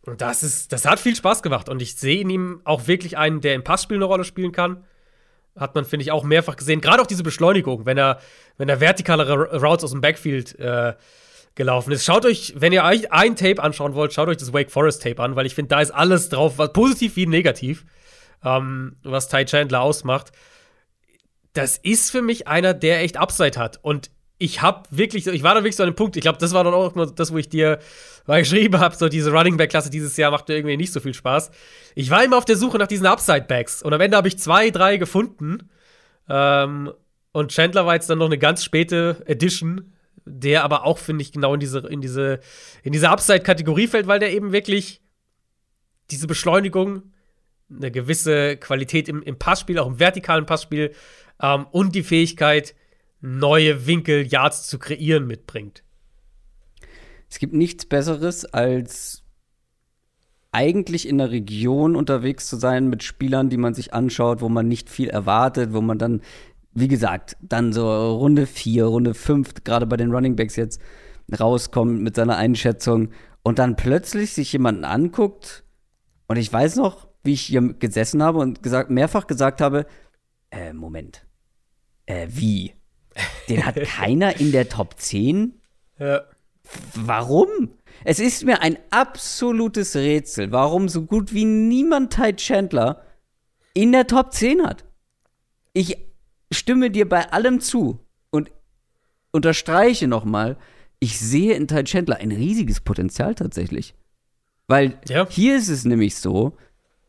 [0.03, 1.69] Und das ist, das hat viel Spaß gemacht.
[1.69, 4.85] Und ich sehe in ihm auch wirklich einen, der im Passspiel eine Rolle spielen kann.
[5.57, 6.81] Hat man, finde ich, auch mehrfach gesehen.
[6.81, 8.21] Gerade auch diese Beschleunigung, wenn er,
[8.57, 10.95] wenn er vertikalere Routes aus dem Backfield äh,
[11.55, 12.05] gelaufen ist.
[12.05, 15.23] Schaut euch, wenn ihr euch ein Tape anschauen wollt, schaut euch das Wake Forest Tape
[15.23, 17.85] an, weil ich finde, da ist alles drauf, was positiv wie negativ,
[18.45, 20.33] ähm, was Ty Chandler ausmacht.
[21.53, 23.79] Das ist für mich einer, der echt Upside hat.
[23.83, 26.53] Und ich habe wirklich, ich war da wirklich so an dem Punkt, ich glaube, das
[26.53, 27.79] war dann auch das, wo ich dir
[28.27, 31.01] mal geschrieben habe, so diese Running Back Klasse dieses Jahr macht mir irgendwie nicht so
[31.01, 31.51] viel Spaß.
[31.95, 34.39] Ich war immer auf der Suche nach diesen Upside Backs und am Ende habe ich
[34.39, 35.71] zwei, drei gefunden.
[36.29, 36.93] Ähm,
[37.33, 39.93] und Chandler war jetzt dann noch eine ganz späte Edition,
[40.25, 42.41] der aber auch finde ich genau in diese in diese
[42.83, 45.01] in diese Upside Kategorie fällt, weil der eben wirklich
[46.11, 47.03] diese Beschleunigung,
[47.71, 50.95] eine gewisse Qualität im, im Passspiel, auch im vertikalen Passspiel
[51.43, 52.75] ähm, und die Fähigkeit
[53.25, 55.83] neue Winkel, Yards zu kreieren mitbringt.
[57.31, 59.25] Es gibt nichts Besseres, als
[60.53, 64.69] eigentlich in der Region unterwegs zu sein mit Spielern, die man sich anschaut, wo man
[64.69, 66.21] nicht viel erwartet, wo man dann,
[66.73, 70.81] wie gesagt, dann so Runde 4, Runde 5, gerade bei den Running Backs jetzt
[71.41, 73.09] rauskommt mit seiner Einschätzung
[73.43, 75.65] und dann plötzlich sich jemanden anguckt
[76.29, 79.87] und ich weiß noch, wie ich hier gesessen habe und gesagt, mehrfach gesagt habe,
[80.51, 81.27] äh, Moment,
[82.05, 82.75] äh, wie?
[83.49, 85.61] Den hat keiner in der Top 10?
[85.99, 86.23] Ja.
[86.95, 87.71] Warum?
[88.05, 93.03] Es ist mir ein absolutes Rätsel, warum so gut wie niemand Ty Chandler
[93.75, 94.85] in der Top 10 hat.
[95.73, 95.97] Ich
[96.51, 98.01] stimme dir bei allem zu
[98.31, 98.51] und
[99.33, 100.57] unterstreiche nochmal,
[101.01, 103.95] ich sehe in Ty Chandler ein riesiges Potenzial tatsächlich.
[104.67, 105.27] Weil ja.
[105.29, 106.57] hier ist es nämlich so,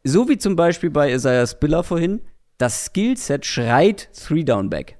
[0.03, 2.21] so wie zum Beispiel bei Isaiah Spiller vorhin,
[2.57, 4.97] das Skillset schreit Three-Down-Back.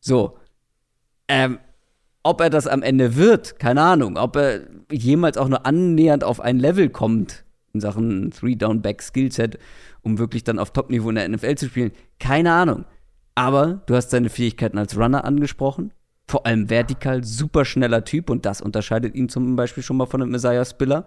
[0.00, 0.38] So.
[1.28, 1.58] Ähm,
[2.22, 4.16] ob er das am Ende wird, keine Ahnung.
[4.16, 4.60] Ob er
[4.90, 9.58] jemals auch nur annähernd auf ein Level kommt in Sachen Three-Down-Back-Skillset,
[10.02, 12.84] um wirklich dann auf Top-Niveau in der NFL zu spielen, keine Ahnung.
[13.34, 15.92] Aber du hast seine Fähigkeiten als Runner angesprochen.
[16.26, 20.20] Vor allem vertikal, super schneller Typ und das unterscheidet ihn zum Beispiel schon mal von
[20.20, 21.06] einem Messiah Spiller.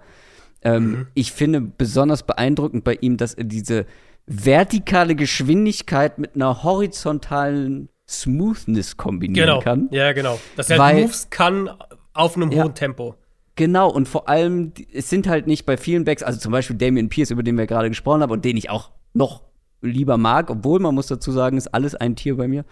[0.64, 1.08] Ähm, mhm.
[1.14, 3.86] Ich finde besonders beeindruckend bei ihm, dass er diese
[4.26, 9.60] vertikale Geschwindigkeit mit einer horizontalen Smoothness kombinieren genau.
[9.60, 9.88] kann.
[9.92, 10.40] Ja, genau.
[10.56, 11.70] Dass er halt Moves kann
[12.14, 13.16] auf einem ja, hohen Tempo.
[13.56, 17.10] Genau, und vor allem, es sind halt nicht bei vielen Backs, also zum Beispiel Damian
[17.10, 19.44] Pierce, über den wir gerade gesprochen haben und den ich auch noch
[19.82, 22.66] lieber mag, obwohl man muss dazu sagen, ist alles ein Tier bei mir,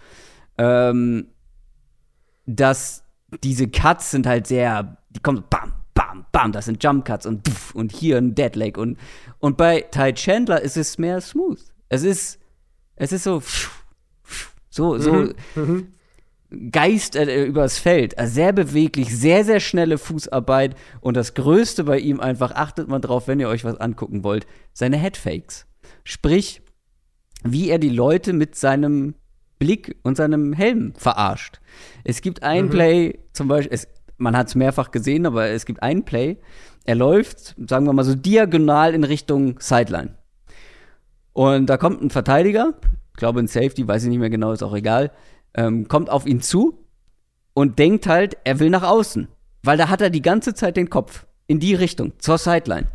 [0.58, 1.28] ähm,
[2.46, 3.04] dass
[3.42, 7.46] diese Cuts sind halt sehr, die kommen bam, bam, bam, das sind Jump Cuts und
[7.48, 8.98] pff, und hier ein Deadleg und
[9.38, 11.60] und bei Ty Chandler ist es mehr smooth.
[11.88, 12.38] Es ist
[12.96, 13.79] es ist so pff,
[14.70, 15.34] so, so mhm.
[15.54, 15.86] mhm.
[16.72, 18.18] Geist äh, übers Feld.
[18.18, 20.74] Also sehr beweglich, sehr, sehr schnelle Fußarbeit.
[21.00, 24.46] Und das Größte bei ihm einfach, achtet mal drauf, wenn ihr euch was angucken wollt,
[24.72, 25.66] seine Headfakes.
[26.02, 26.62] Sprich,
[27.44, 29.14] wie er die Leute mit seinem
[29.58, 31.60] Blick und seinem Helm verarscht.
[32.02, 32.70] Es gibt ein mhm.
[32.70, 36.38] Play, zum Beispiel, es, man hat es mehrfach gesehen, aber es gibt ein Play,
[36.84, 40.16] er läuft, sagen wir mal so, diagonal in Richtung Sideline.
[41.32, 42.74] Und da kommt ein Verteidiger,
[43.20, 45.12] glaube ein Safety, weiß ich nicht mehr genau, ist auch egal,
[45.54, 46.84] ähm, kommt auf ihn zu
[47.54, 49.28] und denkt halt, er will nach außen.
[49.62, 52.88] Weil da hat er die ganze Zeit den Kopf in die Richtung, zur Sideline.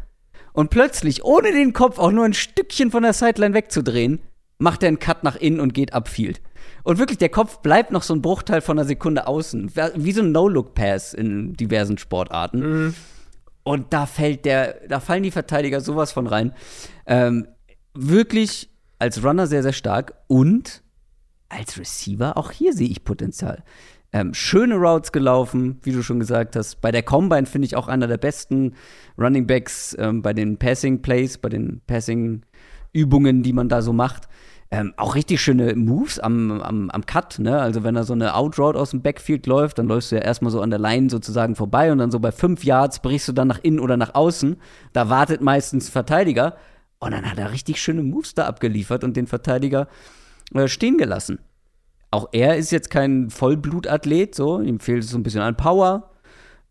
[0.54, 4.20] Und plötzlich, ohne den Kopf auch nur ein Stückchen von der Sideline wegzudrehen,
[4.58, 6.42] macht er einen Cut nach innen und geht upfield.
[6.84, 9.72] Und wirklich, der Kopf bleibt noch so ein Bruchteil von einer Sekunde außen.
[9.96, 12.60] Wie so ein No-Look-Pass in diversen Sportarten.
[12.60, 12.94] Mhm.
[13.64, 16.54] Und da fällt der, da fallen die Verteidiger sowas von rein.
[17.06, 17.48] Ähm,
[17.94, 18.70] wirklich
[19.00, 20.84] als Runner sehr, sehr stark und
[21.50, 23.64] als Receiver, auch hier sehe ich Potenzial.
[24.12, 26.80] Ähm, schöne Routes gelaufen, wie du schon gesagt hast.
[26.82, 28.74] Bei der Combine finde ich auch einer der besten
[29.18, 32.44] Running Backs ähm, bei den Passing Plays, bei den Passing
[32.94, 34.30] Übungen, die man da so macht.
[34.72, 37.60] Ähm, auch richtig schöne Moves am, am, am Cut, ne?
[37.60, 40.52] Also wenn er so eine Outroute aus dem Backfield läuft, dann läufst du ja erstmal
[40.52, 43.48] so an der Line sozusagen vorbei und dann so bei fünf Yards brichst du dann
[43.48, 44.56] nach innen oder nach außen.
[44.94, 46.56] Da wartet meistens Verteidiger.
[47.06, 49.88] Und dann hat er richtig schöne Moves da abgeliefert und den Verteidiger
[50.54, 51.40] äh, stehen gelassen.
[52.12, 56.12] Auch er ist jetzt kein Vollblutathlet, so, ihm fehlt es so ein bisschen an Power.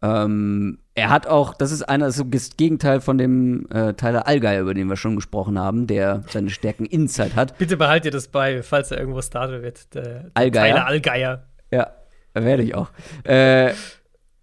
[0.02, 4.60] Ähm, er hat auch, das ist einer, so das Gegenteil von dem äh, Tyler Allgeier,
[4.62, 7.58] über den wir schon gesprochen haben, der seine Stärken Inside hat.
[7.58, 9.94] Bitte behalt dir das bei, falls er irgendwo startet wird.
[9.94, 10.74] Der, Allgeier.
[10.74, 11.46] Tyler Allgeier.
[11.70, 11.90] Ja,
[12.34, 12.90] werde ich auch.
[13.24, 13.72] äh,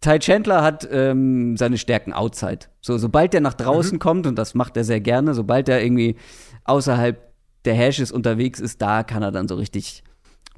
[0.01, 2.65] Ty Chandler hat ähm, seine Stärken outside.
[2.81, 3.99] So, sobald er nach draußen mhm.
[3.99, 6.15] kommt, und das macht er sehr gerne, sobald er irgendwie
[6.63, 7.31] außerhalb
[7.65, 10.03] der Hashes unterwegs ist, da kann er dann so richtig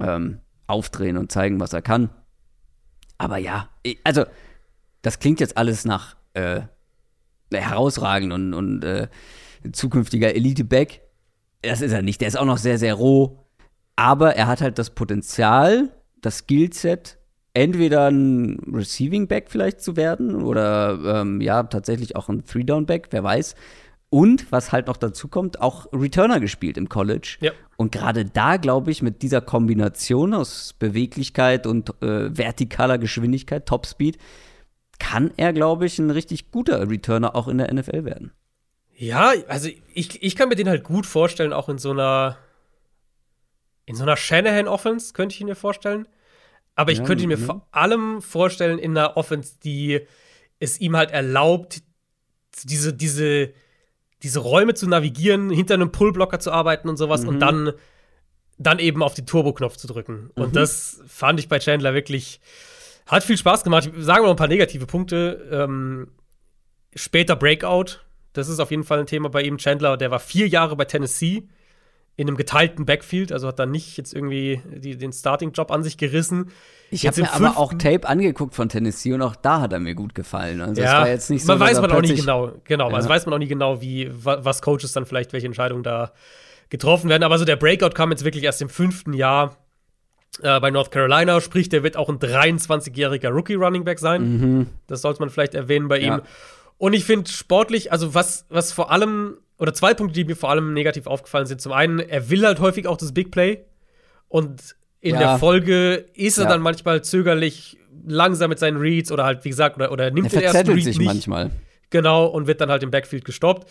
[0.00, 2.08] ähm, aufdrehen und zeigen, was er kann.
[3.18, 3.68] Aber ja,
[4.02, 4.24] also,
[5.02, 6.62] das klingt jetzt alles nach äh,
[7.52, 9.08] herausragend und, und äh,
[9.72, 11.02] zukünftiger Elite-Back.
[11.60, 12.22] Das ist er nicht.
[12.22, 13.38] Der ist auch noch sehr, sehr roh.
[13.96, 15.90] Aber er hat halt das Potenzial,
[16.20, 17.18] das Skillset,
[17.54, 23.22] entweder ein Receiving Back vielleicht zu werden oder ähm, ja, tatsächlich auch ein Three-Down-Back, wer
[23.22, 23.54] weiß.
[24.10, 27.38] Und was halt noch dazu kommt, auch Returner gespielt im College.
[27.40, 27.52] Ja.
[27.76, 34.18] Und gerade da, glaube ich, mit dieser Kombination aus Beweglichkeit und äh, vertikaler Geschwindigkeit, Topspeed,
[35.00, 38.32] kann er, glaube ich, ein richtig guter Returner auch in der NFL werden.
[38.96, 42.38] Ja, also ich, ich kann mir den halt gut vorstellen, auch in so einer
[43.86, 46.08] in so einer Shanahan-Offense könnte ich ihn mir vorstellen.
[46.74, 47.44] Aber ich ja, könnte mir ja.
[47.44, 50.00] vor allem vorstellen in einer Offense, die
[50.58, 51.82] es ihm halt erlaubt,
[52.64, 53.52] diese, diese,
[54.22, 57.28] diese Räume zu navigieren, hinter einem Pullblocker zu arbeiten und sowas mhm.
[57.28, 57.72] und dann,
[58.58, 60.30] dann eben auf den Turbo-Knopf zu drücken.
[60.34, 60.42] Mhm.
[60.42, 62.40] Und das fand ich bei Chandler wirklich,
[63.06, 63.90] hat viel Spaß gemacht.
[63.98, 65.48] Sagen wir mal ein paar negative Punkte.
[65.50, 66.08] Ähm,
[66.94, 68.00] später Breakout,
[68.32, 69.58] das ist auf jeden Fall ein Thema bei ihm.
[69.58, 71.48] Chandler, der war vier Jahre bei Tennessee
[72.16, 75.96] in einem geteilten Backfield, also hat dann nicht jetzt irgendwie die, den Starting-Job an sich
[75.96, 76.50] gerissen.
[76.90, 79.96] Ich habe mir aber auch Tape angeguckt von Tennessee und auch da hat er mir
[79.96, 80.60] gut gefallen.
[80.60, 82.96] Also ja, war jetzt nicht so, man weiß man auch nicht genau, genau, ja.
[82.96, 86.12] also weiß man auch nicht genau, wie was Coaches dann vielleicht welche Entscheidungen da
[86.68, 87.24] getroffen werden.
[87.24, 89.56] Aber so der Breakout kam jetzt wirklich erst im fünften Jahr
[90.42, 94.22] äh, bei North Carolina, sprich, der wird auch ein 23-jähriger Rookie-Running-Back sein.
[94.22, 94.66] Mhm.
[94.86, 96.16] Das sollte man vielleicht erwähnen bei ja.
[96.16, 96.22] ihm.
[96.78, 100.50] Und ich finde sportlich, also was, was vor allem oder zwei Punkte, die mir vor
[100.50, 101.60] allem negativ aufgefallen sind.
[101.60, 103.64] Zum einen, er will halt häufig auch das Big Play.
[104.28, 105.20] Und in ja.
[105.20, 106.50] der Folge ist er ja.
[106.50, 110.40] dann manchmal zögerlich, langsam mit seinen Reads oder halt, wie gesagt, oder, oder nimmt er
[110.40, 111.06] den ersten Read sich nicht.
[111.06, 111.50] manchmal.
[111.90, 113.70] Genau, und wird dann halt im Backfield gestoppt.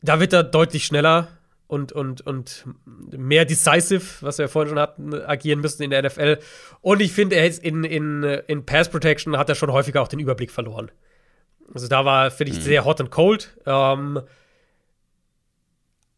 [0.00, 1.28] Da wird er deutlich schneller
[1.66, 2.64] und, und, und
[3.10, 6.38] mehr decisive, was wir vorhin schon hatten, agieren müssen in der NFL.
[6.80, 10.08] Und ich finde, er ist in, in, in Pass Protection hat er schon häufiger auch
[10.08, 10.90] den Überblick verloren.
[11.72, 12.62] Also da war, finde ich, mhm.
[12.62, 13.56] sehr hot and cold.
[13.66, 14.20] Ähm,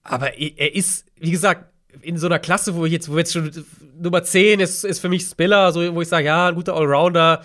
[0.05, 1.73] aber er ist, wie gesagt,
[2.03, 3.51] in so einer Klasse, wo ich jetzt, wo jetzt schon
[3.99, 7.43] Nummer 10 ist, ist für mich Spiller, so, wo ich sage, ja, ein guter Allrounder.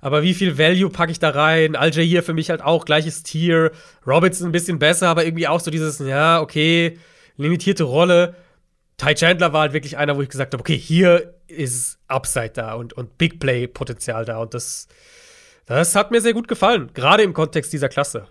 [0.00, 1.76] Aber wie viel Value packe ich da rein?
[1.76, 3.70] Alger hier für mich halt auch gleiches Tier.
[4.06, 6.98] Robinson ein bisschen besser, aber irgendwie auch so dieses, ja, okay,
[7.36, 8.34] limitierte Rolle.
[8.96, 12.74] Ty Chandler war halt wirklich einer, wo ich gesagt habe, okay, hier ist Upside da
[12.74, 14.38] und, und Big Play-Potenzial da.
[14.38, 14.88] Und das,
[15.66, 18.26] das hat mir sehr gut gefallen, gerade im Kontext dieser Klasse.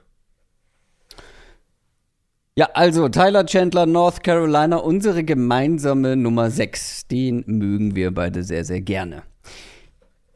[2.61, 7.07] Ja, also Tyler Chandler, North Carolina, unsere gemeinsame Nummer 6.
[7.07, 9.23] Den mögen wir beide sehr, sehr gerne.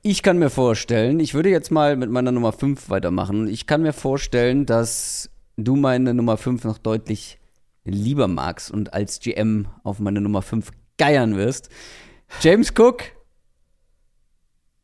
[0.01, 3.47] Ich kann mir vorstellen, ich würde jetzt mal mit meiner Nummer 5 weitermachen.
[3.47, 7.37] Ich kann mir vorstellen, dass du meine Nummer 5 noch deutlich
[7.83, 11.69] lieber magst und als GM auf meine Nummer 5 geiern wirst.
[12.41, 13.03] James Cook.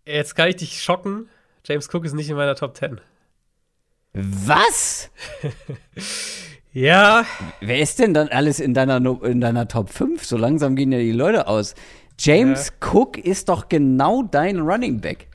[0.06, 1.28] Jetzt kann ich dich schocken.
[1.66, 3.02] James Cook ist nicht in meiner Top 10.
[4.14, 5.10] Was?
[6.74, 7.26] Ja.
[7.60, 10.24] Wer ist denn dann alles in deiner, in deiner Top 5?
[10.24, 11.76] So langsam gehen ja die Leute aus.
[12.18, 12.88] James ja.
[12.88, 15.28] Cook ist doch genau dein Running Back.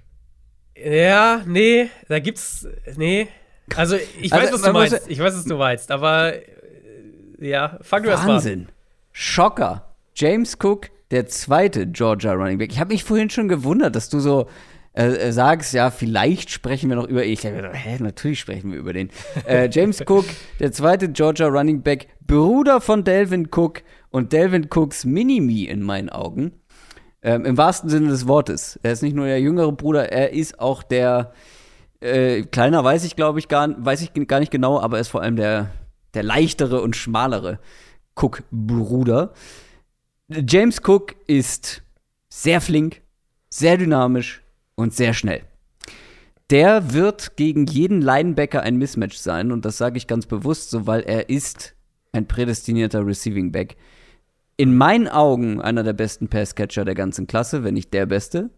[0.76, 2.66] Ja, nee, da gibt's.
[2.96, 3.28] Nee.
[3.74, 5.02] Also, ich weiß, also, was du meinst.
[5.08, 6.34] Ich weiß, was du meinst, aber.
[6.34, 6.42] Äh,
[7.40, 8.36] ja, fang du erst mal an.
[8.36, 8.68] Wahnsinn.
[9.12, 9.94] Schocker.
[10.14, 12.72] James Cook, der zweite Georgia Running Back.
[12.72, 14.46] Ich habe mich vorhin schon gewundert, dass du so
[14.96, 17.22] äh, äh, sagst, ja, vielleicht sprechen wir noch über.
[17.22, 19.10] Ich dachte, hä, natürlich sprechen wir über den.
[19.46, 20.24] Äh, James Cook,
[20.58, 26.08] der zweite Georgia Running Back, Bruder von Delvin Cook und Delvin Cooks Mini-Me in meinen
[26.08, 26.52] Augen.
[27.20, 28.80] Ähm, Im wahrsten Sinne des Wortes.
[28.82, 31.34] Er ist nicht nur der jüngere Bruder, er ist auch der
[32.00, 35.08] äh, kleiner, weiß ich, glaube ich, gar, weiß ich gar nicht genau, aber er ist
[35.08, 35.72] vor allem der,
[36.14, 37.58] der leichtere und schmalere
[38.14, 39.34] Cook-Bruder.
[40.28, 41.82] James Cook ist
[42.30, 43.02] sehr flink,
[43.50, 44.42] sehr dynamisch,
[44.76, 45.42] und sehr schnell.
[46.50, 50.86] Der wird gegen jeden Linebacker ein Mismatch sein und das sage ich ganz bewusst so,
[50.86, 51.74] weil er ist
[52.12, 53.76] ein prädestinierter Receiving Back.
[54.56, 58.50] In meinen Augen einer der besten Passcatcher der ganzen Klasse, wenn nicht der beste,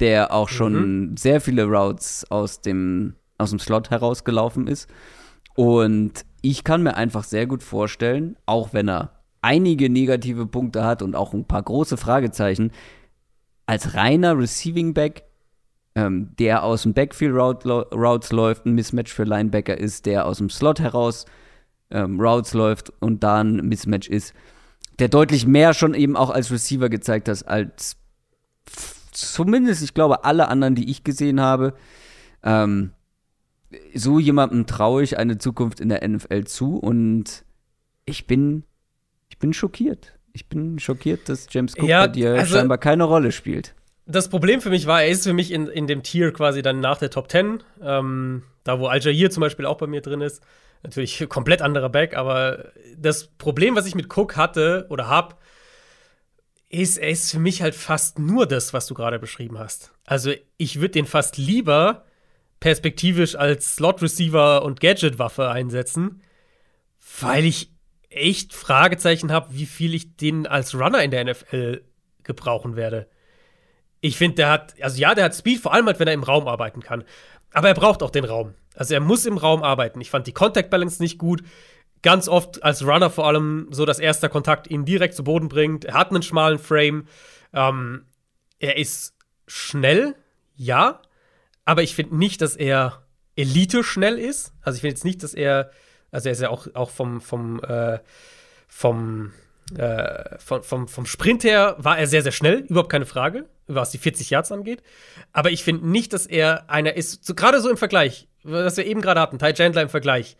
[0.00, 1.16] der auch schon mhm.
[1.16, 4.88] sehr viele Routes aus dem, aus dem Slot herausgelaufen ist.
[5.54, 11.02] Und ich kann mir einfach sehr gut vorstellen, auch wenn er einige negative Punkte hat
[11.02, 12.72] und auch ein paar große Fragezeichen,
[13.66, 15.24] als reiner Receiving Back
[15.94, 20.38] ähm, der aus dem Backfield Route, Routes läuft, ein Mismatch für Linebacker ist, der aus
[20.38, 21.24] dem Slot heraus
[21.90, 24.34] ähm, Routes läuft und da ein Mismatch ist,
[24.98, 27.96] der deutlich mehr schon eben auch als Receiver gezeigt hat, als
[29.12, 31.74] zumindest, ich glaube, alle anderen, die ich gesehen habe.
[32.42, 32.92] Ähm,
[33.94, 37.44] so jemandem traue ich eine Zukunft in der NFL zu und
[38.04, 38.64] ich bin,
[39.28, 40.18] ich bin schockiert.
[40.32, 43.74] Ich bin schockiert, dass James Cook ja, bei dir also, scheinbar keine Rolle spielt
[44.06, 46.80] das Problem für mich war, er ist für mich in, in dem Tier quasi dann
[46.80, 47.62] nach der Top 10.
[47.82, 50.42] Ähm, da, wo Al-Jair zum Beispiel auch bei mir drin ist.
[50.82, 55.40] Natürlich komplett anderer Back, aber das Problem, was ich mit Cook hatte oder hab,
[56.68, 59.92] ist, er ist für mich halt fast nur das, was du gerade beschrieben hast.
[60.06, 62.04] Also, ich würde den fast lieber
[62.58, 66.22] perspektivisch als Slot-Receiver und Gadget-Waffe einsetzen,
[67.20, 67.70] weil ich
[68.08, 71.82] echt Fragezeichen habe, wie viel ich den als Runner in der NFL
[72.22, 73.08] gebrauchen werde.
[74.04, 76.22] Ich finde, der hat, also ja, der hat Speed, vor allem halt, wenn er im
[76.22, 77.04] Raum arbeiten kann.
[77.52, 78.54] Aber er braucht auch den Raum.
[78.74, 80.00] Also er muss im Raum arbeiten.
[80.00, 81.42] Ich fand die Contact Balance nicht gut.
[82.02, 85.84] Ganz oft als Runner vor allem so, dass erster Kontakt ihn direkt zu Boden bringt.
[85.84, 87.06] Er hat einen schmalen Frame.
[87.52, 88.04] Ähm,
[88.58, 89.14] er ist
[89.46, 90.14] schnell,
[90.54, 91.00] ja.
[91.64, 93.04] Aber ich finde nicht, dass er
[93.36, 94.52] Elite schnell ist.
[94.60, 95.70] Also ich finde jetzt nicht, dass er
[96.14, 97.98] also er ist ja auch, auch vom, vom, äh,
[98.68, 99.32] vom,
[99.76, 103.90] äh, vom, vom, vom Sprint her war er sehr, sehr schnell, überhaupt keine Frage, was
[103.90, 104.82] die 40 Yards angeht.
[105.32, 108.86] Aber ich finde nicht, dass er einer ist, so, gerade so im Vergleich, was wir
[108.86, 110.36] eben gerade hatten, Ty Chandler im Vergleich,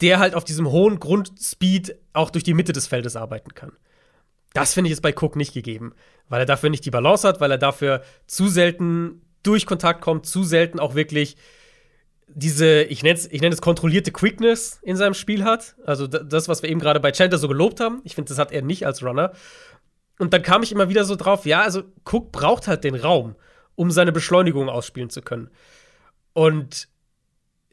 [0.00, 3.72] der halt auf diesem hohen Grundspeed auch durch die Mitte des Feldes arbeiten kann.
[4.52, 5.94] Das finde ich jetzt bei Cook nicht gegeben,
[6.28, 10.26] weil er dafür nicht die Balance hat, weil er dafür zu selten durch Kontakt kommt,
[10.26, 11.36] zu selten auch wirklich
[12.32, 15.74] diese, ich nenne es ich nenn es kontrollierte Quickness in seinem Spiel hat.
[15.84, 18.00] Also das, was wir eben gerade bei Chandler so gelobt haben.
[18.04, 19.32] Ich finde, das hat er nicht als Runner.
[20.20, 23.36] Und dann kam ich immer wieder so drauf, ja, also Cook braucht halt den Raum,
[23.74, 25.48] um seine Beschleunigung ausspielen zu können.
[26.34, 26.88] Und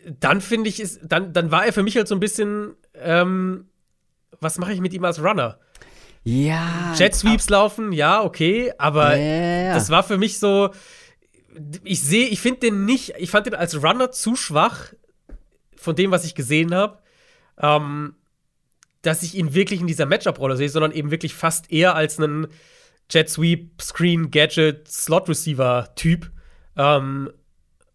[0.06, 3.68] dann finde ich, ist, dann, dann war er für mich halt so ein bisschen, ähm,
[4.40, 5.60] was mache ich mit ihm als Runner?
[6.24, 6.94] Ja.
[6.96, 9.74] Jet Sweeps laufen, ja, okay, aber yeah.
[9.74, 10.70] das war für mich so,
[11.84, 14.94] ich sehe, ich finde den nicht, ich fand den als Runner zu schwach
[15.76, 17.00] von dem, was ich gesehen habe,
[17.60, 18.16] ähm,
[19.08, 22.48] dass ich ihn wirklich in dieser Matchup-Rolle sehe, sondern eben wirklich fast eher als einen
[23.10, 26.30] Jet Sweep, Screen, Gadget, Slot Receiver-Typ.
[26.76, 27.32] Ähm,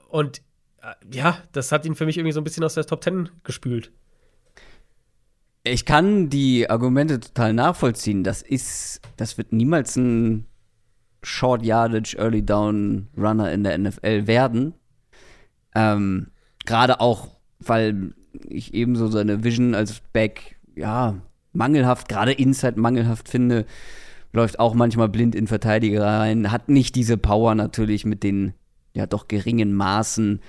[0.09, 0.39] und
[0.81, 3.29] äh, ja, das hat ihn für mich irgendwie so ein bisschen aus der Top 10
[3.45, 3.93] gespült.
[5.65, 8.25] Ich kann die Argumente total nachvollziehen.
[8.25, 10.47] Das ist, das wird niemals ein
[11.23, 14.73] Short Yardage, Early Down Runner in der NFL werden.
[15.75, 16.29] Ähm,
[16.65, 17.29] Gerade auch,
[17.59, 18.15] weil
[18.49, 21.17] ich ebenso seine Vision als Back, ja,
[21.53, 23.67] mangelhaft, gerade Inside mangelhaft finde.
[24.33, 26.51] Läuft auch manchmal blind in Verteidiger rein.
[26.51, 28.55] Hat nicht diese Power natürlich mit den,
[28.95, 30.41] ja, doch geringen Maßen.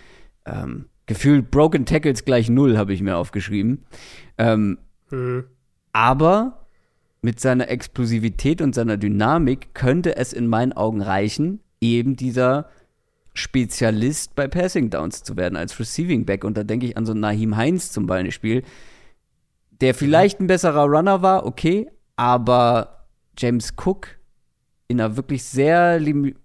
[0.46, 3.86] Ähm, gefühlt Broken Tackles gleich null, habe ich mir aufgeschrieben.
[4.38, 4.78] Ähm,
[5.12, 5.46] mhm.
[5.92, 6.68] Aber
[7.22, 12.70] mit seiner Explosivität und seiner Dynamik könnte es in meinen Augen reichen, eben dieser
[13.34, 16.44] Spezialist bei Passing Downs zu werden als Receiving Back.
[16.44, 18.64] Und da denke ich an so Nahim Heinz zum Beispiel,
[19.84, 23.06] der vielleicht ein besserer Runner war, okay, aber
[23.38, 24.18] James Cook
[24.88, 26.36] in einer wirklich sehr lim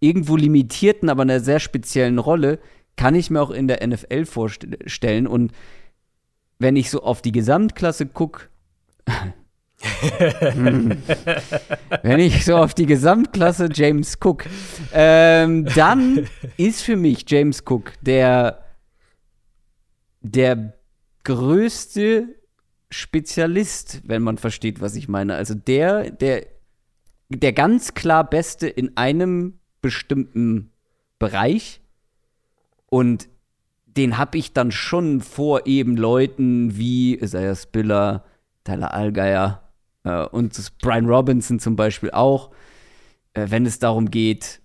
[0.00, 2.58] irgendwo limitierten, aber einer sehr speziellen Rolle
[2.96, 5.26] kann ich mir auch in der NFL vorstellen.
[5.26, 5.52] Und
[6.58, 8.48] wenn ich so auf die Gesamtklasse gucke,
[12.02, 14.46] Wenn ich so auf die Gesamtklasse James Cook,
[14.94, 18.64] ähm, dann ist für mich James Cook der,
[20.20, 20.72] der
[21.24, 22.37] größte
[22.90, 25.34] Spezialist, wenn man versteht, was ich meine.
[25.34, 26.46] Also der, der,
[27.28, 30.72] der ganz klar Beste in einem bestimmten
[31.18, 31.80] Bereich.
[32.86, 33.28] Und
[33.86, 38.24] den habe ich dann schon vor eben Leuten wie Isaiah Spiller,
[38.64, 39.68] Tyler Allgeier,
[40.04, 42.50] äh, und Brian Robinson zum Beispiel auch,
[43.34, 44.60] äh, wenn es darum geht,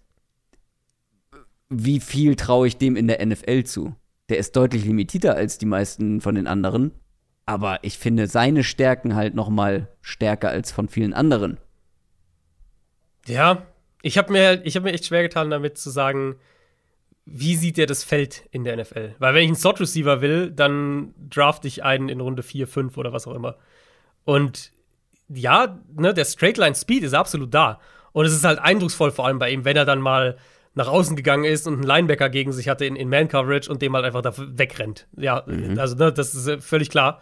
[1.70, 3.96] wie viel traue ich dem in der NFL zu?
[4.30, 6.92] Der ist deutlich limitierter als die meisten von den anderen,
[7.46, 11.58] aber ich finde seine Stärken halt noch mal stärker als von vielen anderen.
[13.26, 13.64] Ja,
[14.02, 16.36] ich habe mir, ich hab mir echt schwer getan, damit zu sagen,
[17.26, 19.16] wie sieht der das Feld in der NFL?
[19.20, 22.98] Weil wenn ich einen Slot Receiver will, dann draft ich einen in Runde 4, 5
[22.98, 23.58] oder was auch immer.
[24.26, 24.72] Und
[25.30, 27.80] ja, ne, der Straightline Speed ist absolut da.
[28.12, 30.38] Und es ist halt eindrucksvoll, vor allem bei ihm, wenn er dann mal
[30.76, 33.94] nach außen gegangen ist und einen Linebacker gegen sich hatte in, in Man-Coverage und dem
[33.94, 35.08] halt einfach da wegrennt.
[35.16, 35.78] Ja, mhm.
[35.78, 37.22] also ne, das ist äh, völlig klar.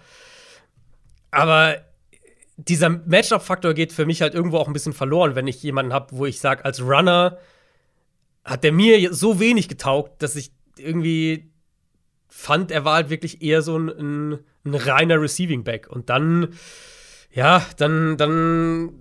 [1.31, 1.77] Aber
[2.57, 6.07] dieser Matchup-Faktor geht für mich halt irgendwo auch ein bisschen verloren, wenn ich jemanden habe,
[6.11, 7.37] wo ich sage, als Runner
[8.43, 11.51] hat der mir so wenig getaugt, dass ich irgendwie
[12.27, 15.87] fand, er war halt wirklich eher so ein, ein, ein reiner Receiving Back.
[15.89, 16.55] Und dann
[17.33, 18.91] ja, dann, dann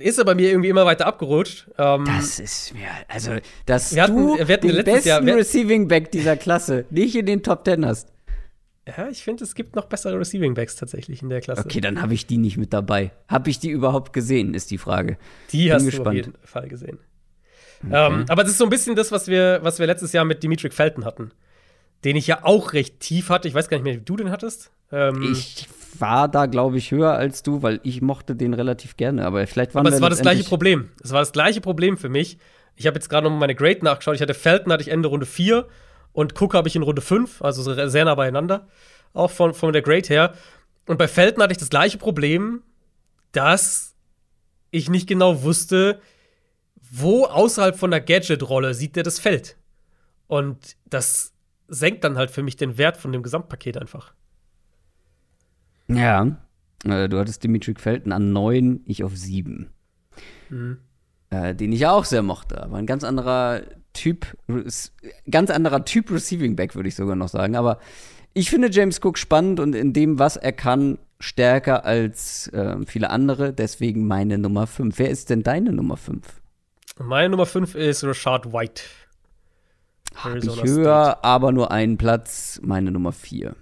[0.00, 1.68] ist er bei mir irgendwie immer weiter abgerutscht.
[1.78, 3.32] Ähm, das ist mir, also,
[3.66, 7.26] dass wir hatten, du wir hatten den besten Jahr, Receiving Back dieser Klasse nicht in
[7.26, 8.12] den Top Ten hast.
[8.96, 11.62] Ja, ich finde, es gibt noch bessere Receiving Backs tatsächlich in der Klasse.
[11.64, 13.10] Okay, dann habe ich die nicht mit dabei.
[13.28, 15.18] Habe ich die überhaupt gesehen, ist die Frage.
[15.52, 16.06] Die Bin hast gespannt.
[16.06, 16.98] du auf jeden Fall gesehen.
[17.84, 18.06] Okay.
[18.14, 20.42] Ähm, aber das ist so ein bisschen das, was wir, was wir letztes Jahr mit
[20.42, 21.32] Dimitri Felton hatten.
[22.04, 23.46] Den ich ja auch recht tief hatte.
[23.46, 24.70] Ich weiß gar nicht mehr, wie du den hattest.
[24.90, 25.68] Ähm, ich
[26.00, 29.24] war da, glaube ich, höher als du, weil ich mochte den relativ gerne.
[29.24, 30.90] Aber vielleicht waren Aber es war das gleiche Problem.
[31.02, 32.38] Es war das gleiche Problem für mich.
[32.76, 34.14] Ich habe jetzt gerade noch meine Grade nachgeschaut.
[34.14, 35.66] Ich hatte Felton hatte ich Ende Runde 4
[36.12, 38.68] und Cook habe ich in Runde 5, also sehr nah beieinander.
[39.14, 40.34] Auch von, von der Grade her.
[40.86, 42.62] Und bei Felton hatte ich das gleiche Problem,
[43.32, 43.94] dass
[44.70, 46.00] ich nicht genau wusste,
[46.90, 49.56] wo außerhalb von der Gadget-Rolle sieht der das Feld.
[50.26, 51.32] Und das
[51.68, 54.14] senkt dann halt für mich den Wert von dem Gesamtpaket einfach.
[55.90, 56.36] Ja,
[56.84, 59.70] äh, du hattest Dimitri Felton an 9, ich auf 7.
[60.50, 60.78] Mhm.
[61.30, 63.62] Äh, den ich auch sehr mochte, aber ein ganz anderer
[63.92, 64.36] Typ,
[65.30, 67.56] ganz anderer Typ Receiving Back, würde ich sogar noch sagen.
[67.56, 67.78] Aber
[68.32, 73.10] ich finde James Cook spannend und in dem, was er kann, stärker als äh, viele
[73.10, 73.52] andere.
[73.52, 74.98] Deswegen meine Nummer 5.
[74.98, 76.24] Wer ist denn deine Nummer 5?
[76.98, 78.82] Meine Nummer 5 ist Rashad White.
[80.14, 81.24] Habe ich höher, State.
[81.24, 82.60] aber nur einen Platz.
[82.62, 83.54] Meine Nummer 4.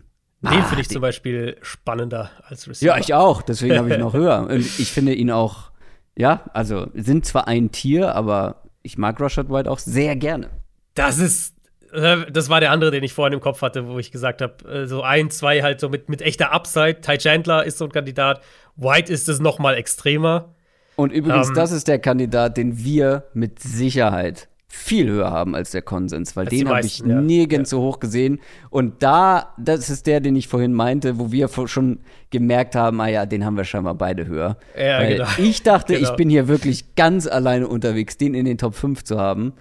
[0.50, 2.94] Den ah, finde ich zum Beispiel spannender als Receiver.
[2.94, 3.42] Ja, ich auch.
[3.42, 4.46] Deswegen habe ich noch höher.
[4.48, 5.70] Und ich finde ihn auch,
[6.16, 10.50] ja, also sind zwar ein Tier, aber ich mag Rashad White auch sehr gerne.
[10.94, 11.54] Das ist,
[11.92, 14.68] äh, das war der andere, den ich vorhin im Kopf hatte, wo ich gesagt habe,
[14.68, 17.00] äh, so ein, zwei halt so mit, mit echter Upside.
[17.00, 18.40] Ty Chandler ist so ein Kandidat.
[18.76, 20.54] White ist es noch mal extremer.
[20.96, 25.70] Und übrigens, ähm, das ist der Kandidat, den wir mit Sicherheit viel höher haben als
[25.70, 27.20] der Konsens, weil den habe ich ja.
[27.20, 27.78] nirgends ja.
[27.78, 28.40] so hoch gesehen.
[28.70, 32.00] Und da, das ist der, den ich vorhin meinte, wo wir schon
[32.30, 34.58] gemerkt haben, ah ja, den haben wir scheinbar beide höher.
[34.78, 35.28] Ja, weil genau.
[35.38, 36.08] Ich dachte, genau.
[36.08, 39.54] ich bin hier wirklich ganz alleine unterwegs, den in den Top 5 zu haben.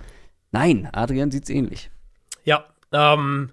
[0.52, 1.90] Nein, Adrian sieht's ähnlich.
[2.44, 3.52] Ja, ähm,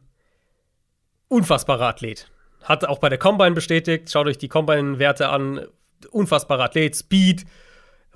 [1.28, 2.30] unfassbarer Athlet.
[2.64, 4.10] Hat auch bei der Combine bestätigt.
[4.10, 5.62] Schaut euch die Combine-Werte an.
[6.10, 7.44] Unfassbarer Athlet, Speed,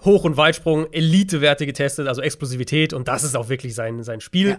[0.05, 4.59] Hoch- und Weitsprung, Elite-Werte getestet, also Explosivität und das ist auch wirklich sein, sein Spiel.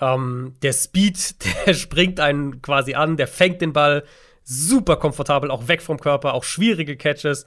[0.00, 0.14] Ja.
[0.14, 1.36] Ähm, der Speed,
[1.66, 4.04] der springt einen quasi an, der fängt den Ball
[4.42, 7.46] super komfortabel, auch weg vom Körper, auch schwierige Catches.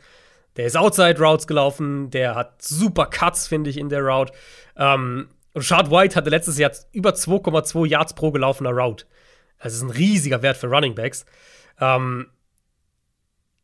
[0.56, 4.34] Der ist Outside Routes gelaufen, der hat super Cuts, finde ich, in der Route.
[4.76, 9.06] Ähm, Rashad White hatte letztes Jahr über 2,2 Yards pro gelaufener Route.
[9.60, 11.26] Das ist ein riesiger Wert für Running Backs.
[11.80, 12.28] Ähm,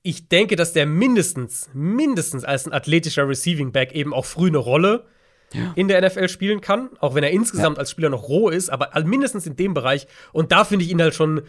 [0.04, 4.58] ich denke, dass der mindestens, mindestens als ein athletischer Receiving Back eben auch früh eine
[4.58, 5.06] Rolle
[5.54, 5.72] ja.
[5.76, 7.80] in der NFL spielen kann, auch wenn er insgesamt ja.
[7.80, 10.08] als Spieler noch roh ist, aber mindestens in dem Bereich.
[10.34, 11.44] Und da finde ich ihn halt schon,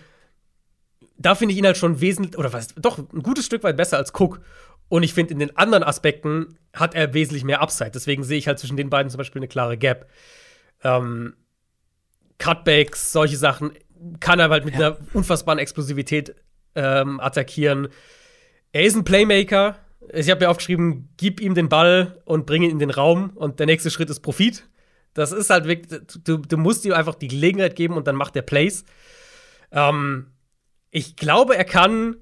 [1.19, 3.97] da finde ich ihn halt schon wesentlich, oder was, doch ein gutes Stück weit besser
[3.97, 4.41] als Cook.
[4.89, 7.91] Und ich finde, in den anderen Aspekten hat er wesentlich mehr Upside.
[7.91, 10.09] Deswegen sehe ich halt zwischen den beiden zum Beispiel eine klare Gap.
[10.85, 11.35] Ähm,
[12.39, 13.73] Cutbacks, solche Sachen
[14.21, 14.89] kann er halt mit ja.
[14.89, 16.37] einer unfassbaren Explosivität
[16.77, 17.89] ähm, attackieren.
[18.75, 19.79] Er ist ein Playmaker.
[20.13, 23.61] Ich habe mir aufgeschrieben, gib ihm den Ball und bring ihn in den Raum und
[23.61, 24.69] der nächste Schritt ist Profit.
[25.15, 28.35] Das ist halt wirklich, du, du musst ihm einfach die Gelegenheit geben und dann macht
[28.35, 28.85] er Plays.
[29.71, 30.27] Ähm,
[30.91, 32.17] ich glaube, er kann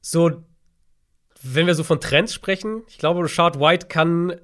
[0.00, 0.44] so,
[1.42, 4.36] wenn wir so von Trends sprechen, ich glaube, Rashad White kann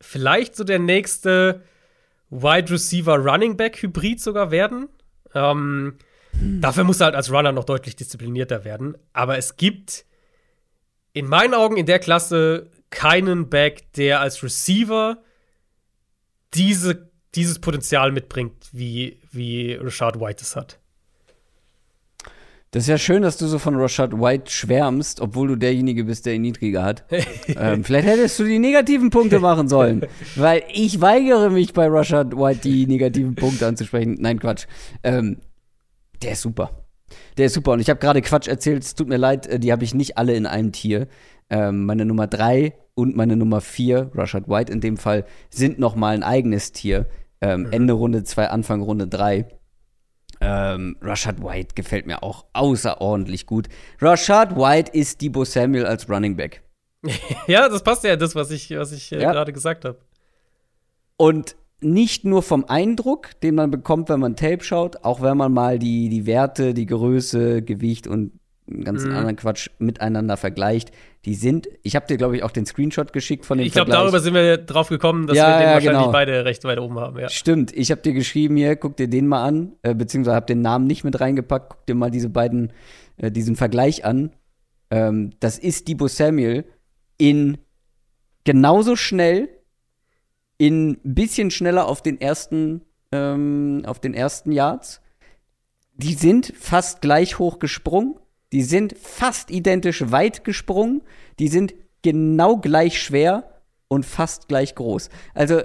[0.00, 1.62] vielleicht so der nächste
[2.30, 4.88] Wide Receiver Running Back Hybrid sogar werden.
[5.34, 5.98] Ähm,
[6.38, 6.62] hm.
[6.62, 8.96] Dafür muss er halt als Runner noch deutlich disziplinierter werden.
[9.12, 10.06] Aber es gibt
[11.14, 15.22] in meinen Augen in der Klasse keinen Back, der als Receiver
[16.52, 20.78] diese, dieses Potenzial mitbringt, wie, wie Rashad White es hat.
[22.72, 26.26] Das ist ja schön, dass du so von Rashad White schwärmst, obwohl du derjenige bist,
[26.26, 27.04] der ihn niedriger hat.
[27.46, 30.04] ähm, vielleicht hättest du die negativen Punkte machen sollen,
[30.34, 34.16] weil ich weigere mich bei Rashad White die negativen Punkte anzusprechen.
[34.18, 34.66] Nein, Quatsch.
[35.04, 35.38] Ähm,
[36.20, 36.83] der ist super.
[37.36, 37.72] Der ist super.
[37.72, 40.18] Und ich habe gerade Quatsch erzählt, es tut mir leid, äh, die habe ich nicht
[40.18, 41.08] alle in einem Tier.
[41.50, 45.94] Ähm, meine Nummer drei und meine Nummer vier, Rashad White in dem Fall, sind noch
[45.94, 47.06] mal ein eigenes Tier.
[47.40, 47.72] Ähm, mhm.
[47.72, 49.46] Ende Runde zwei, Anfang Runde drei.
[50.40, 53.68] Ähm, Rashad White gefällt mir auch außerordentlich gut.
[54.00, 56.62] Rashad White ist Debo Samuel als Running Back.
[57.46, 59.32] ja, das passt ja das, was ich, was ich äh, ja.
[59.32, 59.98] gerade gesagt habe.
[61.16, 65.52] Und nicht nur vom Eindruck, den man bekommt, wenn man Tape schaut, auch wenn man
[65.52, 68.32] mal die, die Werte, die Größe, Gewicht und
[68.68, 69.16] einen ganzen mhm.
[69.16, 70.90] anderen Quatsch miteinander vergleicht.
[71.26, 73.90] Die sind, ich habe dir, glaube ich, auch den Screenshot geschickt von dem Ich glaube,
[73.90, 76.12] darüber sind wir drauf gekommen, dass ja, wir den ja, wahrscheinlich genau.
[76.12, 77.18] beide recht weit oben haben.
[77.18, 77.28] Ja.
[77.28, 80.62] Stimmt, ich habe dir geschrieben hier, guck dir den mal an, äh, beziehungsweise habe den
[80.62, 82.72] Namen nicht mit reingepackt, guck dir mal diese beiden,
[83.18, 84.32] äh, diesen Vergleich an.
[84.90, 86.64] Ähm, das ist Debo Samuel
[87.18, 87.58] in
[88.44, 89.48] genauso schnell
[90.58, 92.82] in ein bisschen schneller auf den ersten,
[93.12, 95.00] ähm, auf den ersten Yards.
[95.94, 98.16] Die sind fast gleich hoch gesprungen.
[98.52, 101.02] Die sind fast identisch weit gesprungen.
[101.38, 105.08] Die sind genau gleich schwer und fast gleich groß.
[105.34, 105.62] Also,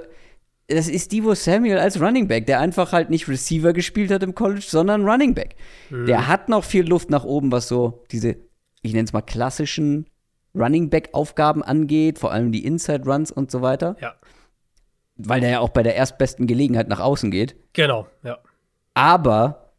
[0.68, 4.36] das ist Divo Samuel als Running Back, der einfach halt nicht Receiver gespielt hat im
[4.36, 5.56] College, sondern Running Back.
[5.90, 6.06] Mhm.
[6.06, 8.36] Der hat noch viel Luft nach oben, was so diese,
[8.84, 10.06] ich nenne es mal klassischen
[10.53, 13.95] Running Back Aufgaben angeht, vor allem die Inside Runs und so weiter.
[13.99, 14.14] Ja
[15.20, 17.56] weil der ja auch bei der erstbesten Gelegenheit nach außen geht.
[17.74, 18.38] Genau, ja.
[18.94, 19.74] Aber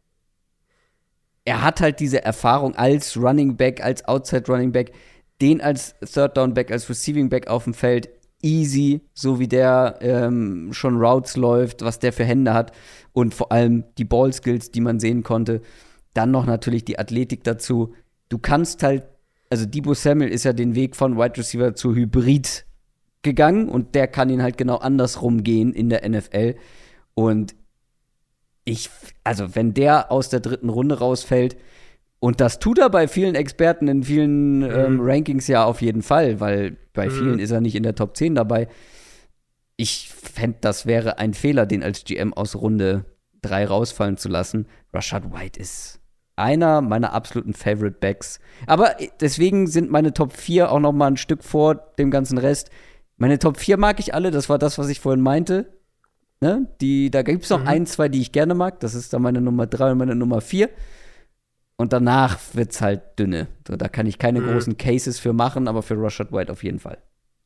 [1.43, 4.93] er hat halt diese Erfahrung als Running Back, als Outside Running Back,
[5.41, 8.09] den als Third Down Back, als Receiving Back auf dem Feld
[8.43, 12.71] easy, so wie der ähm, schon Routes läuft, was der für Hände hat
[13.13, 15.61] und vor allem die Ball Skills, die man sehen konnte.
[16.13, 17.93] Dann noch natürlich die Athletik dazu.
[18.29, 19.03] Du kannst halt,
[19.49, 22.65] also Debo Samuel ist ja den Weg von Wide Receiver zu Hybrid
[23.23, 26.55] gegangen und der kann ihn halt genau andersrum gehen in der NFL.
[27.13, 27.55] Und
[28.65, 28.89] ich,
[29.23, 31.57] also wenn der aus der dritten Runde rausfällt,
[32.19, 34.71] und das tut er bei vielen Experten in vielen mhm.
[34.71, 37.11] ähm, Rankings ja auf jeden Fall, weil bei mhm.
[37.11, 38.67] vielen ist er nicht in der Top 10 dabei.
[39.75, 43.05] Ich fände, das wäre ein Fehler, den als GM aus Runde
[43.41, 44.67] 3 rausfallen zu lassen.
[44.93, 45.99] Rashad White ist
[46.35, 48.39] einer meiner absoluten Favorite Backs.
[48.67, 52.69] Aber deswegen sind meine Top 4 auch noch mal ein Stück vor dem ganzen Rest.
[53.21, 55.71] Meine Top 4 mag ich alle, das war das, was ich vorhin meinte.
[56.39, 56.67] Ne?
[56.81, 57.67] Die, da gibt es noch mhm.
[57.67, 58.79] ein, zwei, die ich gerne mag.
[58.79, 60.71] Das ist dann meine Nummer 3 und meine Nummer 4.
[61.75, 63.45] Und danach wird es halt dünne.
[63.67, 64.47] So, da kann ich keine mhm.
[64.47, 66.97] großen Cases für machen, aber für Rashad White auf jeden Fall.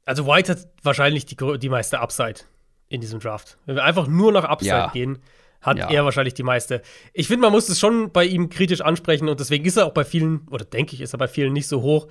[0.06, 2.44] Also White hat wahrscheinlich die, die meiste Upside
[2.88, 3.58] in diesem Draft.
[3.66, 4.92] Wenn wir einfach nur nach Upside ja.
[4.94, 5.18] gehen,
[5.60, 5.90] hat ja.
[5.90, 6.84] er wahrscheinlich die meiste.
[7.12, 9.94] Ich finde, man muss es schon bei ihm kritisch ansprechen und deswegen ist er auch
[9.94, 12.08] bei vielen, oder denke ich, ist er bei vielen nicht so hoch,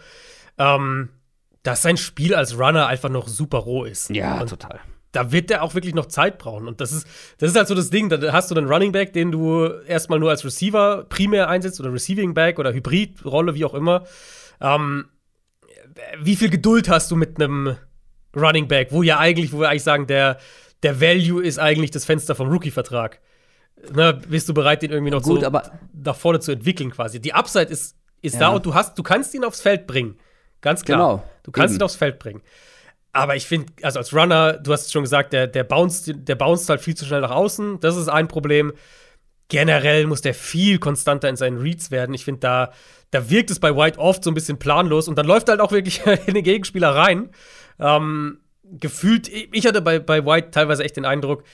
[0.59, 1.09] ähm,
[1.65, 4.11] dass sein Spiel als Runner einfach noch super roh ist.
[4.11, 4.81] Ja, und total
[5.15, 6.67] da wird der auch wirklich noch Zeit brauchen.
[6.67, 7.07] Und das ist,
[7.39, 8.09] das ist halt so das Ding.
[8.09, 11.93] Da hast du einen Running Back, den du erstmal nur als Receiver primär einsetzt oder
[11.93, 14.05] Receiving Back oder Hybridrolle, wie auch immer.
[14.61, 15.07] Ähm,
[16.21, 17.77] wie viel Geduld hast du mit einem
[18.35, 20.39] Running Back, wo ja eigentlich, wo wir eigentlich sagen, der,
[20.83, 23.21] der Value ist eigentlich das Fenster vom Rookie-Vertrag.
[23.93, 25.61] Ne, bist du bereit, den irgendwie noch Gut, so
[25.93, 27.21] nach vorne zu entwickeln, quasi?
[27.21, 28.41] Die Upside ist, ist ja.
[28.41, 30.17] da und du hast, du kannst ihn aufs Feld bringen.
[30.61, 30.99] Ganz klar.
[30.99, 31.34] Genau.
[31.45, 31.81] Du kannst Eben.
[31.81, 32.43] ihn aufs Feld bringen.
[33.13, 36.35] Aber ich finde, also als Runner, du hast es schon gesagt, der, der, bounced, der
[36.35, 37.79] bounced halt viel zu schnell nach außen.
[37.79, 38.73] Das ist ein Problem.
[39.49, 42.13] Generell muss der viel konstanter in seinen Reads werden.
[42.13, 42.73] Ich finde, da,
[43.13, 45.61] da wirkt es bei White oft so ein bisschen planlos und dann läuft er halt
[45.61, 47.31] auch wirklich in den Gegenspieler rein.
[47.79, 51.45] Ähm, gefühlt, ich hatte bei, bei White teilweise echt den Eindruck,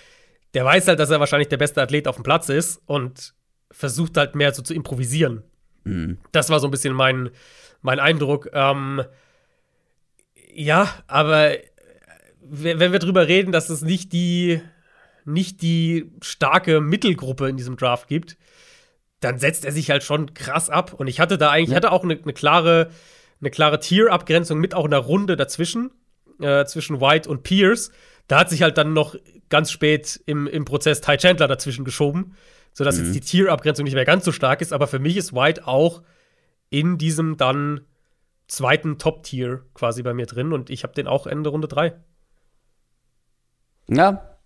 [0.54, 3.34] der weiß halt, dass er wahrscheinlich der beste Athlet auf dem Platz ist und
[3.70, 5.42] versucht halt mehr so zu improvisieren.
[5.84, 6.18] Mhm.
[6.32, 7.30] Das war so ein bisschen mein,
[7.82, 8.48] mein Eindruck.
[8.52, 9.02] Ähm,
[10.55, 11.62] ja, aber äh,
[12.43, 14.60] wenn wir drüber reden, dass es nicht die,
[15.24, 18.36] nicht die starke Mittelgruppe in diesem Draft gibt,
[19.20, 20.94] dann setzt er sich halt schon krass ab.
[20.94, 21.77] Und ich hatte da eigentlich, ja.
[21.77, 22.90] hatte auch eine, eine klare,
[23.40, 25.90] eine klare Tier-Abgrenzung mit auch einer Runde dazwischen,
[26.40, 27.93] äh, zwischen White und Pierce.
[28.27, 29.14] Da hat sich halt dann noch
[29.48, 32.36] ganz spät im, im Prozess Ty Chandler dazwischen geschoben,
[32.72, 33.05] sodass mhm.
[33.05, 34.72] jetzt die Tier-Abgrenzung nicht mehr ganz so stark ist.
[34.72, 36.02] Aber für mich ist White auch
[36.70, 37.82] in diesem dann
[38.51, 41.94] zweiten Top-Tier quasi bei mir drin und ich habe den auch Ende Runde 3.
[43.89, 44.36] Ja.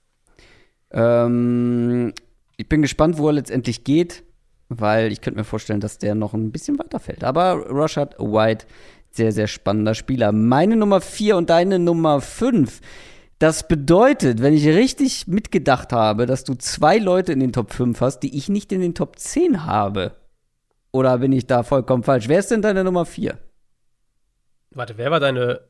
[0.90, 2.12] Ähm,
[2.56, 4.22] ich bin gespannt, wo er letztendlich geht,
[4.68, 7.24] weil ich könnte mir vorstellen, dass der noch ein bisschen weiter fällt.
[7.24, 8.66] Aber Rashad White,
[9.10, 10.32] sehr, sehr spannender Spieler.
[10.32, 12.80] Meine Nummer 4 und deine Nummer 5.
[13.38, 18.00] Das bedeutet, wenn ich richtig mitgedacht habe, dass du zwei Leute in den Top 5
[18.00, 20.12] hast, die ich nicht in den Top 10 habe.
[20.92, 22.28] Oder bin ich da vollkommen falsch?
[22.28, 23.38] Wer ist denn deine Nummer 4?
[24.74, 25.60] Warte, wer war deine.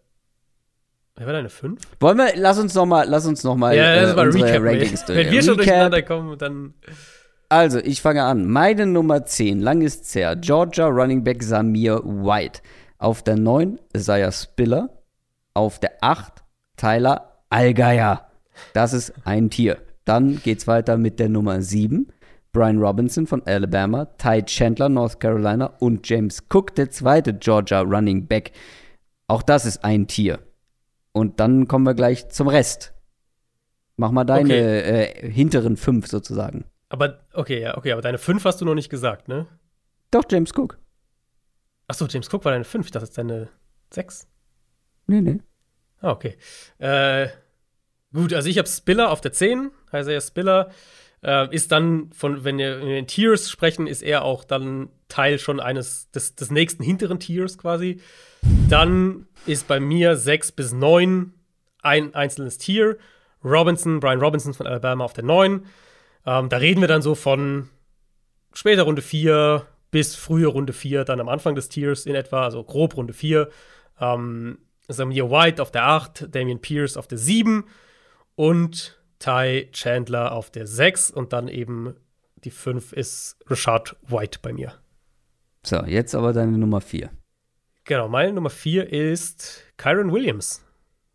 [1.16, 1.80] Wer war deine 5?
[2.00, 4.62] Wollen wir, lass uns noch mal, lass uns noch mal, ja, äh, mal unsere Recap
[4.64, 5.18] Rankings durch.
[5.18, 6.74] Wenn wir schon durcheinander kommen, dann.
[7.48, 8.48] Also, ich fange an.
[8.48, 10.34] Meine Nummer 10, lang ist her.
[10.34, 12.62] Georgia Running Back Samir White.
[12.98, 14.90] Auf der 9 Isaiah Spiller.
[15.52, 16.42] Auf der 8
[16.76, 18.28] Tyler Allgeier.
[18.72, 19.78] Das ist ein Tier.
[20.04, 22.08] Dann geht's weiter mit der Nummer 7.
[22.52, 28.26] Brian Robinson von Alabama, Ty Chandler, North Carolina und James Cook, der zweite Georgia Running
[28.26, 28.52] Back.
[29.26, 30.40] Auch das ist ein Tier.
[31.12, 32.92] Und dann kommen wir gleich zum Rest.
[33.96, 35.04] Mach mal deine okay.
[35.04, 36.64] äh, hinteren fünf sozusagen.
[36.88, 39.46] Aber, okay, ja, okay, aber deine fünf hast du noch nicht gesagt, ne?
[40.10, 40.78] Doch, James Cook.
[41.86, 42.90] Achso, James Cook war deine fünf.
[42.90, 43.48] Das ist deine
[43.90, 44.26] sechs.
[45.06, 45.40] Nee, nee.
[46.00, 46.36] Ah, okay.
[46.78, 47.28] Äh,
[48.12, 50.70] gut, also ich habe Spiller auf der 10, Isaiah Spiller.
[51.22, 55.60] Äh, ist dann, von, wenn wir in Tiers sprechen, ist er auch dann Teil schon
[55.60, 58.00] eines des, des nächsten hinteren Tiers quasi.
[58.68, 61.34] Dann ist bei mir sechs bis neun
[61.82, 62.96] ein einzelnes Tier.
[63.44, 65.66] Robinson, Brian Robinson von Alabama auf der 9.
[66.26, 67.68] Ähm, da reden wir dann so von
[68.54, 72.64] später Runde 4 bis frühe Runde 4, dann am Anfang des Tiers in etwa, also
[72.64, 73.48] grob Runde 4.
[74.00, 74.58] Ähm,
[74.88, 77.64] Samir White auf der 8, Damian Pierce auf der 7
[78.34, 81.94] und Ty Chandler auf der 6 und dann eben
[82.44, 84.74] die 5 ist Rashad White bei mir.
[85.62, 87.10] So, jetzt aber deine Nummer 4.
[87.84, 90.64] Genau, meine Nummer 4 ist Kyron Williams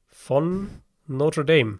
[0.08, 0.70] von
[1.08, 1.80] Notre Dame.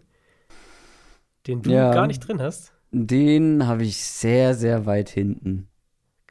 [1.46, 2.72] Den du ja, gar nicht drin hast.
[2.90, 5.68] Den habe ich sehr, sehr weit hinten.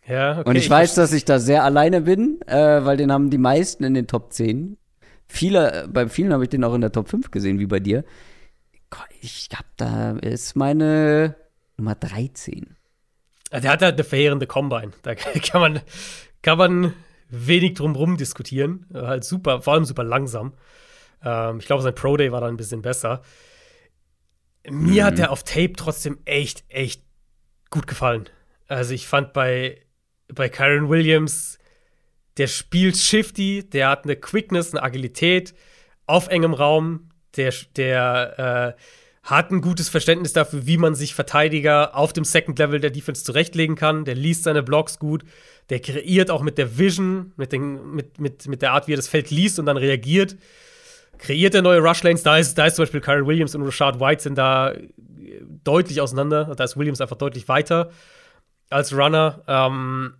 [0.05, 0.49] Ja, okay.
[0.49, 3.37] Und ich, ich weiß, dass ich da sehr alleine bin, äh, weil den haben die
[3.37, 4.77] meisten in den Top 10.
[5.25, 8.03] Viele, bei vielen habe ich den auch in der Top 5 gesehen, wie bei dir.
[9.21, 11.35] Ich hab da ist meine
[11.77, 12.75] Nummer 13.
[13.51, 14.91] Also der hat halt eine verheerende Combine.
[15.03, 15.81] Da kann man,
[16.41, 16.93] kann man
[17.29, 18.85] wenig drum rum diskutieren.
[18.93, 20.53] Halt super, vor allem super langsam.
[21.23, 23.21] Ähm, ich glaube, sein Pro Day war dann ein bisschen besser.
[24.69, 25.07] Mir mhm.
[25.07, 27.03] hat der auf Tape trotzdem echt, echt
[27.69, 28.29] gut gefallen.
[28.67, 29.81] Also ich fand bei,
[30.27, 31.57] bei Kyron Williams,
[32.37, 35.53] der spielt shifty, der hat eine Quickness, eine Agilität
[36.05, 38.81] auf engem Raum, der, der äh,
[39.23, 43.23] hat ein gutes Verständnis dafür, wie man sich Verteidiger auf dem Second Level der Defense
[43.23, 44.05] zurechtlegen kann.
[44.05, 45.23] Der liest seine Blocks gut.
[45.69, 48.97] Der kreiert auch mit der Vision, mit, den, mit, mit, mit der Art, wie er
[48.97, 50.35] das Feld liest und dann reagiert.
[51.17, 52.23] Kreiert er neue Rush Lanes.
[52.23, 54.73] Da ist, da ist zum Beispiel Kyron Williams und Rashad White sind da
[55.63, 56.55] deutlich auseinander.
[56.55, 57.91] Da ist Williams einfach deutlich weiter
[58.69, 59.43] als Runner.
[59.47, 60.15] Ähm,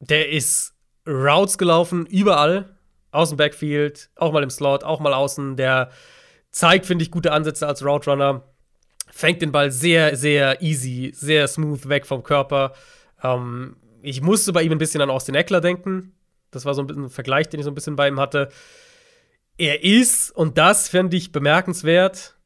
[0.00, 0.74] der ist
[1.06, 2.76] Routes gelaufen, überall.
[3.10, 5.56] Aus dem Backfield, auch mal im Slot, auch mal außen.
[5.56, 5.90] Der
[6.50, 8.42] zeigt, finde ich, gute Ansätze als Route Runner.
[9.10, 12.72] Fängt den Ball sehr, sehr easy, sehr smooth weg vom Körper.
[13.22, 16.14] Ähm, ich musste bei ihm ein bisschen an Austin Eckler denken.
[16.50, 18.48] Das war so ein, bisschen ein Vergleich, den ich so ein bisschen bei ihm hatte.
[19.56, 22.36] Er ist, und das fände ich bemerkenswert,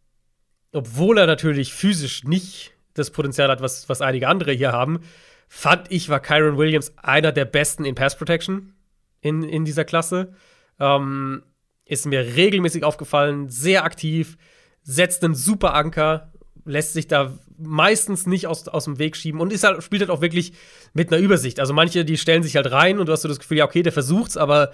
[0.73, 5.01] obwohl er natürlich physisch nicht das Potenzial hat, was, was einige andere hier haben,
[5.49, 8.75] fand ich, war Kyron Williams einer der besten in Pass Protection
[9.21, 10.35] in, in dieser Klasse.
[10.79, 11.43] Ähm,
[11.85, 14.37] ist mir regelmäßig aufgefallen, sehr aktiv,
[14.83, 16.33] setzt einen super Anker,
[16.67, 20.11] lässt sich da meistens nicht aus, aus dem Weg schieben und ist halt, spielt halt
[20.11, 20.53] auch wirklich
[20.93, 21.61] mit einer Übersicht.
[21.61, 23.83] Also manche, die stellen sich halt rein und du hast so das Gefühl, ja, okay,
[23.83, 24.73] der versucht's, aber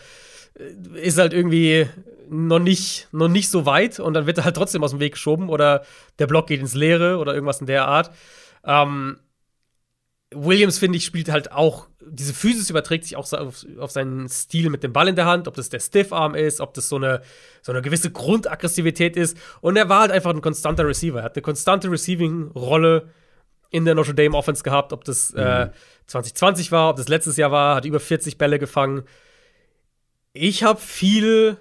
[0.58, 1.86] äh, ist halt irgendwie
[2.28, 5.12] noch nicht, noch nicht so weit und dann wird er halt trotzdem aus dem Weg
[5.12, 5.84] geschoben oder
[6.18, 8.10] der Block geht ins Leere oder irgendwas in der Art.
[8.64, 9.18] Ähm,
[10.34, 14.70] Williams, finde ich, spielt halt auch, diese Physis überträgt sich auch auf, auf, seinen Stil
[14.70, 17.22] mit dem Ball in der Hand, ob das der Stiffarm ist, ob das so eine,
[17.62, 19.36] so eine gewisse Grundaggressivität ist.
[19.60, 21.20] Und er war halt einfach ein konstanter Receiver.
[21.20, 23.08] Er hat eine konstante Receiving-Rolle
[23.70, 25.70] in der Notre Dame Offense gehabt, ob das äh, mhm.
[25.70, 25.72] äh,
[26.06, 29.02] 2020 war, ob das letztes Jahr war, hat über 40 Bälle gefangen.
[30.34, 31.56] Ich habe viel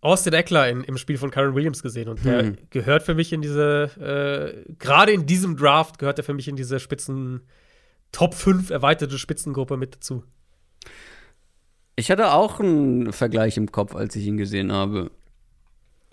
[0.00, 2.58] Austin Eckler in, im Spiel von Karen Williams gesehen und der hm.
[2.70, 6.54] gehört für mich in diese, äh, gerade in diesem Draft gehört er für mich in
[6.54, 7.42] diese Spitzen,
[8.12, 10.24] Top 5 erweiterte Spitzengruppe mit dazu.
[11.96, 15.10] Ich hatte auch einen Vergleich im Kopf, als ich ihn gesehen habe.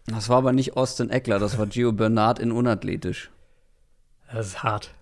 [0.07, 3.31] Das war aber nicht Austin Eckler, das war Gio Bernard in unathletisch.
[4.31, 4.93] Das ist hart.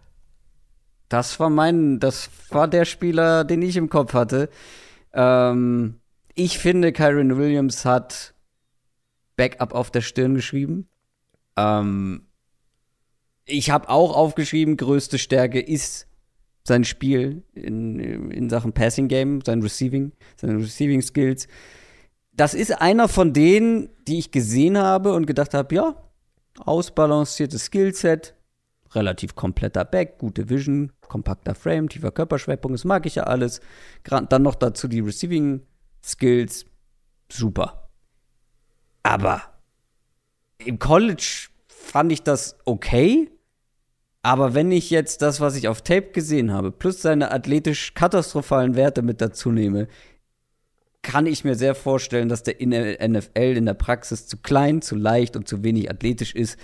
[1.10, 4.50] Das war mein, das war der Spieler, den ich im Kopf hatte.
[5.14, 6.00] Ähm,
[6.36, 8.34] ich finde, Kyron Williams hat
[9.36, 10.88] Backup auf der Stirn geschrieben.
[11.56, 12.28] Ähm,
[13.46, 16.08] ich habe auch aufgeschrieben, größte Stärke ist
[16.66, 18.00] sein Spiel in,
[18.32, 21.48] in Sachen Passing Game, sein Receiving, seine Receiving Skills.
[22.32, 25.96] Das ist einer von denen, die ich gesehen habe und gedacht habe, ja,
[26.60, 28.36] ausbalanciertes Skillset,
[28.92, 33.60] relativ kompletter Back, gute Vision, kompakter Frame, tiefer Körperschwerpunkt, das mag ich ja alles.
[34.04, 35.62] Dann noch dazu die Receiving
[36.04, 36.66] Skills,
[37.32, 37.90] super.
[39.04, 39.42] Aber
[40.60, 43.30] im College fand ich das okay,
[44.24, 48.76] aber wenn ich jetzt das, was ich auf Tape gesehen habe, plus seine athletisch katastrophalen
[48.76, 49.90] Werte mit dazu nehme,
[51.02, 54.82] kann ich mir sehr vorstellen, dass der in der NFL in der Praxis zu klein,
[54.82, 56.58] zu leicht und zu wenig athletisch ist.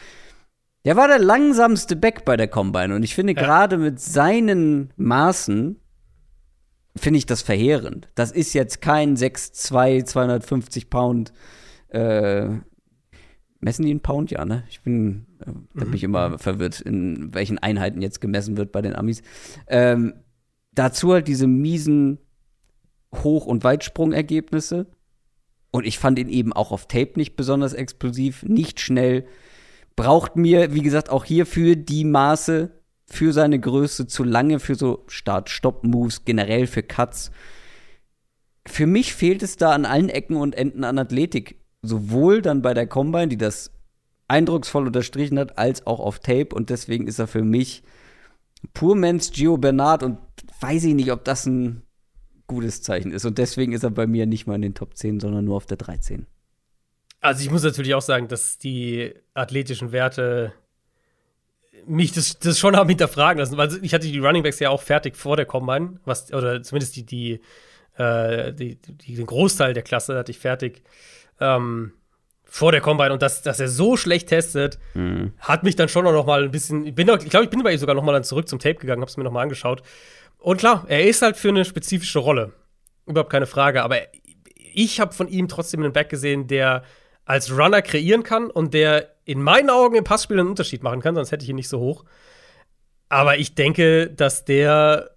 [0.86, 3.42] Der war der langsamste Back bei der Combine und ich finde ja.
[3.42, 5.82] gerade mit seinen Maßen
[6.96, 8.08] finde ich das verheerend.
[8.16, 11.34] Das ist jetzt kein 6'2, 250 Pound
[11.90, 12.48] äh,
[13.60, 14.32] Messen die in Pound?
[14.32, 14.64] Ja, ne?
[14.70, 16.10] Ich bin, äh, da bin ich mhm.
[16.10, 19.22] immer verwirrt, in welchen Einheiten jetzt gemessen wird bei den Amis.
[19.68, 20.14] Ähm,
[20.74, 22.20] dazu halt diese miesen
[23.14, 24.88] Hoch- und Weitsprungergebnisse.
[25.72, 29.26] Und ich fand ihn eben auch auf Tape nicht besonders explosiv, nicht schnell.
[29.96, 32.72] Braucht mir, wie gesagt, auch hierfür die Maße
[33.06, 37.32] für seine Größe zu lange, für so Start-Stopp-Moves, generell für Cuts.
[38.66, 42.74] Für mich fehlt es da an allen Ecken und Enden an Athletik sowohl dann bei
[42.74, 43.72] der Combine, die das
[44.28, 46.50] eindrucksvoll unterstrichen hat, als auch auf Tape.
[46.54, 47.84] Und deswegen ist er für mich
[48.74, 50.18] pur Mens Gio Bernard und
[50.60, 51.84] weiß ich nicht, ob das ein
[52.48, 53.26] gutes Zeichen ist.
[53.26, 55.66] Und deswegen ist er bei mir nicht mal in den Top 10, sondern nur auf
[55.66, 56.26] der 13.
[57.22, 60.54] Also ich muss natürlich auch sagen, dass die athletischen Werte
[61.86, 64.82] mich das, das schon haben hinterfragen lassen, weil ich hatte die Running Backs ja auch
[64.82, 67.42] fertig vor der Combine, was, oder zumindest die, die,
[67.98, 70.84] äh, die, die, den Großteil der Klasse hatte ich fertig
[71.40, 71.94] ähm,
[72.44, 75.34] vor der Combine und dass, dass er so schlecht testet, mhm.
[75.40, 76.86] hat mich dann schon noch mal ein bisschen.
[76.86, 78.76] Ich, bin ich glaube, ich bin bei ihm sogar noch mal dann zurück zum Tape
[78.76, 79.84] gegangen, habe es mir noch mal angeschaut.
[80.40, 82.54] Und klar, er ist halt für eine spezifische Rolle.
[83.06, 83.84] Überhaupt keine Frage.
[83.84, 83.98] Aber
[84.56, 86.84] ich habe von ihm trotzdem einen Back gesehen, der
[87.26, 91.14] als Runner kreieren kann und der in meinen Augen im Passspiel einen Unterschied machen kann,
[91.14, 92.06] sonst hätte ich ihn nicht so hoch.
[93.10, 95.12] Aber ich denke, dass der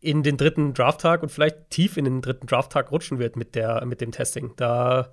[0.00, 3.84] in den dritten Drafttag und vielleicht tief in den dritten Drafttag rutschen wird mit, der,
[3.84, 4.52] mit dem Testing.
[4.56, 5.12] Da,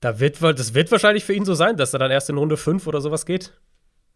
[0.00, 2.56] da wird, das wird wahrscheinlich für ihn so sein, dass er dann erst in Runde
[2.56, 3.52] 5 oder sowas geht.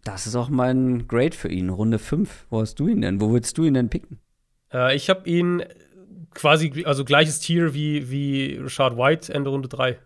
[0.05, 2.47] Das ist auch mein Grade für ihn, Runde 5.
[2.51, 3.20] Wo hast du ihn denn?
[3.20, 4.20] Wo willst du ihn denn picken?
[4.73, 5.64] Äh, ich habe ihn
[6.35, 9.98] quasi, also gleiches Tier wie, wie Richard White Ende Runde 3.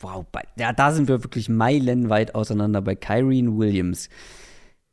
[0.00, 4.08] Wow, bei, ja, da sind wir wirklich meilenweit auseinander bei Kyrene Williams.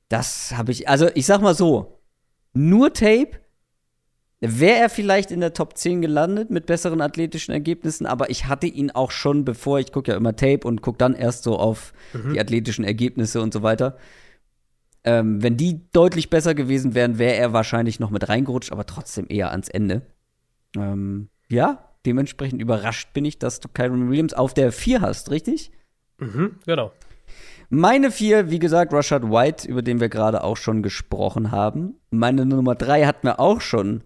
[0.08, 2.00] Das habe ich, also ich sag mal so,
[2.54, 3.40] nur Tape
[4.42, 8.68] wäre er vielleicht in der Top 10 gelandet mit besseren athletischen Ergebnissen, aber ich hatte
[8.68, 11.94] ihn auch schon, bevor ich gucke ja immer Tape und gucke dann erst so auf
[12.14, 12.34] mhm.
[12.34, 13.98] die athletischen Ergebnisse und so weiter.
[15.04, 19.26] Ähm, wenn die deutlich besser gewesen wären, wäre er wahrscheinlich noch mit reingerutscht, aber trotzdem
[19.30, 20.04] eher ans Ende.
[20.78, 25.72] Ähm, ja, dementsprechend überrascht bin ich, dass du Kyron Williams auf der 4 hast, richtig?
[26.18, 26.92] Mhm, genau.
[27.70, 31.96] Meine 4, wie gesagt, Rashad White, über den wir gerade auch schon gesprochen haben.
[32.10, 34.04] Meine Nummer 3 hatten wir auch schon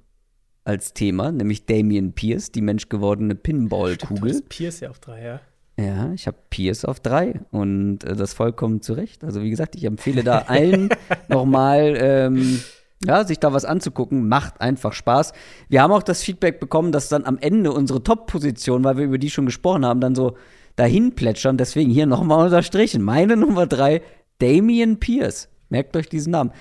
[0.66, 4.42] als Thema, nämlich Damian Pierce, die menschgewordene Pinballkugel.
[4.48, 5.42] Pierce ja auf 3, ja.
[5.78, 9.24] Ja, ich habe Pierce auf 3 und äh, das vollkommen zu Recht.
[9.24, 10.90] Also wie gesagt, ich empfehle da allen
[11.30, 12.62] nochmal ähm,
[13.06, 15.34] ja, sich da was anzugucken, macht einfach Spaß.
[15.70, 19.18] Wir haben auch das Feedback bekommen, dass dann am Ende unsere Top-Position, weil wir über
[19.18, 20.38] die schon gesprochen haben, dann so
[20.76, 21.58] dahin plätschern.
[21.58, 23.02] Deswegen hier nochmal unterstrichen.
[23.02, 24.02] Meine Nummer drei,
[24.40, 25.50] Damian Pierce.
[25.70, 26.52] Merkt euch diesen Namen.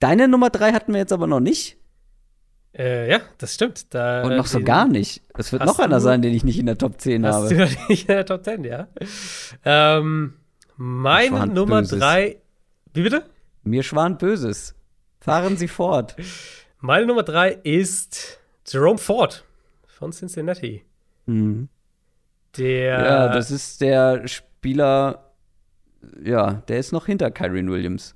[0.00, 1.76] Deine Nummer drei hatten wir jetzt aber noch nicht.
[2.78, 3.92] Äh, ja, das stimmt.
[3.92, 5.22] Da, Und noch so gar nicht.
[5.36, 7.48] Es wird noch einer sein, den ich nicht in der Top 10 hast habe.
[7.48, 8.86] Du nicht in der Top 10, ja.
[9.64, 10.34] Ähm,
[10.76, 11.98] meine Nummer Böses.
[11.98, 12.40] drei.
[12.94, 13.24] Wie bitte?
[13.64, 14.76] Mir schwant Böses.
[15.20, 16.14] Fahren Sie fort.
[16.78, 19.44] Meine Nummer drei ist Jerome Ford
[19.86, 20.84] von Cincinnati.
[21.26, 21.68] Mhm.
[22.56, 23.04] Der.
[23.04, 25.32] Ja, das ist der Spieler.
[26.22, 28.14] Ja, der ist noch hinter Kyrie Williams.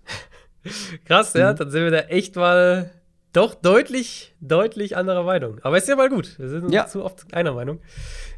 [1.05, 1.57] Krass, ja, mhm.
[1.57, 2.93] dann sind wir da echt mal
[3.33, 5.59] doch deutlich, deutlich anderer Meinung.
[5.63, 6.39] Aber ist ja mal gut.
[6.39, 6.87] Wir sind ja.
[6.87, 7.81] zu oft einer Meinung.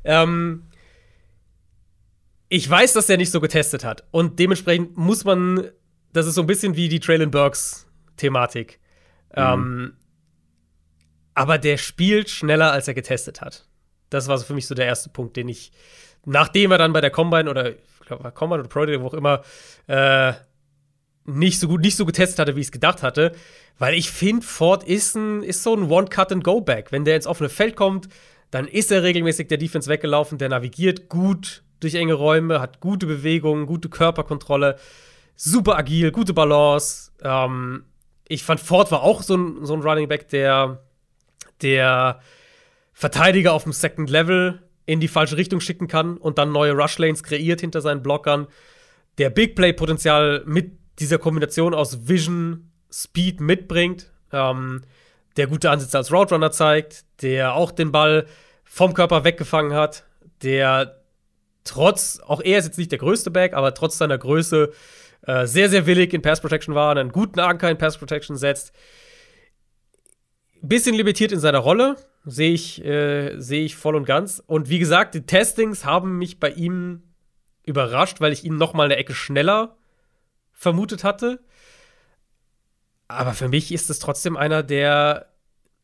[0.05, 0.65] Ähm,
[2.49, 4.05] ich weiß, dass der nicht so getestet hat.
[4.11, 5.71] Und dementsprechend muss man,
[6.13, 8.79] das ist so ein bisschen wie die Traylon Burks Thematik.
[9.31, 9.43] Mhm.
[9.43, 9.97] Ähm,
[11.35, 13.67] aber der spielt schneller, als er getestet hat.
[14.11, 15.73] Das war so für mich so der erste Punkt, den ich,
[16.25, 19.15] nachdem er dann bei der Combine oder ich glaube, Combine oder Pro Day, wo auch
[19.15, 19.43] immer,
[19.89, 20.35] äh,
[21.25, 23.33] nicht so gut, nicht so getestet hatte, wie ich es gedacht hatte.
[23.79, 26.93] Weil ich finde, Ford ist, ein, ist so ein One-Cut-and-Go-Back.
[26.93, 28.09] Wenn der ins offene Feld kommt,
[28.51, 33.07] dann ist er regelmäßig der Defense weggelaufen, der navigiert gut durch enge Räume, hat gute
[33.07, 34.77] Bewegungen, gute Körperkontrolle,
[35.35, 37.11] super agil, gute Balance.
[37.23, 37.85] Ähm,
[38.29, 40.83] ich fand, Ford war auch so ein, so ein Running Back, der,
[41.63, 42.21] der
[42.93, 46.99] Verteidiger auf dem Second Level in die falsche Richtung schicken kann und dann neue Rush
[46.99, 48.47] Lanes kreiert hinter seinen Blockern.
[49.19, 54.83] Der Big Play Potenzial mit dieser Kombination aus Vision, Speed mitbringt, ähm,
[55.37, 58.27] der gute Ansätze als Route Runner zeigt, der auch den Ball
[58.63, 60.05] vom Körper weggefangen hat,
[60.43, 61.01] der
[61.65, 64.73] trotz, auch er ist jetzt nicht der größte Back, aber trotz seiner Größe
[65.23, 68.73] äh, sehr, sehr willig in Pass Protection war, einen guten Anker in Pass Protection setzt.
[70.61, 74.43] Bisschen limitiert in seiner Rolle, sehe ich, äh, seh ich voll und ganz.
[74.47, 77.03] Und wie gesagt, die Testings haben mich bei ihm
[77.65, 79.77] überrascht, weil ich ihn noch mal eine Ecke schneller
[80.65, 81.41] vermutet hatte.
[83.07, 85.27] Aber für mich ist es trotzdem einer, der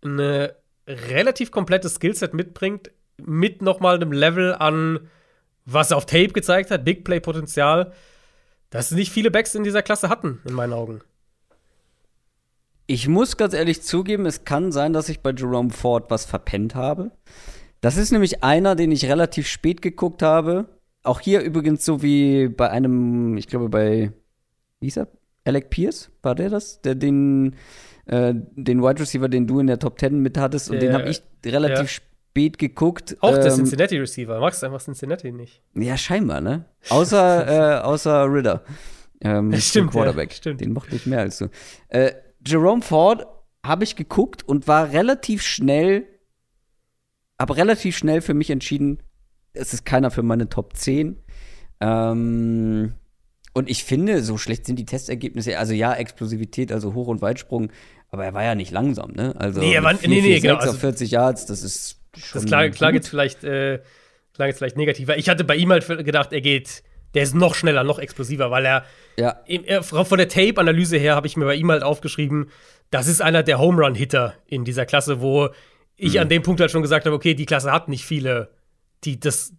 [0.03, 0.57] eine
[0.89, 5.09] relativ komplettes Skillset mitbringt, mit noch mal einem Level an,
[5.67, 7.93] was er auf Tape gezeigt hat, Big Play Potenzial,
[8.71, 11.03] dass nicht viele Backs in dieser Klasse hatten, in meinen Augen.
[12.87, 16.75] Ich muss ganz ehrlich zugeben, es kann sein, dass ich bei Jerome Ford was verpennt
[16.75, 17.13] habe.
[17.81, 20.67] Das ist nämlich einer, den ich relativ spät geguckt habe.
[21.03, 24.13] Auch hier übrigens so wie bei einem, ich glaube bei,
[24.81, 25.09] wie hieß er?
[25.45, 26.83] Alec Pierce, war der das?
[26.83, 27.57] Der den,
[28.07, 31.09] äh, den Wide Receiver, den du in der Top 10 mit hattest, und den habe
[31.09, 33.17] ich relativ ja spät geguckt.
[33.21, 34.39] Auch ähm, der Cincinnati Receiver.
[34.41, 35.63] Magst du einfach Cincinnati nicht?
[35.75, 36.65] Ja, scheinbar, ne?
[36.89, 38.63] Außer, äh, außer Ridder.
[39.21, 40.31] Ähm, stimmt, Quarterback.
[40.31, 40.61] Ja, stimmt.
[40.61, 41.49] Den mochte ich mehr als du.
[41.89, 42.13] Äh,
[42.47, 43.27] Jerome Ford
[43.65, 46.07] habe ich geguckt und war relativ schnell,
[47.37, 49.03] aber relativ schnell für mich entschieden,
[49.53, 51.23] es ist keiner für meine Top 10.
[51.81, 52.95] Ähm,
[53.53, 55.59] und ich finde, so schlecht sind die Testergebnisse.
[55.59, 57.71] Also ja, Explosivität, also Hoch- und Weitsprung,
[58.11, 59.35] aber er war ja nicht langsam, ne?
[59.37, 60.57] Also nee, er war, 4, nee, nee, 4, genau.
[60.57, 62.01] Also, auf 40 Yards, das ist
[62.33, 63.81] das klang, klang jetzt vielleicht, äh,
[64.35, 65.17] klang jetzt vielleicht negativer.
[65.17, 66.83] Ich hatte bei ihm halt gedacht, er geht,
[67.15, 68.85] der ist noch schneller, noch explosiver, weil er,
[69.17, 69.41] ja.
[69.47, 72.51] er von der Tape-Analyse her habe ich mir bei ihm halt aufgeschrieben,
[72.91, 75.51] das ist einer der Home Run Hitter in dieser Klasse, wo
[75.97, 76.21] ich mhm.
[76.21, 78.51] an dem Punkt halt schon gesagt habe, okay, die Klasse hat nicht viele,
[79.05, 79.53] die das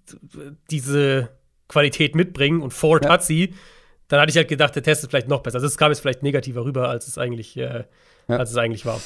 [0.70, 1.30] diese
[1.68, 3.12] Qualität mitbringen und Ford ja.
[3.12, 3.54] hat sie.
[4.12, 5.56] Dann hatte ich halt gedacht, der Test ist vielleicht noch besser.
[5.56, 7.86] Also es kam jetzt vielleicht negativer rüber, als es eigentlich, äh,
[8.28, 8.38] ja.
[8.38, 9.00] als es eigentlich war.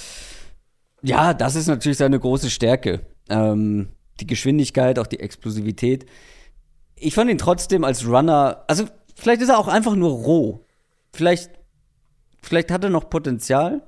[1.04, 3.02] Ja, das ist natürlich seine große Stärke.
[3.30, 6.08] Ähm, die Geschwindigkeit, auch die Explosivität.
[6.96, 10.66] Ich fand ihn trotzdem als Runner, also vielleicht ist er auch einfach nur roh.
[11.14, 11.52] Vielleicht,
[12.42, 13.84] vielleicht hat er noch Potenzial.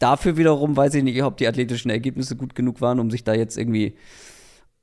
[0.00, 3.32] Dafür wiederum weiß ich nicht, ob die athletischen Ergebnisse gut genug waren, um sich da
[3.32, 3.96] jetzt irgendwie.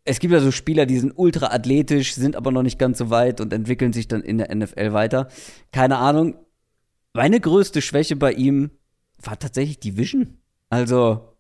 [0.08, 3.10] Es gibt ja so Spieler, die sind ultra athletisch, sind aber noch nicht ganz so
[3.10, 5.30] weit und entwickeln sich dann in der NFL weiter.
[5.72, 6.36] Keine Ahnung.
[7.14, 8.70] Meine größte Schwäche bei ihm
[9.24, 10.38] war tatsächlich die Vision.
[10.70, 11.36] Also,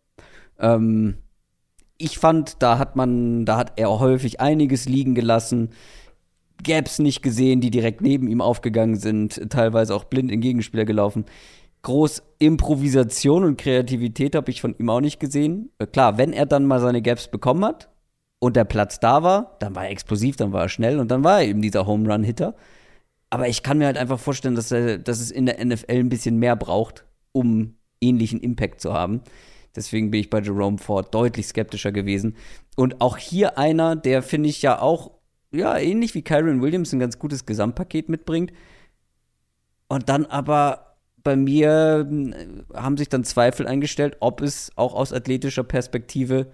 [0.59, 1.17] ähm,
[1.99, 5.69] ich fand, da hat man, da hat er häufig einiges liegen gelassen.
[6.63, 11.25] Gaps nicht gesehen, die direkt neben ihm aufgegangen sind, teilweise auch blind in Gegenspieler gelaufen.
[11.83, 15.69] Groß Improvisation und Kreativität habe ich von ihm auch nicht gesehen.
[15.77, 17.89] Äh, klar, wenn er dann mal seine Gaps bekommen hat
[18.45, 21.23] und der Platz da war, dann war er explosiv, dann war er schnell und dann
[21.23, 22.53] war er eben dieser Home Run Hitter.
[23.31, 26.09] Aber ich kann mir halt einfach vorstellen, dass, er, dass es in der NFL ein
[26.09, 29.21] bisschen mehr braucht, um ähnlichen Impact zu haben.
[29.75, 32.35] Deswegen bin ich bei Jerome Ford deutlich skeptischer gewesen.
[32.75, 35.09] Und auch hier einer, der finde ich ja auch,
[35.51, 38.53] ja, ähnlich wie Kyron Williams ein ganz gutes Gesamtpaket mitbringt.
[39.87, 42.35] Und dann aber bei mir hm,
[42.75, 46.51] haben sich dann Zweifel eingestellt, ob es auch aus athletischer Perspektive,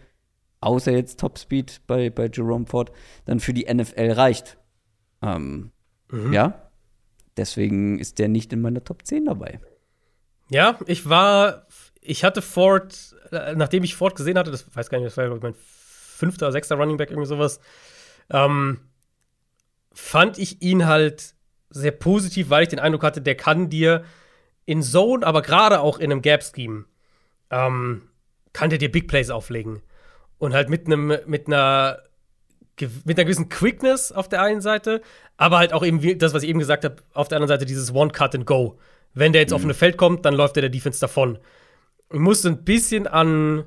[0.62, 2.92] außer jetzt Topspeed bei, bei Jerome Ford,
[3.26, 4.58] dann für die NFL reicht.
[5.22, 5.72] Ähm,
[6.10, 6.32] mhm.
[6.32, 6.70] Ja,
[7.38, 9.60] deswegen ist der nicht in meiner Top 10 dabei.
[10.50, 11.68] Ja, ich war
[12.02, 15.26] ich hatte Ford, äh, nachdem ich Ford gesehen hatte, das weiß gar nicht, das war
[15.26, 17.60] glaube ich mein fünfter oder sechster Running Back, irgendwie sowas,
[18.30, 18.80] ähm,
[19.94, 21.36] fand ich ihn halt
[21.70, 24.04] sehr positiv, weil ich den Eindruck hatte, der kann dir
[24.66, 26.86] in Zone, aber gerade auch in einem Gap-Scheme,
[27.50, 28.10] ähm,
[28.54, 29.82] kann der dir Big Plays auflegen.
[30.42, 32.00] Und halt mit einem, mit einer,
[33.06, 35.02] mit einer gewissen Quickness auf der einen Seite,
[35.38, 37.94] aber halt auch eben das, was ich eben gesagt habe, auf der anderen Seite dieses
[37.94, 38.78] One-Cut-and-Go.
[39.14, 39.56] Wenn der jetzt mhm.
[39.56, 41.38] auf eine Feld kommt, dann läuft der der Defense davon
[42.12, 43.66] ich musste ein bisschen an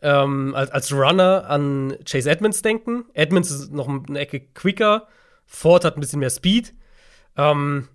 [0.00, 3.04] ähm, als, als Runner an Chase Edmonds denken.
[3.14, 5.08] Edmonds ist noch eine Ecke quicker.
[5.44, 6.74] Ford hat ein bisschen mehr Speed.
[7.36, 7.88] Ähm,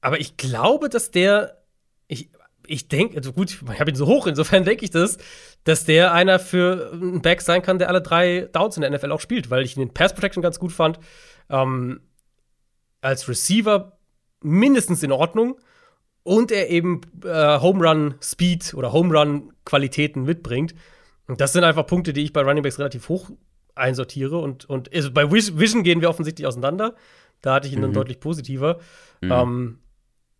[0.00, 1.62] aber ich glaube, dass der,
[2.08, 2.30] ich,
[2.68, 5.18] ich denke, also gut, ich habe ihn so hoch, insofern denke ich das,
[5.64, 9.12] dass der einer für einen Back sein kann, der alle drei Downs in der NFL
[9.12, 10.98] auch spielt, weil ich ihn in Pass Protection ganz gut fand.
[11.50, 12.00] Ähm,
[13.00, 13.98] als Receiver
[14.42, 15.58] mindestens in Ordnung
[16.22, 20.74] und er eben äh, Home Run Speed oder Home Run Qualitäten mitbringt.
[21.28, 23.30] Und das sind einfach Punkte, die ich bei Running Backs relativ hoch
[23.74, 24.38] einsortiere.
[24.38, 26.94] Und, und also bei Vision gehen wir offensichtlich auseinander.
[27.42, 27.84] Da hatte ich ihn mhm.
[27.84, 28.80] dann deutlich positiver.
[29.20, 29.32] Mhm.
[29.32, 29.78] Ähm,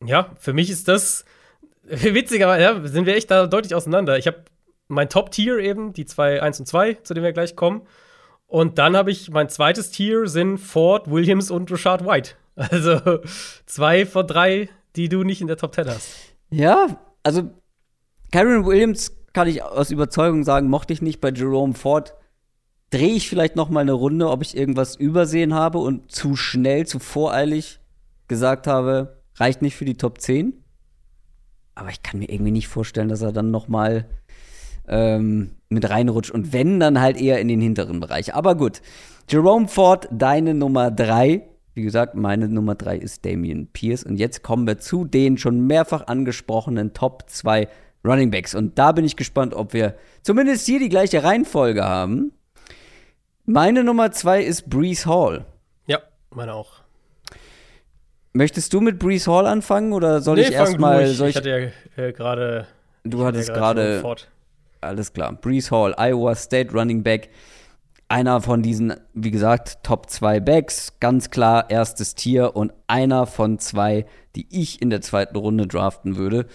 [0.04, 1.24] ja, für mich ist das
[2.14, 4.18] witziger, ja, sind wir echt da deutlich auseinander.
[4.18, 4.44] Ich habe
[4.88, 7.82] mein Top-Tier eben, die zwei 1 und 2, zu denen wir gleich kommen.
[8.46, 12.32] Und dann habe ich mein zweites Tier sind Ford, Williams und Rashad White.
[12.58, 13.20] Also
[13.66, 16.08] zwei von drei die du nicht in der Top 10 hast.
[16.50, 17.50] Ja, also
[18.32, 22.14] Karen Williams kann ich aus Überzeugung sagen, mochte ich nicht bei Jerome Ford.
[22.90, 26.86] Drehe ich vielleicht noch mal eine Runde, ob ich irgendwas übersehen habe und zu schnell,
[26.86, 27.80] zu voreilig
[28.28, 30.64] gesagt habe, reicht nicht für die Top 10.
[31.76, 34.06] Aber ich kann mir irgendwie nicht vorstellen, dass er dann noch mal
[34.88, 36.30] ähm, mit reinrutscht.
[36.30, 38.34] Und wenn, dann halt eher in den hinteren Bereich.
[38.34, 38.82] Aber gut.
[39.28, 41.42] Jerome Ford, deine Nummer 3.
[41.74, 44.04] Wie gesagt, meine Nummer 3 ist Damian Pierce.
[44.04, 47.68] Und jetzt kommen wir zu den schon mehrfach angesprochenen Top 2
[48.04, 48.54] Running Backs.
[48.54, 52.32] Und da bin ich gespannt, ob wir zumindest hier die gleiche Reihenfolge haben.
[53.44, 55.44] Meine Nummer 2 ist Breeze Hall.
[55.86, 55.98] Ja,
[56.30, 56.85] meine auch.
[58.36, 61.06] Möchtest du mit Breeze Hall anfangen oder soll nee, ich erstmal.
[61.06, 62.66] Ich, ich hatte ja äh, gerade.
[63.02, 64.02] Du hattest gerade.
[64.82, 65.32] Alles klar.
[65.32, 67.30] Breeze Hall, Iowa State Running Back
[68.08, 73.58] einer von diesen, wie gesagt, Top 2 Backs, ganz klar erstes Tier und einer von
[73.58, 74.04] zwei,
[74.36, 76.46] die ich in der zweiten Runde draften würde.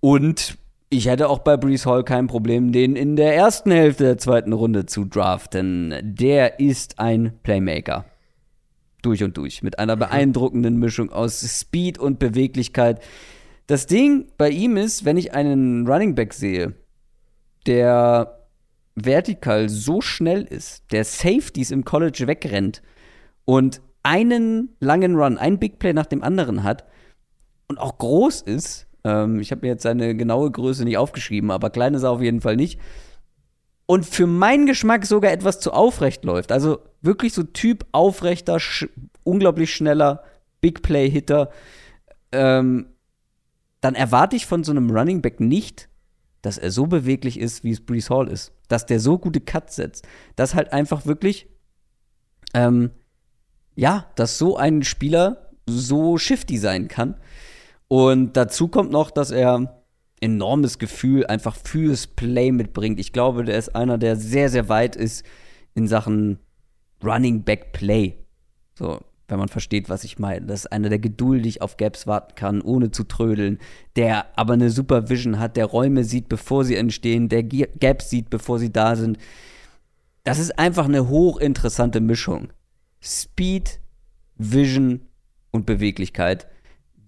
[0.00, 0.58] Und
[0.90, 4.52] ich hätte auch bei Brees Hall kein Problem, den in der ersten Hälfte der zweiten
[4.52, 5.94] Runde zu draften.
[6.02, 8.04] Der ist ein Playmaker.
[9.02, 9.62] Durch und durch.
[9.62, 13.02] Mit einer beeindruckenden Mischung aus Speed und Beweglichkeit.
[13.66, 16.74] Das Ding bei ihm ist, wenn ich einen Running Back sehe,
[17.66, 18.46] der
[18.94, 22.82] vertikal so schnell ist, der Safeties im College wegrennt
[23.44, 26.84] und einen langen Run, einen Big Play nach dem anderen hat
[27.68, 31.70] und auch groß ist, ähm, ich habe mir jetzt seine genaue Größe nicht aufgeschrieben, aber
[31.70, 32.80] klein ist er auf jeden Fall nicht,
[33.90, 36.52] und für meinen Geschmack sogar etwas zu aufrecht läuft.
[36.52, 38.86] Also wirklich so Typ aufrechter, sch
[39.24, 40.22] unglaublich schneller
[40.60, 41.50] Big Play-Hitter.
[42.30, 42.90] Ähm,
[43.80, 45.88] dann erwarte ich von so einem Running Back nicht,
[46.42, 48.52] dass er so beweglich ist, wie es Brees Hall ist.
[48.68, 50.06] Dass der so gute Cuts setzt.
[50.36, 51.48] Dass halt einfach wirklich,
[52.52, 52.90] ähm,
[53.74, 57.16] ja, dass so ein Spieler so shifty sein kann.
[57.88, 59.77] Und dazu kommt noch, dass er
[60.20, 62.98] enormes Gefühl einfach fürs Play mitbringt.
[62.98, 65.24] Ich glaube, der ist einer, der sehr, sehr weit ist
[65.74, 66.38] in Sachen
[67.04, 68.16] Running Back Play.
[68.74, 70.46] So, wenn man versteht, was ich meine.
[70.46, 73.58] Das ist einer, der geduldig auf Gaps warten kann, ohne zu trödeln,
[73.96, 78.30] der aber eine super Vision hat, der Räume sieht, bevor sie entstehen, der Gaps sieht,
[78.30, 79.18] bevor sie da sind.
[80.24, 82.52] Das ist einfach eine hochinteressante Mischung.
[83.00, 83.80] Speed,
[84.36, 85.02] Vision
[85.50, 86.48] und Beweglichkeit,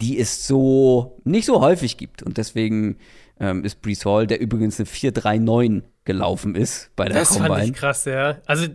[0.00, 2.22] die es so nicht so häufig gibt.
[2.22, 2.98] Und deswegen
[3.38, 7.48] ähm, ist Brees Hall, der übrigens eine 4-3-9 gelaufen ist bei der das Combine.
[7.48, 8.38] Das fand ich krass, ja.
[8.46, 8.66] Also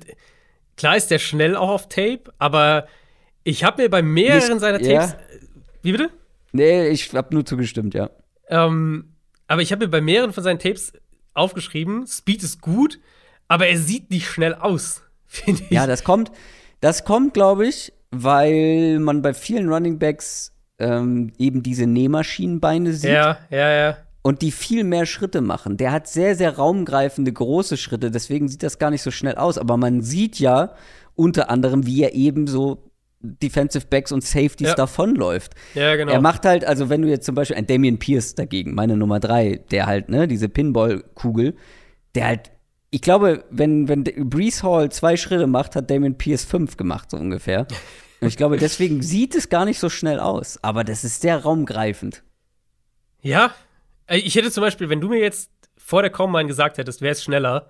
[0.77, 2.87] klar ist der schnell auch auf Tape, aber
[3.43, 5.11] ich habe mir bei mehreren Nicht, seiner Tapes.
[5.11, 5.17] Ja.
[5.81, 6.09] Wie bitte?
[6.51, 8.09] Nee, ich habe nur zugestimmt, ja.
[8.47, 9.13] Ähm,
[9.47, 10.93] aber ich habe mir bei mehreren von seinen Tapes
[11.33, 12.99] aufgeschrieben, Speed ist gut,
[13.47, 15.71] aber er sieht nicht schnell aus, finde ich.
[15.71, 16.31] Ja, das kommt,
[16.79, 23.11] das kommt, glaube ich, weil man bei vielen Running Backs ähm, eben diese Nähmaschinenbeine sieht.
[23.11, 23.97] Ja, ja, ja.
[24.21, 25.77] Und die viel mehr Schritte machen.
[25.77, 29.57] Der hat sehr, sehr raumgreifende, große Schritte, deswegen sieht das gar nicht so schnell aus.
[29.57, 30.73] Aber man sieht ja
[31.13, 32.91] unter anderem, wie er eben so
[33.21, 34.75] Defensive Backs und Safeties ja.
[34.75, 35.53] davonläuft.
[35.73, 36.11] Ja, genau.
[36.11, 39.19] Er macht halt, also wenn du jetzt zum Beispiel ein Damian Pierce dagegen, meine Nummer
[39.19, 41.55] drei, der halt, ne, diese Pinball-Kugel,
[42.13, 42.51] der halt,
[42.91, 47.17] ich glaube, wenn, wenn Brees Hall zwei Schritte macht, hat Damian Pierce fünf gemacht, so
[47.17, 47.67] ungefähr.
[48.21, 51.43] Und ich glaube, deswegen sieht es gar nicht so schnell aus, aber das ist sehr
[51.43, 52.23] raumgreifend.
[53.21, 53.53] Ja,
[54.07, 57.11] äh, ich hätte zum Beispiel, wenn du mir jetzt vor der Combine gesagt hättest, wer
[57.11, 57.69] ist schneller,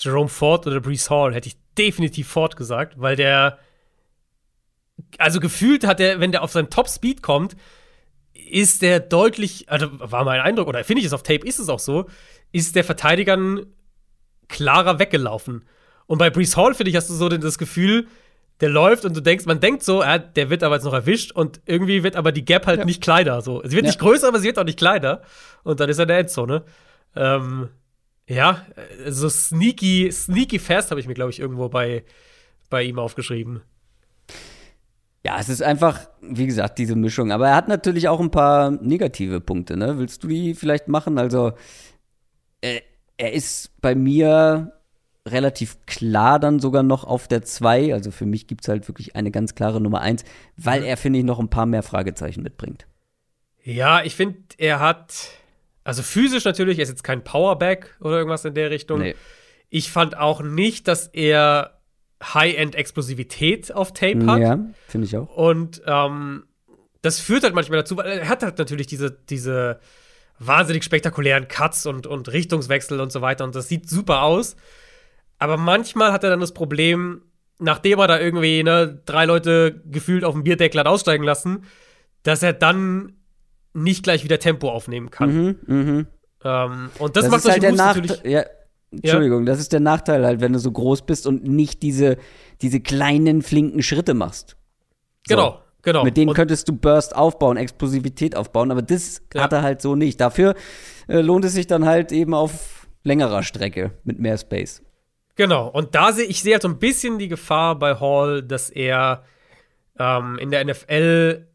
[0.00, 3.58] Jerome Ford oder Brees Hall, hätte ich definitiv Ford gesagt, weil der
[5.18, 7.56] also gefühlt hat er, wenn der auf seinen Top-Speed kommt,
[8.34, 11.68] ist der deutlich, also war mein Eindruck, oder finde ich es auf Tape, ist es
[11.68, 12.06] auch so,
[12.50, 13.66] ist der Verteidigern
[14.48, 15.64] klarer weggelaufen.
[16.06, 18.06] Und bei Brees Hall, finde ich, hast du so das Gefühl,
[18.62, 21.32] der läuft und du denkst, man denkt so, äh, der wird aber jetzt noch erwischt
[21.32, 22.84] und irgendwie wird aber die Gap halt ja.
[22.84, 23.42] nicht kleiner.
[23.42, 23.60] So.
[23.64, 23.90] Sie wird ja.
[23.90, 25.20] nicht größer, aber sie wird auch nicht kleiner.
[25.64, 26.64] Und dann ist er in der Endzone.
[27.16, 27.68] Ähm,
[28.28, 28.64] ja,
[29.08, 32.04] so sneaky, sneaky fast habe ich mir, glaube ich, irgendwo bei,
[32.70, 33.62] bei ihm aufgeschrieben.
[35.24, 37.32] Ja, es ist einfach, wie gesagt, diese Mischung.
[37.32, 39.98] Aber er hat natürlich auch ein paar negative Punkte, ne?
[39.98, 41.18] Willst du die vielleicht machen?
[41.18, 41.52] Also,
[42.60, 42.80] äh,
[43.16, 44.72] er ist bei mir
[45.28, 47.94] relativ klar dann sogar noch auf der 2.
[47.94, 50.24] Also für mich gibt es halt wirklich eine ganz klare Nummer 1,
[50.56, 50.86] weil mhm.
[50.86, 52.86] er, finde ich, noch ein paar mehr Fragezeichen mitbringt.
[53.64, 55.30] Ja, ich finde, er hat,
[55.84, 59.00] also physisch natürlich, er ist jetzt kein Powerback oder irgendwas in der Richtung.
[59.00, 59.14] Nee.
[59.70, 61.78] Ich fand auch nicht, dass er
[62.22, 64.40] High-End-Explosivität auf Tape hat.
[64.40, 64.58] Ja,
[64.88, 65.34] finde ich auch.
[65.34, 66.44] Und ähm,
[67.00, 69.80] das führt halt manchmal dazu, weil er hat halt natürlich diese, diese
[70.38, 73.44] wahnsinnig spektakulären Cuts und, und Richtungswechsel und so weiter.
[73.44, 74.56] Und das sieht super aus.
[75.42, 77.22] Aber manchmal hat er dann das Problem,
[77.58, 81.64] nachdem er da irgendwie ne, drei Leute gefühlt auf dem Bierdeckel hat aussteigen lassen,
[82.22, 83.14] dass er dann
[83.72, 85.34] nicht gleich wieder Tempo aufnehmen kann.
[85.34, 86.06] Mhm, mh.
[86.44, 88.22] ähm, und das, das macht halt der natürlich.
[88.22, 88.44] Ja,
[88.92, 89.46] Entschuldigung, ja.
[89.46, 92.18] das ist der Nachteil halt, wenn du so groß bist und nicht diese,
[92.60, 94.56] diese kleinen, flinken Schritte machst.
[95.26, 95.34] So.
[95.34, 96.04] Genau, genau.
[96.04, 99.42] Mit denen und könntest du Burst aufbauen, Explosivität aufbauen, aber das ja.
[99.42, 100.20] hat er halt so nicht.
[100.20, 100.54] Dafür
[101.08, 104.82] äh, lohnt es sich dann halt eben auf längerer Strecke mit mehr Space.
[105.34, 108.68] Genau, und da sehe ich sehe halt so ein bisschen die Gefahr bei Hall, dass
[108.68, 109.24] er
[109.98, 111.46] ähm, in der NFL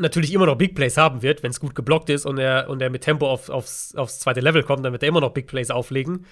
[0.00, 2.82] natürlich immer noch Big Plays haben wird, wenn es gut geblockt ist und er, und
[2.82, 5.46] er mit Tempo auf, aufs, aufs zweite Level kommt, dann wird er immer noch Big
[5.46, 6.26] Plays auflegen.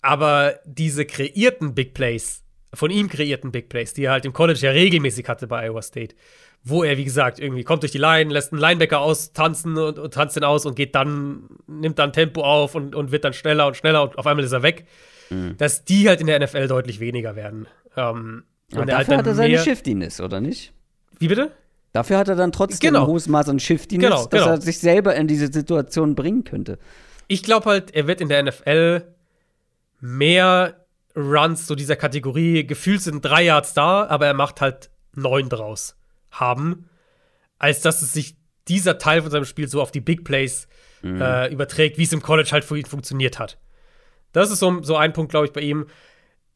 [0.00, 2.42] Aber diese kreierten Big Plays,
[2.72, 5.82] von ihm kreierten Big Plays, die er halt im College ja regelmäßig hatte bei Iowa
[5.82, 6.16] State,
[6.62, 10.14] wo er, wie gesagt, irgendwie kommt durch die Line, lässt einen Linebacker austanzen und, und
[10.14, 13.66] tanzt den aus und geht dann, nimmt dann Tempo auf und, und wird dann schneller
[13.66, 14.86] und schneller und auf einmal ist er weg.
[15.30, 15.56] Mhm.
[15.56, 17.66] Dass die halt in der NFL deutlich weniger werden.
[17.96, 20.72] Ähm, und dafür halt hat er seine Shiftiness, oder nicht?
[21.18, 21.52] Wie bitte?
[21.92, 23.02] Dafür hat er dann trotzdem genau.
[23.02, 24.46] ein hohes Maß an Shiftiness, genau, dass genau.
[24.46, 26.78] er sich selber in diese Situation bringen könnte.
[27.28, 29.04] Ich glaube halt, er wird in der NFL
[30.00, 30.84] mehr
[31.16, 35.96] Runs so dieser Kategorie, gefühlt sind drei Yards da, aber er macht halt neun draus
[36.32, 36.88] haben,
[37.58, 38.36] als dass es sich
[38.66, 40.66] dieser Teil von seinem Spiel so auf die Big Plays
[41.02, 41.20] mhm.
[41.20, 43.58] äh, überträgt, wie es im College halt für ihn funktioniert hat.
[44.34, 45.86] Das ist so, so ein Punkt, glaube ich, bei ihm.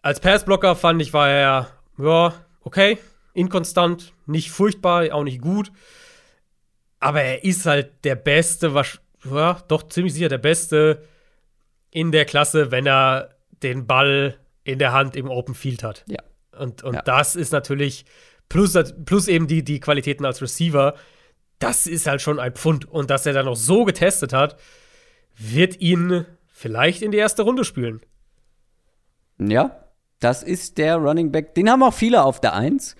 [0.02, 2.98] Als Passblocker fand ich, war er, ja, okay,
[3.32, 5.72] inkonstant, nicht furchtbar, auch nicht gut.
[7.00, 11.04] Aber er ist halt der Beste, was, ja, doch ziemlich sicher der Beste
[11.90, 13.30] in der Klasse, wenn er
[13.62, 16.04] den Ball in der Hand im Open Field hat.
[16.08, 16.18] Ja.
[16.58, 17.02] Und, und ja.
[17.02, 18.04] das ist natürlich,
[18.48, 20.94] plus, plus eben die, die Qualitäten als Receiver,
[21.60, 22.86] das ist halt schon ein Pfund.
[22.86, 24.58] Und dass er dann noch so getestet hat,
[25.36, 26.26] wird ihn
[26.58, 28.00] vielleicht in die erste Runde spülen.
[29.38, 29.84] Ja,
[30.18, 31.54] das ist der Running Back.
[31.54, 32.96] Den haben auch viele auf der Eins.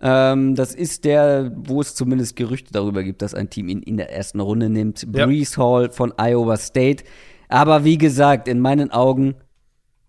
[0.00, 3.96] Ähm, das ist der, wo es zumindest Gerüchte darüber gibt, dass ein Team ihn in
[3.96, 5.06] der ersten Runde nimmt.
[5.12, 5.26] Ja.
[5.26, 7.04] Brees Hall von Iowa State.
[7.48, 9.36] Aber wie gesagt, in meinen Augen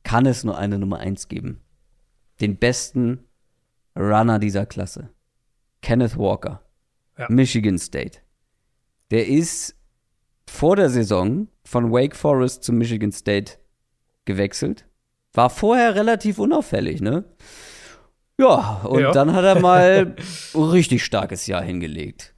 [0.04, 1.62] kann es nur eine Nummer 1 geben.
[2.42, 3.26] Den besten
[3.96, 5.10] Runner dieser Klasse.
[5.82, 6.64] Kenneth Walker.
[7.18, 7.28] Ja.
[7.30, 8.20] Michigan State.
[9.12, 9.76] Der ist
[10.50, 13.54] vor der Saison von Wake Forest zu Michigan State
[14.26, 14.86] gewechselt.
[15.34, 17.24] War vorher relativ unauffällig, ne?
[18.38, 19.12] Ja, und ja.
[19.12, 20.16] dann hat er mal
[20.56, 22.34] ein richtig starkes Jahr hingelegt.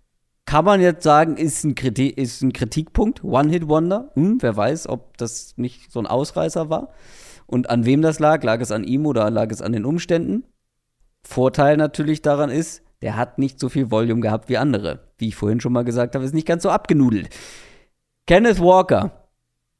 [0.45, 4.11] Kann man jetzt sagen, ist ein, Kritik, ist ein Kritikpunkt, One-Hit-Wonder.
[4.15, 6.89] Hm, wer weiß, ob das nicht so ein Ausreißer war.
[7.45, 8.43] Und an wem das lag?
[8.43, 10.43] Lag es an ihm oder lag es an den Umständen?
[11.23, 15.07] Vorteil natürlich daran ist, der hat nicht so viel Volume gehabt wie andere.
[15.17, 17.29] Wie ich vorhin schon mal gesagt habe, ist nicht ganz so abgenudelt.
[18.27, 19.27] Kenneth Walker,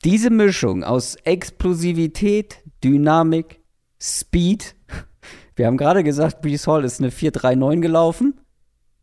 [0.03, 3.61] diese Mischung aus Explosivität, Dynamik,
[3.99, 4.75] Speed.
[5.55, 8.39] Wir haben gerade gesagt, Brees Hall ist eine 439 gelaufen.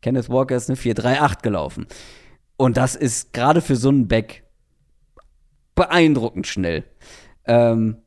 [0.01, 1.87] Kenneth Walker ist eine 438 gelaufen.
[2.57, 4.45] Und das ist gerade für so einen Back
[5.75, 6.85] beeindruckend schnell.
[7.45, 7.99] Ähm,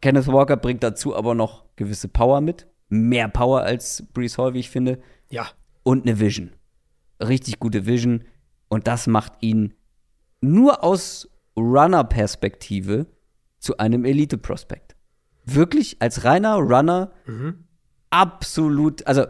[0.00, 2.68] Kenneth Walker bringt dazu aber noch gewisse Power mit.
[2.88, 5.00] Mehr Power als Brees Hall, wie ich finde.
[5.28, 5.48] Ja.
[5.82, 6.52] Und eine Vision.
[7.20, 8.24] Richtig gute Vision.
[8.68, 9.74] Und das macht ihn
[10.42, 13.06] nur aus Runner-Perspektive
[13.58, 14.96] zu einem Elite-Prospekt.
[15.44, 17.64] Wirklich als reiner Runner mhm.
[18.10, 19.24] absolut, also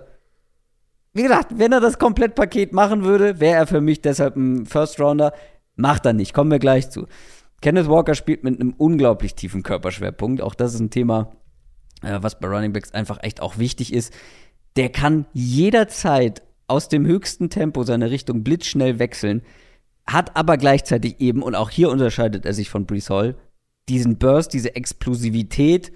[1.15, 4.99] wie gesagt, wenn er das Komplettpaket machen würde, wäre er für mich deshalb ein First
[4.99, 5.33] Rounder.
[5.77, 7.07] Macht er nicht, kommen wir gleich zu.
[7.61, 10.41] Kenneth Walker spielt mit einem unglaublich tiefen Körperschwerpunkt.
[10.41, 11.33] Auch das ist ein Thema,
[12.03, 14.13] äh, was bei Running Backs einfach echt auch wichtig ist.
[14.77, 19.43] Der kann jederzeit aus dem höchsten Tempo seine Richtung blitzschnell wechseln
[20.07, 23.37] hat aber gleichzeitig eben, und auch hier unterscheidet er sich von Brees Hall,
[23.89, 25.93] diesen Burst, diese Explosivität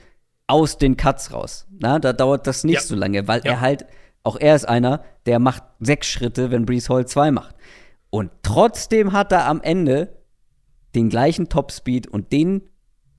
[0.47, 1.66] aus den Cuts raus.
[1.70, 2.81] Na, da dauert das nicht ja.
[2.81, 3.53] so lange, weil ja.
[3.53, 3.87] er halt,
[4.23, 7.55] auch er ist einer, der macht sechs Schritte, wenn Brees Hall zwei macht.
[8.11, 10.16] Und trotzdem hat er am Ende
[10.95, 12.62] den gleichen Top-Speed und den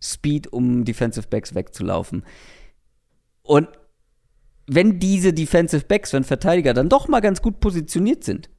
[0.01, 2.23] Speed, um Defensive Backs wegzulaufen.
[3.41, 3.67] Und
[4.67, 8.49] wenn diese Defensive Backs, wenn Verteidiger dann doch mal ganz gut positioniert sind,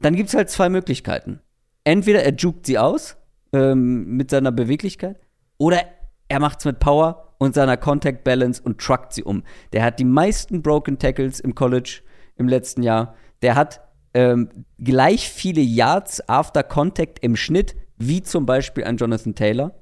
[0.00, 1.40] dann gibt es halt zwei Möglichkeiten
[1.86, 3.16] entweder er juckt sie aus
[3.52, 5.18] ähm, mit seiner Beweglichkeit
[5.56, 5.82] oder
[6.28, 9.44] er macht es mit Power und seiner Contact Balance und truckt sie um.
[9.72, 12.02] Der hat die meisten Broken Tackles im College
[12.34, 13.14] im letzten Jahr.
[13.42, 13.80] Der hat
[14.14, 14.48] ähm,
[14.78, 19.72] gleich viele Yards after Contact im Schnitt wie zum Beispiel ein Jonathan Taylor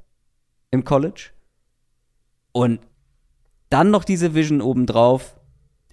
[0.71, 1.31] im College.
[2.53, 2.81] Und
[3.71, 5.41] dann noch diese Vision obendrauf.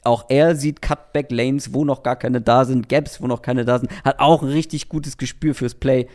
[0.03, 3.65] Auch er sieht Cutback Lanes, wo noch gar keine da sind, Gaps, wo noch keine
[3.65, 6.07] da sind, hat auch ein richtig gutes Gespür fürs Play.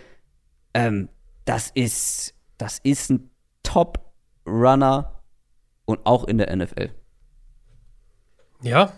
[0.75, 1.09] Ähm,
[1.45, 3.31] das ist, das ist ein
[3.63, 5.23] Top-Runner
[5.85, 6.91] und auch in der NFL.
[8.63, 8.93] Ja,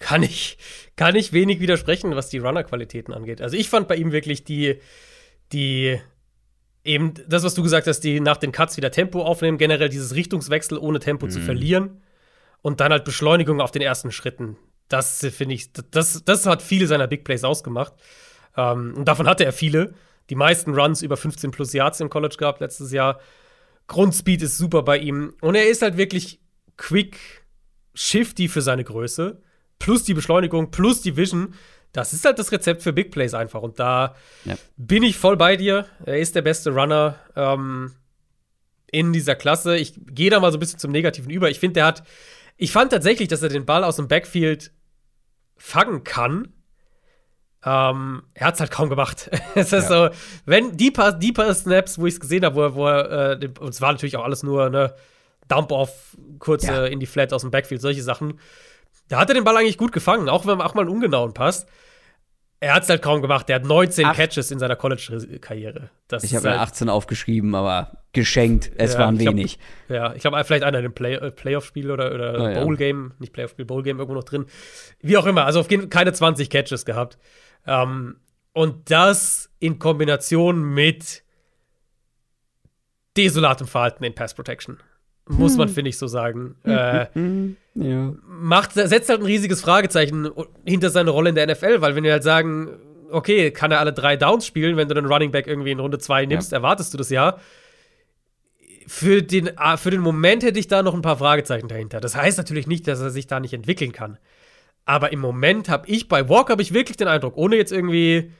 [0.00, 0.58] kann ich,
[0.96, 3.40] kann ich wenig widersprechen, was die Runner-Qualitäten angeht.
[3.40, 4.80] Also ich fand bei ihm wirklich die,
[5.52, 6.00] die,
[6.82, 10.16] eben das, was du gesagt hast, die nach den Cuts wieder Tempo aufnehmen, generell dieses
[10.16, 11.30] Richtungswechsel ohne Tempo mhm.
[11.30, 12.00] zu verlieren
[12.64, 14.56] und dann halt Beschleunigung auf den ersten Schritten.
[14.88, 17.92] Das finde ich, das, das hat viele seiner Big Plays ausgemacht.
[18.56, 19.92] Ähm, und davon hatte er viele.
[20.30, 23.20] Die meisten Runs über 15 plus Yards im College gehabt letztes Jahr.
[23.86, 25.34] Grundspeed ist super bei ihm.
[25.42, 26.40] Und er ist halt wirklich
[26.78, 27.44] quick,
[27.92, 29.42] shifty für seine Größe.
[29.78, 31.52] Plus die Beschleunigung, plus die Vision.
[31.92, 33.60] Das ist halt das Rezept für Big Plays einfach.
[33.60, 34.14] Und da
[34.46, 34.54] ja.
[34.78, 35.84] bin ich voll bei dir.
[36.06, 37.92] Er ist der beste Runner ähm,
[38.90, 39.76] in dieser Klasse.
[39.76, 41.50] Ich gehe da mal so ein bisschen zum Negativen über.
[41.50, 42.04] Ich finde, der hat
[42.56, 44.72] ich fand tatsächlich, dass er den Ball aus dem Backfield
[45.56, 46.52] fangen kann.
[47.64, 49.30] Ähm, er hat es halt kaum gemacht.
[49.54, 50.08] es ist ja.
[50.08, 50.14] so,
[50.44, 53.42] wenn die paar, die paar Snaps, wo ich es gesehen habe, wo er, wo er
[53.42, 54.94] äh, und es war natürlich auch alles nur ne
[55.48, 56.86] Dump-off, kurze ja.
[56.86, 58.40] in die Flat aus dem Backfield, solche Sachen.
[59.08, 61.34] Da hat er den Ball eigentlich gut gefangen, auch wenn man auch mal einen ungenauen
[61.34, 61.66] Pass.
[62.64, 63.50] Er hat es halt kaum gemacht.
[63.50, 64.16] Er hat 19 Ach.
[64.16, 65.90] Catches in seiner College-Karriere.
[66.22, 68.72] Ich habe halt 18 aufgeschrieben, aber geschenkt.
[68.76, 69.58] Es ja, waren wenig.
[69.86, 73.12] Glaub, ja, ich glaube, vielleicht einer in einem Play äh, Playoff-Spiel oder, oder oh, Bowl-Game,
[73.18, 74.46] nicht Playoff-Spiel, Bowl-Game irgendwo noch drin.
[75.02, 75.44] Wie auch immer.
[75.44, 77.18] Also auf jeden Fall keine 20 Catches gehabt.
[77.66, 78.16] Ähm,
[78.54, 81.22] und das in Kombination mit
[83.14, 84.78] desolatem Verhalten in Pass Protection.
[85.28, 85.58] Muss hm.
[85.58, 86.56] man, finde ich, so sagen.
[86.62, 88.14] Hm, äh, hm, ja.
[88.26, 90.30] macht, setzt halt ein riesiges Fragezeichen
[90.64, 92.78] hinter seine Rolle in der NFL, weil wenn wir halt sagen,
[93.10, 95.98] okay, kann er alle drei Downs spielen, wenn du den Running Back irgendwie in Runde
[95.98, 96.58] 2 nimmst, ja.
[96.58, 97.38] erwartest du das ja.
[98.86, 102.00] Für den, für den Moment hätte ich da noch ein paar Fragezeichen dahinter.
[102.00, 104.18] Das heißt natürlich nicht, dass er sich da nicht entwickeln kann.
[104.84, 108.32] Aber im Moment habe ich bei Walker habe ich wirklich den Eindruck, ohne jetzt irgendwie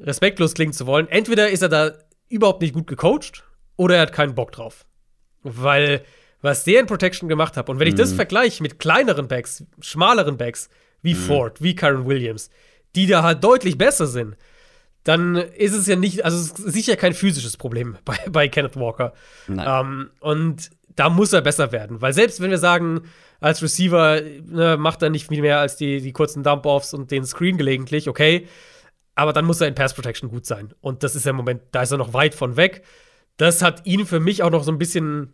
[0.00, 1.92] respektlos klingen zu wollen, entweder ist er da
[2.28, 3.44] überhaupt nicht gut gecoacht
[3.76, 4.84] oder er hat keinen Bock drauf.
[5.42, 6.02] Weil
[6.40, 8.16] was der in Protection gemacht hat, und wenn ich das mhm.
[8.16, 10.68] vergleiche mit kleineren Backs, schmaleren Backs,
[11.02, 11.18] wie mhm.
[11.18, 12.50] Ford, wie Karen Williams,
[12.94, 14.36] die da halt deutlich besser sind,
[15.04, 18.76] dann ist es ja nicht, also es ist sicher kein physisches Problem bei, bei Kenneth
[18.76, 19.14] Walker.
[19.48, 22.00] Ähm, und da muss er besser werden.
[22.00, 23.02] Weil selbst wenn wir sagen,
[23.40, 27.24] als Receiver ne, macht er nicht viel mehr als die, die kurzen Dump-Offs und den
[27.24, 28.48] Screen gelegentlich, okay.
[29.14, 30.74] Aber dann muss er in Pass Protection gut sein.
[30.80, 32.84] Und das ist ja im Moment, da ist er noch weit von weg.
[33.36, 35.32] Das hat ihn für mich auch noch so ein bisschen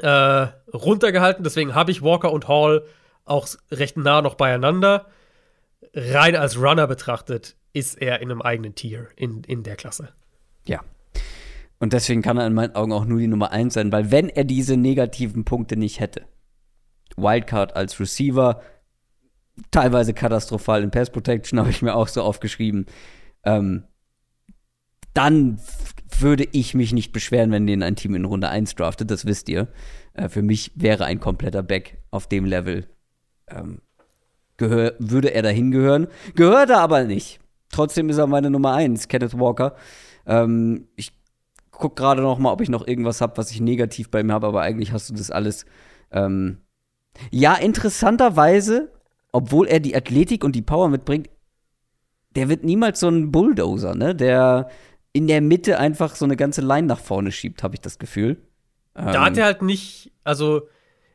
[0.00, 1.44] äh, runtergehalten.
[1.44, 2.84] Deswegen habe ich Walker und Hall
[3.24, 5.06] auch recht nah noch beieinander.
[5.94, 10.12] Rein als Runner betrachtet ist er in einem eigenen Tier in, in der Klasse.
[10.64, 10.80] Ja.
[11.78, 14.28] Und deswegen kann er in meinen Augen auch nur die Nummer 1 sein, weil wenn
[14.28, 16.26] er diese negativen Punkte nicht hätte,
[17.16, 18.60] Wildcard als Receiver,
[19.70, 22.86] teilweise katastrophal in Pass Protection, habe ich mir auch so aufgeschrieben,
[23.44, 23.84] ähm,
[25.14, 25.58] dann
[26.18, 29.48] würde ich mich nicht beschweren, wenn den ein Team in Runde 1 draftet, das wisst
[29.48, 29.68] ihr.
[30.14, 32.86] Äh, für mich wäre ein kompletter Back auf dem Level,
[33.48, 33.80] ähm,
[34.58, 36.08] würde er dahin gehören.
[36.34, 37.40] Gehört er aber nicht.
[37.70, 39.74] Trotzdem ist er meine Nummer 1, Kenneth Walker.
[40.26, 41.12] Ähm, ich
[41.70, 44.48] gucke gerade noch mal, ob ich noch irgendwas habe, was ich negativ bei mir habe,
[44.48, 45.64] aber eigentlich hast du das alles.
[46.10, 46.58] Ähm
[47.30, 48.92] ja, interessanterweise,
[49.32, 51.28] obwohl er die Athletik und die Power mitbringt,
[52.36, 54.14] der wird niemals so ein Bulldozer, ne?
[54.14, 54.68] Der
[55.12, 58.36] in der Mitte einfach so eine ganze Line nach vorne schiebt, habe ich das Gefühl.
[58.94, 60.68] Da ähm, hat er halt nicht, also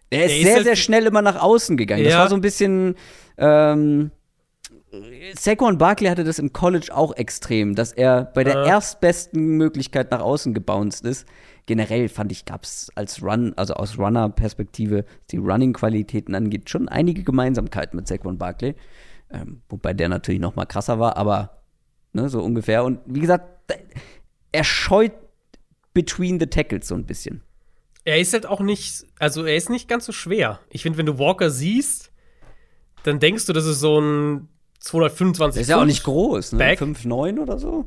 [0.09, 2.03] er ist, er ist sehr, halt sehr schnell immer nach außen gegangen.
[2.03, 2.09] Ja.
[2.09, 2.95] Das war so ein bisschen
[3.38, 4.11] ähm,
[5.38, 8.67] Saquon Barkley hatte das im College auch extrem, dass er bei der äh.
[8.67, 11.27] erstbesten Möglichkeit nach außen gebounced ist.
[11.65, 17.23] Generell fand ich, gab es als Run, also aus Runner-Perspektive, die Running-Qualitäten angeht, schon einige
[17.23, 18.76] Gemeinsamkeiten mit Saquon Barkley.
[19.31, 21.63] Ähm, wobei der natürlich noch mal krasser war, aber
[22.13, 22.84] ne, so ungefähr.
[22.84, 23.55] Und wie gesagt,
[24.52, 25.14] er scheut
[25.94, 27.42] between the tackles so ein bisschen.
[28.04, 30.60] Er ist halt auch nicht, also er ist nicht ganz so schwer.
[30.70, 32.12] Ich finde, wenn du Walker siehst,
[33.04, 34.48] dann denkst du, das ist so ein
[34.80, 35.62] 225.
[35.62, 36.74] Ist ja auch nicht groß, ne?
[36.74, 37.86] 5,9 oder so?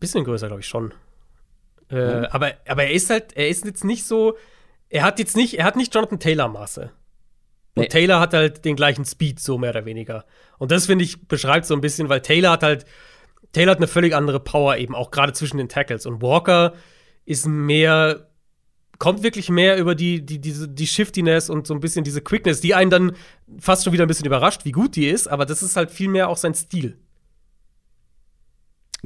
[0.00, 0.94] Bisschen größer, glaube ich schon.
[1.90, 2.32] Äh, ja.
[2.32, 4.36] aber, aber er ist halt, er ist jetzt nicht so,
[4.88, 6.90] er hat jetzt nicht, er hat nicht Jonathan Taylor Maße.
[7.74, 7.88] Und nee.
[7.88, 10.24] Taylor hat halt den gleichen Speed, so mehr oder weniger.
[10.58, 12.84] Und das, finde ich, beschreibt so ein bisschen, weil Taylor hat halt,
[13.52, 16.06] Taylor hat eine völlig andere Power eben, auch gerade zwischen den Tackles.
[16.06, 16.74] Und Walker
[17.24, 18.28] ist mehr
[19.02, 22.60] kommt wirklich mehr über die, die, diese, die Shiftiness und so ein bisschen diese Quickness,
[22.60, 23.12] die einen dann
[23.58, 26.08] fast schon wieder ein bisschen überrascht, wie gut die ist, aber das ist halt viel
[26.08, 26.96] mehr auch sein Stil.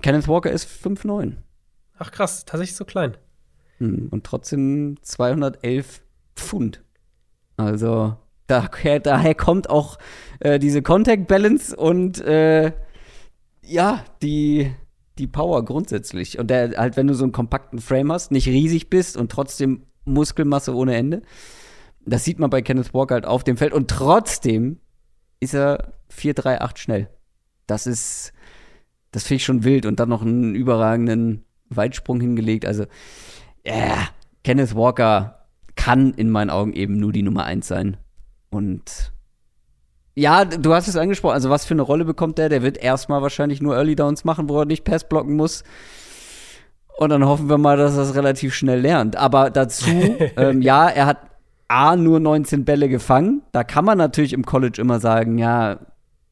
[0.03, 1.37] Kenneth Walker ist 5'9.
[1.99, 3.17] Ach krass, tatsächlich so klein.
[3.79, 6.03] Hm, und trotzdem 211
[6.35, 6.83] Pfund.
[7.57, 8.19] Also,
[8.49, 9.97] daher, daher kommt auch
[10.41, 12.73] äh, diese Contact Balance und äh,
[13.67, 14.73] ja, die,
[15.19, 16.39] die Power grundsätzlich.
[16.39, 19.83] Und der, halt, wenn du so einen kompakten Frame hast, nicht riesig bist und trotzdem
[20.05, 21.23] Muskelmasse ohne Ende.
[22.05, 23.73] Das sieht man bei Kenneth Walker halt auf dem Feld.
[23.73, 24.79] Und trotzdem
[25.41, 27.11] ist er 4-3-8 schnell.
[27.67, 28.33] Das ist,
[29.11, 29.87] das finde ich schon wild.
[29.87, 32.65] Und dann noch einen überragenden Weitsprung hingelegt.
[32.65, 32.85] Also,
[33.65, 34.09] ja, yeah,
[34.45, 37.97] Kenneth Walker kann in meinen Augen eben nur die Nummer 1 sein.
[38.51, 39.13] Und
[40.19, 41.35] ja, du hast es angesprochen.
[41.35, 42.49] Also, was für eine Rolle bekommt der?
[42.49, 45.63] Der wird erstmal wahrscheinlich nur Early Downs machen, wo er nicht Pass blocken muss.
[46.97, 49.17] Und dann hoffen wir mal, dass er es relativ schnell lernt.
[49.17, 49.91] Aber dazu,
[50.37, 51.19] ähm, ja, er hat
[51.69, 53.43] A, nur 19 Bälle gefangen.
[53.53, 55.81] Da kann man natürlich im College immer sagen, ja,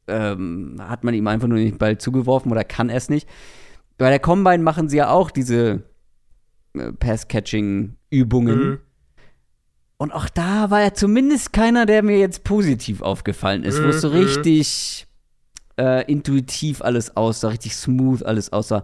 [0.09, 3.29] ähm, hat man ihm einfach nur den Ball zugeworfen oder kann er es nicht.
[3.99, 5.83] Bei der Combine machen sie ja auch diese
[6.75, 8.59] äh, Pass-Catching-Übungen.
[8.59, 8.79] Mhm.
[10.05, 14.03] Und auch da war er zumindest keiner, der mir jetzt positiv aufgefallen ist, wo es
[14.03, 14.17] so mhm.
[14.17, 15.07] richtig
[15.79, 18.83] äh, intuitiv alles aussah, richtig smooth alles aussah.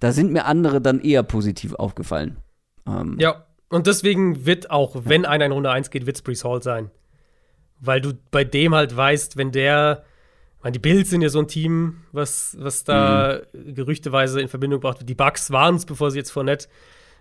[0.00, 2.38] Da sind mir andere dann eher positiv aufgefallen.
[2.84, 5.02] Ähm, ja, und deswegen wird auch, ja.
[5.04, 6.90] wenn einer in Runde 1 geht, wird es Brees Hall sein.
[7.78, 10.02] Weil du bei dem halt weißt, wenn der,
[10.64, 13.72] meine, die Bills sind ja so ein Team, was, was da mhm.
[13.72, 15.08] gerüchteweise in Verbindung gebracht wird.
[15.08, 16.68] Die Bucks waren es, bevor sie jetzt vor Net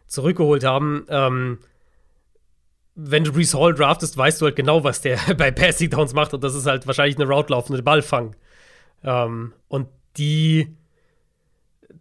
[0.07, 1.05] zurückgeholt haben.
[1.09, 1.59] Ähm,
[2.95, 6.34] wenn du Brees Hall draftest, weißt du halt genau, was der bei Passing Downs macht.
[6.34, 8.35] Und das ist halt wahrscheinlich eine Route laufende Ballfang.
[9.03, 10.76] Ähm, und die.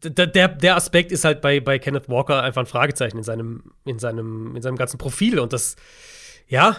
[0.02, 3.98] Der, der Aspekt ist halt bei, bei Kenneth Walker einfach ein Fragezeichen in seinem, in,
[3.98, 5.38] seinem, in seinem ganzen Profil.
[5.38, 5.76] Und das,
[6.46, 6.76] ja,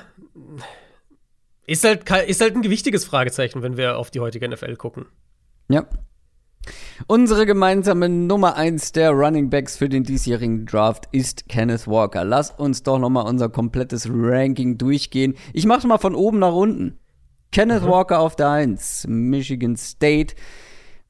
[1.66, 5.08] ist halt, ist halt ein gewichtiges Fragezeichen, wenn wir auf die heutige NFL gucken.
[5.70, 5.88] Ja,
[7.08, 12.24] Unsere gemeinsame Nummer 1 der Running Backs für den diesjährigen Draft ist Kenneth Walker.
[12.24, 15.36] Lass uns doch noch mal unser komplettes Ranking durchgehen.
[15.54, 16.98] Ich mache mal von oben nach unten.
[17.52, 17.90] Kenneth mhm.
[17.90, 20.36] Walker auf der 1, Michigan State.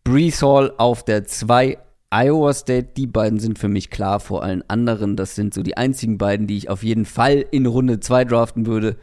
[0.03, 1.79] Brees Hall auf der 2,
[2.11, 5.15] Iowa State, die beiden sind für mich klar vor allen anderen.
[5.15, 8.67] Das sind so die einzigen beiden, die ich auf jeden Fall in Runde 2 draften
[8.67, 8.97] würde.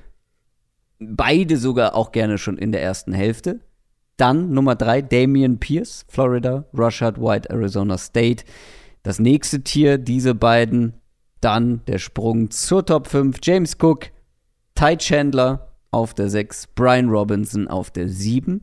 [1.00, 3.60] Beide sogar auch gerne schon in der ersten Hälfte.
[4.16, 8.44] Dann Nummer 3, Damian Pierce, Florida, Rushard White, Arizona State.
[9.02, 10.94] Das nächste Tier, diese beiden.
[11.40, 14.10] Dann der Sprung zur Top 5, James Cook,
[14.76, 18.62] Ty Chandler auf der 6, Brian Robinson auf der 7.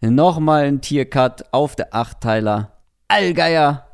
[0.00, 2.72] Nochmal ein Tiercut auf der 8 Tyler
[3.08, 3.86] Allgeier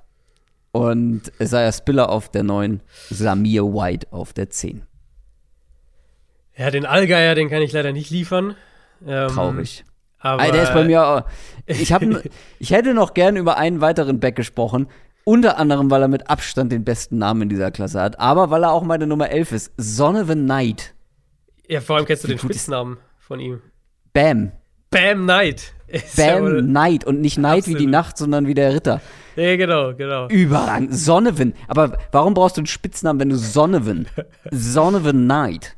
[0.73, 2.81] und Isaiah Spiller auf der 9,
[3.11, 4.83] Samir White auf der 10.
[6.57, 8.57] Ja, den Allgeier, den kann ich leider nicht liefern.
[9.07, 9.85] Ähm, Traurig.
[10.25, 11.23] Aber der ist bei mir auch,
[11.67, 12.03] ich, hab,
[12.59, 14.89] ich hätte noch gern über einen weiteren Back gesprochen.
[15.25, 18.19] Unter anderem, weil er mit Abstand den besten Namen in dieser Klasse hat.
[18.19, 19.73] Aber weil er auch meine Nummer 11 ist.
[19.77, 20.95] Son of a Knight.
[21.69, 23.61] Ja, vor allem kennst du den Spitznamen von ihm.
[24.13, 24.53] Bam.
[24.91, 25.75] Bam Knight.
[26.17, 27.05] Bam ja Knight.
[27.05, 29.01] Und nicht Knight wie die Nacht, sondern wie der Ritter.
[29.37, 30.29] Ja, genau, genau.
[30.29, 30.95] Überragend.
[30.95, 31.55] Sonneven.
[31.69, 34.07] Aber warum brauchst du einen Spitznamen, wenn du Sonneven?
[34.51, 35.77] Sonneven Knight.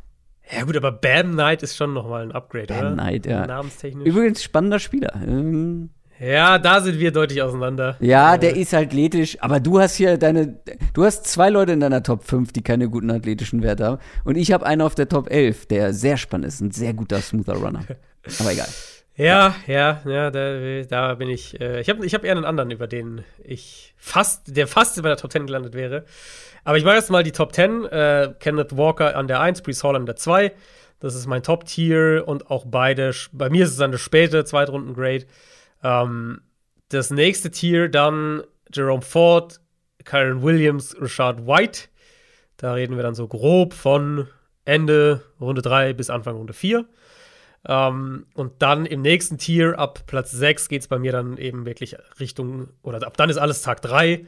[0.51, 2.93] Ja, gut, aber Bam Knight ist schon nochmal ein Upgrade, Bam oder?
[2.93, 3.47] Knight, ja.
[3.47, 4.07] Namenstechnisch.
[4.07, 5.13] Übrigens spannender Spieler.
[5.27, 7.97] Ähm, ja, da sind wir deutlich auseinander.
[8.01, 10.59] Ja, der ist athletisch, aber du hast hier deine,
[10.95, 13.99] du hast zwei Leute in deiner Top 5, die keine guten athletischen Werte haben.
[14.25, 17.21] Und ich habe einen auf der Top 11, der sehr spannend ist, ein sehr guter
[17.21, 17.85] Smoother Runner.
[18.41, 18.69] Aber egal.
[19.17, 21.59] Ja, ja, ja, da, da bin ich.
[21.59, 25.03] Äh, ich habe ich hab eher einen anderen, über den ich fast, der fast in
[25.03, 26.05] meiner Top 10 gelandet wäre.
[26.67, 27.85] Aber ich mache jetzt mal die Top 10.
[27.85, 30.53] Äh, Kenneth Walker an der 1, Brees Hall an der 2.
[30.99, 33.13] Das ist mein Top-Tier und auch beide.
[33.31, 35.27] Bei mir ist es eine späte Zweitrunden-Grade.
[35.85, 36.41] Ähm,
[36.89, 38.43] das nächste Tier dann
[38.75, 39.61] Jerome Ford,
[40.03, 41.83] Kyron Williams, Richard White.
[42.57, 44.27] Da reden wir dann so grob von
[44.65, 46.85] Ende Runde 3 bis Anfang Runde 4.
[47.69, 51.65] Ähm, und dann im nächsten Tier, ab Platz 6, geht es bei mir dann eben
[51.65, 54.27] wirklich Richtung, oder ab dann ist alles Tag 3.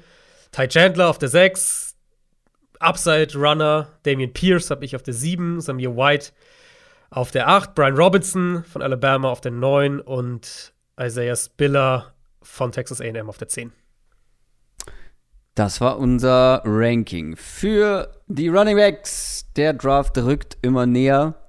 [0.53, 1.88] Ty Chandler auf der 6,
[2.81, 6.31] Upside Runner, Damian Pierce habe ich auf der 7, Samir White
[7.11, 13.01] auf der 8, Brian Robinson von Alabama auf der 9 und Isaiah Spiller von Texas
[13.01, 13.73] AM auf der 10.
[15.55, 19.47] Das war unser Ranking für die Running Backs.
[19.57, 21.49] Der Draft rückt immer näher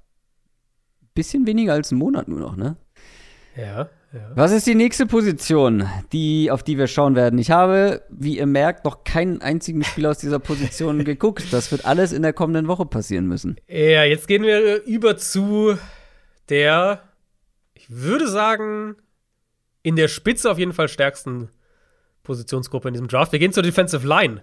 [1.14, 2.78] bisschen weniger als einen Monat nur noch, ne?
[3.56, 4.32] Ja, ja.
[4.34, 7.38] Was ist die nächste Position, die, auf die wir schauen werden?
[7.38, 11.52] Ich habe, wie ihr merkt, noch keinen einzigen Spieler aus dieser Position geguckt.
[11.52, 13.58] Das wird alles in der kommenden Woche passieren müssen.
[13.68, 15.78] Ja, jetzt gehen wir über zu
[16.50, 17.04] der,
[17.76, 18.96] ich würde sagen,
[19.84, 21.50] in der Spitze auf jeden Fall stärksten
[22.24, 23.32] Positionsgruppe in diesem Draft.
[23.32, 24.42] Wir gehen zur Defensive Line.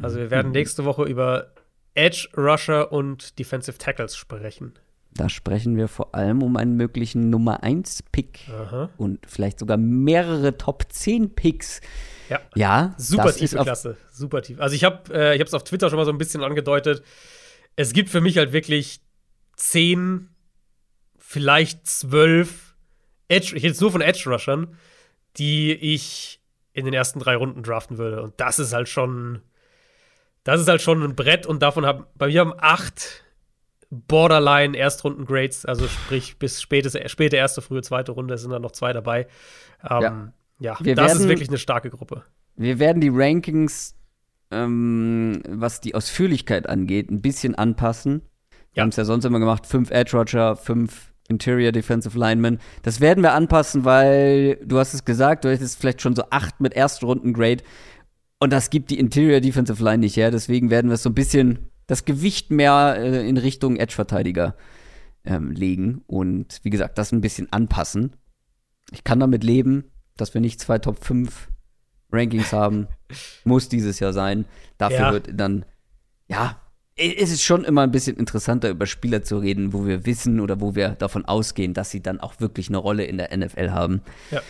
[0.00, 0.54] Also wir werden mhm.
[0.54, 1.52] nächste Woche über
[1.94, 4.74] Edge Rusher und Defensive Tackles sprechen.
[5.16, 8.40] Da sprechen wir vor allem um einen möglichen Nummer 1 Pick
[8.96, 11.80] und vielleicht sogar mehrere Top 10 Picks.
[12.28, 14.60] Ja, ja super tiefe Klasse, super tief.
[14.60, 17.04] Also ich habe äh, ich es auf Twitter schon mal so ein bisschen angedeutet.
[17.76, 19.00] Es gibt für mich halt wirklich
[19.56, 20.28] 10,
[21.18, 22.74] vielleicht 12
[23.28, 24.76] Edge, ich jetzt nur von Edge Rushern,
[25.36, 26.40] die ich
[26.72, 29.42] in den ersten drei Runden draften würde und das ist halt schon
[30.42, 33.23] das ist halt schon ein Brett und davon haben bei mir haben acht
[34.08, 38.92] Borderline Erstrunden-Grades, also sprich bis späte, späte erste, frühe zweite Runde sind da noch zwei
[38.92, 39.26] dabei.
[39.88, 42.24] Ähm, ja, ja das werden, ist wirklich eine starke Gruppe.
[42.56, 43.96] Wir werden die Rankings,
[44.50, 48.22] ähm, was die Ausführlichkeit angeht, ein bisschen anpassen.
[48.72, 48.82] Wir ja.
[48.82, 52.58] haben es ja sonst immer gemacht: fünf Edge Roger, fünf Interior Defensive Linemen.
[52.82, 56.60] Das werden wir anpassen, weil du hast es gesagt, du hättest vielleicht schon so acht
[56.60, 57.64] mit Erstrunden-Grade.
[58.40, 60.30] Und das gibt die Interior Defensive Line nicht her.
[60.30, 64.56] Deswegen werden wir es so ein bisschen das Gewicht mehr äh, in Richtung Edge-Verteidiger
[65.24, 68.16] ähm, legen und wie gesagt, das ein bisschen anpassen.
[68.92, 69.84] Ich kann damit leben,
[70.16, 71.48] dass wir nicht zwei Top 5
[72.12, 72.88] Rankings haben.
[73.44, 74.44] Muss dieses Jahr sein.
[74.78, 75.12] Dafür ja.
[75.12, 75.64] wird dann,
[76.28, 76.60] ja,
[76.96, 80.60] es ist schon immer ein bisschen interessanter, über Spieler zu reden, wo wir wissen oder
[80.60, 84.02] wo wir davon ausgehen, dass sie dann auch wirklich eine Rolle in der NFL haben.
[84.30, 84.40] Ja.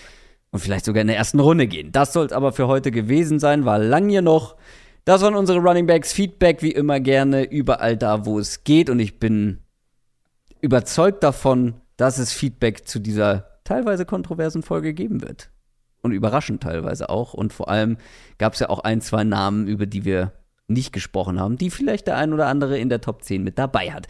[0.50, 1.90] Und vielleicht sogar in der ersten Runde gehen.
[1.90, 3.64] Das soll es aber für heute gewesen sein.
[3.64, 4.56] War lang hier noch.
[5.04, 6.12] Das waren unsere Running Backs.
[6.12, 8.88] Feedback wie immer gerne überall da, wo es geht.
[8.88, 9.60] Und ich bin
[10.60, 15.50] überzeugt davon, dass es Feedback zu dieser teilweise kontroversen Folge geben wird.
[16.00, 17.34] Und überraschend teilweise auch.
[17.34, 17.98] Und vor allem
[18.38, 20.32] gab es ja auch ein, zwei Namen, über die wir
[20.66, 23.92] nicht gesprochen haben, die vielleicht der ein oder andere in der Top 10 mit dabei
[23.92, 24.06] hat.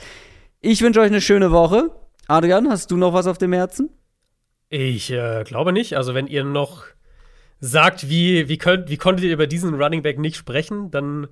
[0.60, 1.90] Ich wünsche euch eine schöne Woche.
[2.26, 3.90] Adrian, hast du noch was auf dem Herzen?
[4.68, 5.96] Ich äh, glaube nicht.
[5.96, 6.84] Also, wenn ihr noch
[7.60, 11.28] sagt, wie, wie, könnt, wie konntet ihr über diesen Running Back nicht sprechen, dann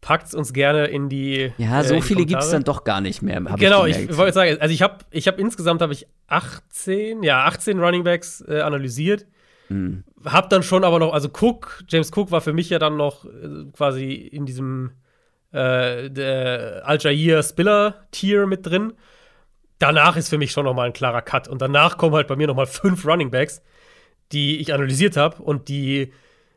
[0.00, 1.52] packt es uns gerne in die.
[1.58, 3.40] Ja, so äh, viele gibt es dann doch gar nicht mehr.
[3.40, 7.44] Genau, ich, ich wollte sagen, also ich habe ich hab insgesamt habe ich 18, ja,
[7.44, 9.26] 18 Running Backs äh, analysiert.
[9.68, 10.04] Mhm.
[10.24, 13.24] Hab dann schon aber noch, also Cook, James Cook war für mich ja dann noch
[13.24, 14.92] äh, quasi in diesem
[15.52, 18.94] äh, der Al-Jair Spiller-Tier mit drin.
[19.78, 21.48] Danach ist für mich schon noch mal ein klarer Cut.
[21.48, 23.62] Und danach kommen halt bei mir noch mal fünf Running Backs,
[24.32, 26.12] die ich analysiert habe und die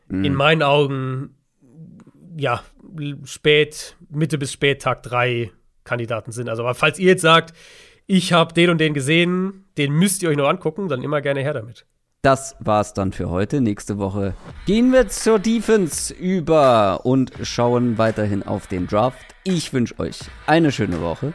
[0.08, 0.24] mhm.
[0.24, 1.36] in meinen Augen
[2.38, 2.64] ja
[3.24, 5.52] spät, Mitte bis spät Tag 3
[5.84, 6.50] Kandidaten sind.
[6.50, 7.54] Also, aber falls ihr jetzt sagt,
[8.06, 11.42] ich habe den und den gesehen, den müsst ihr euch noch angucken, dann immer gerne
[11.42, 11.86] her damit.
[12.22, 13.60] Das war's dann für heute.
[13.60, 14.34] Nächste Woche
[14.66, 19.36] gehen wir zur Defense über und schauen weiterhin auf den Draft.
[19.44, 21.34] Ich wünsche euch eine schöne Woche.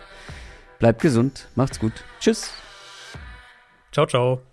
[0.78, 1.93] Bleibt gesund, macht's gut.
[2.20, 2.52] Tschüss.
[3.93, 4.47] Ciao, ciao.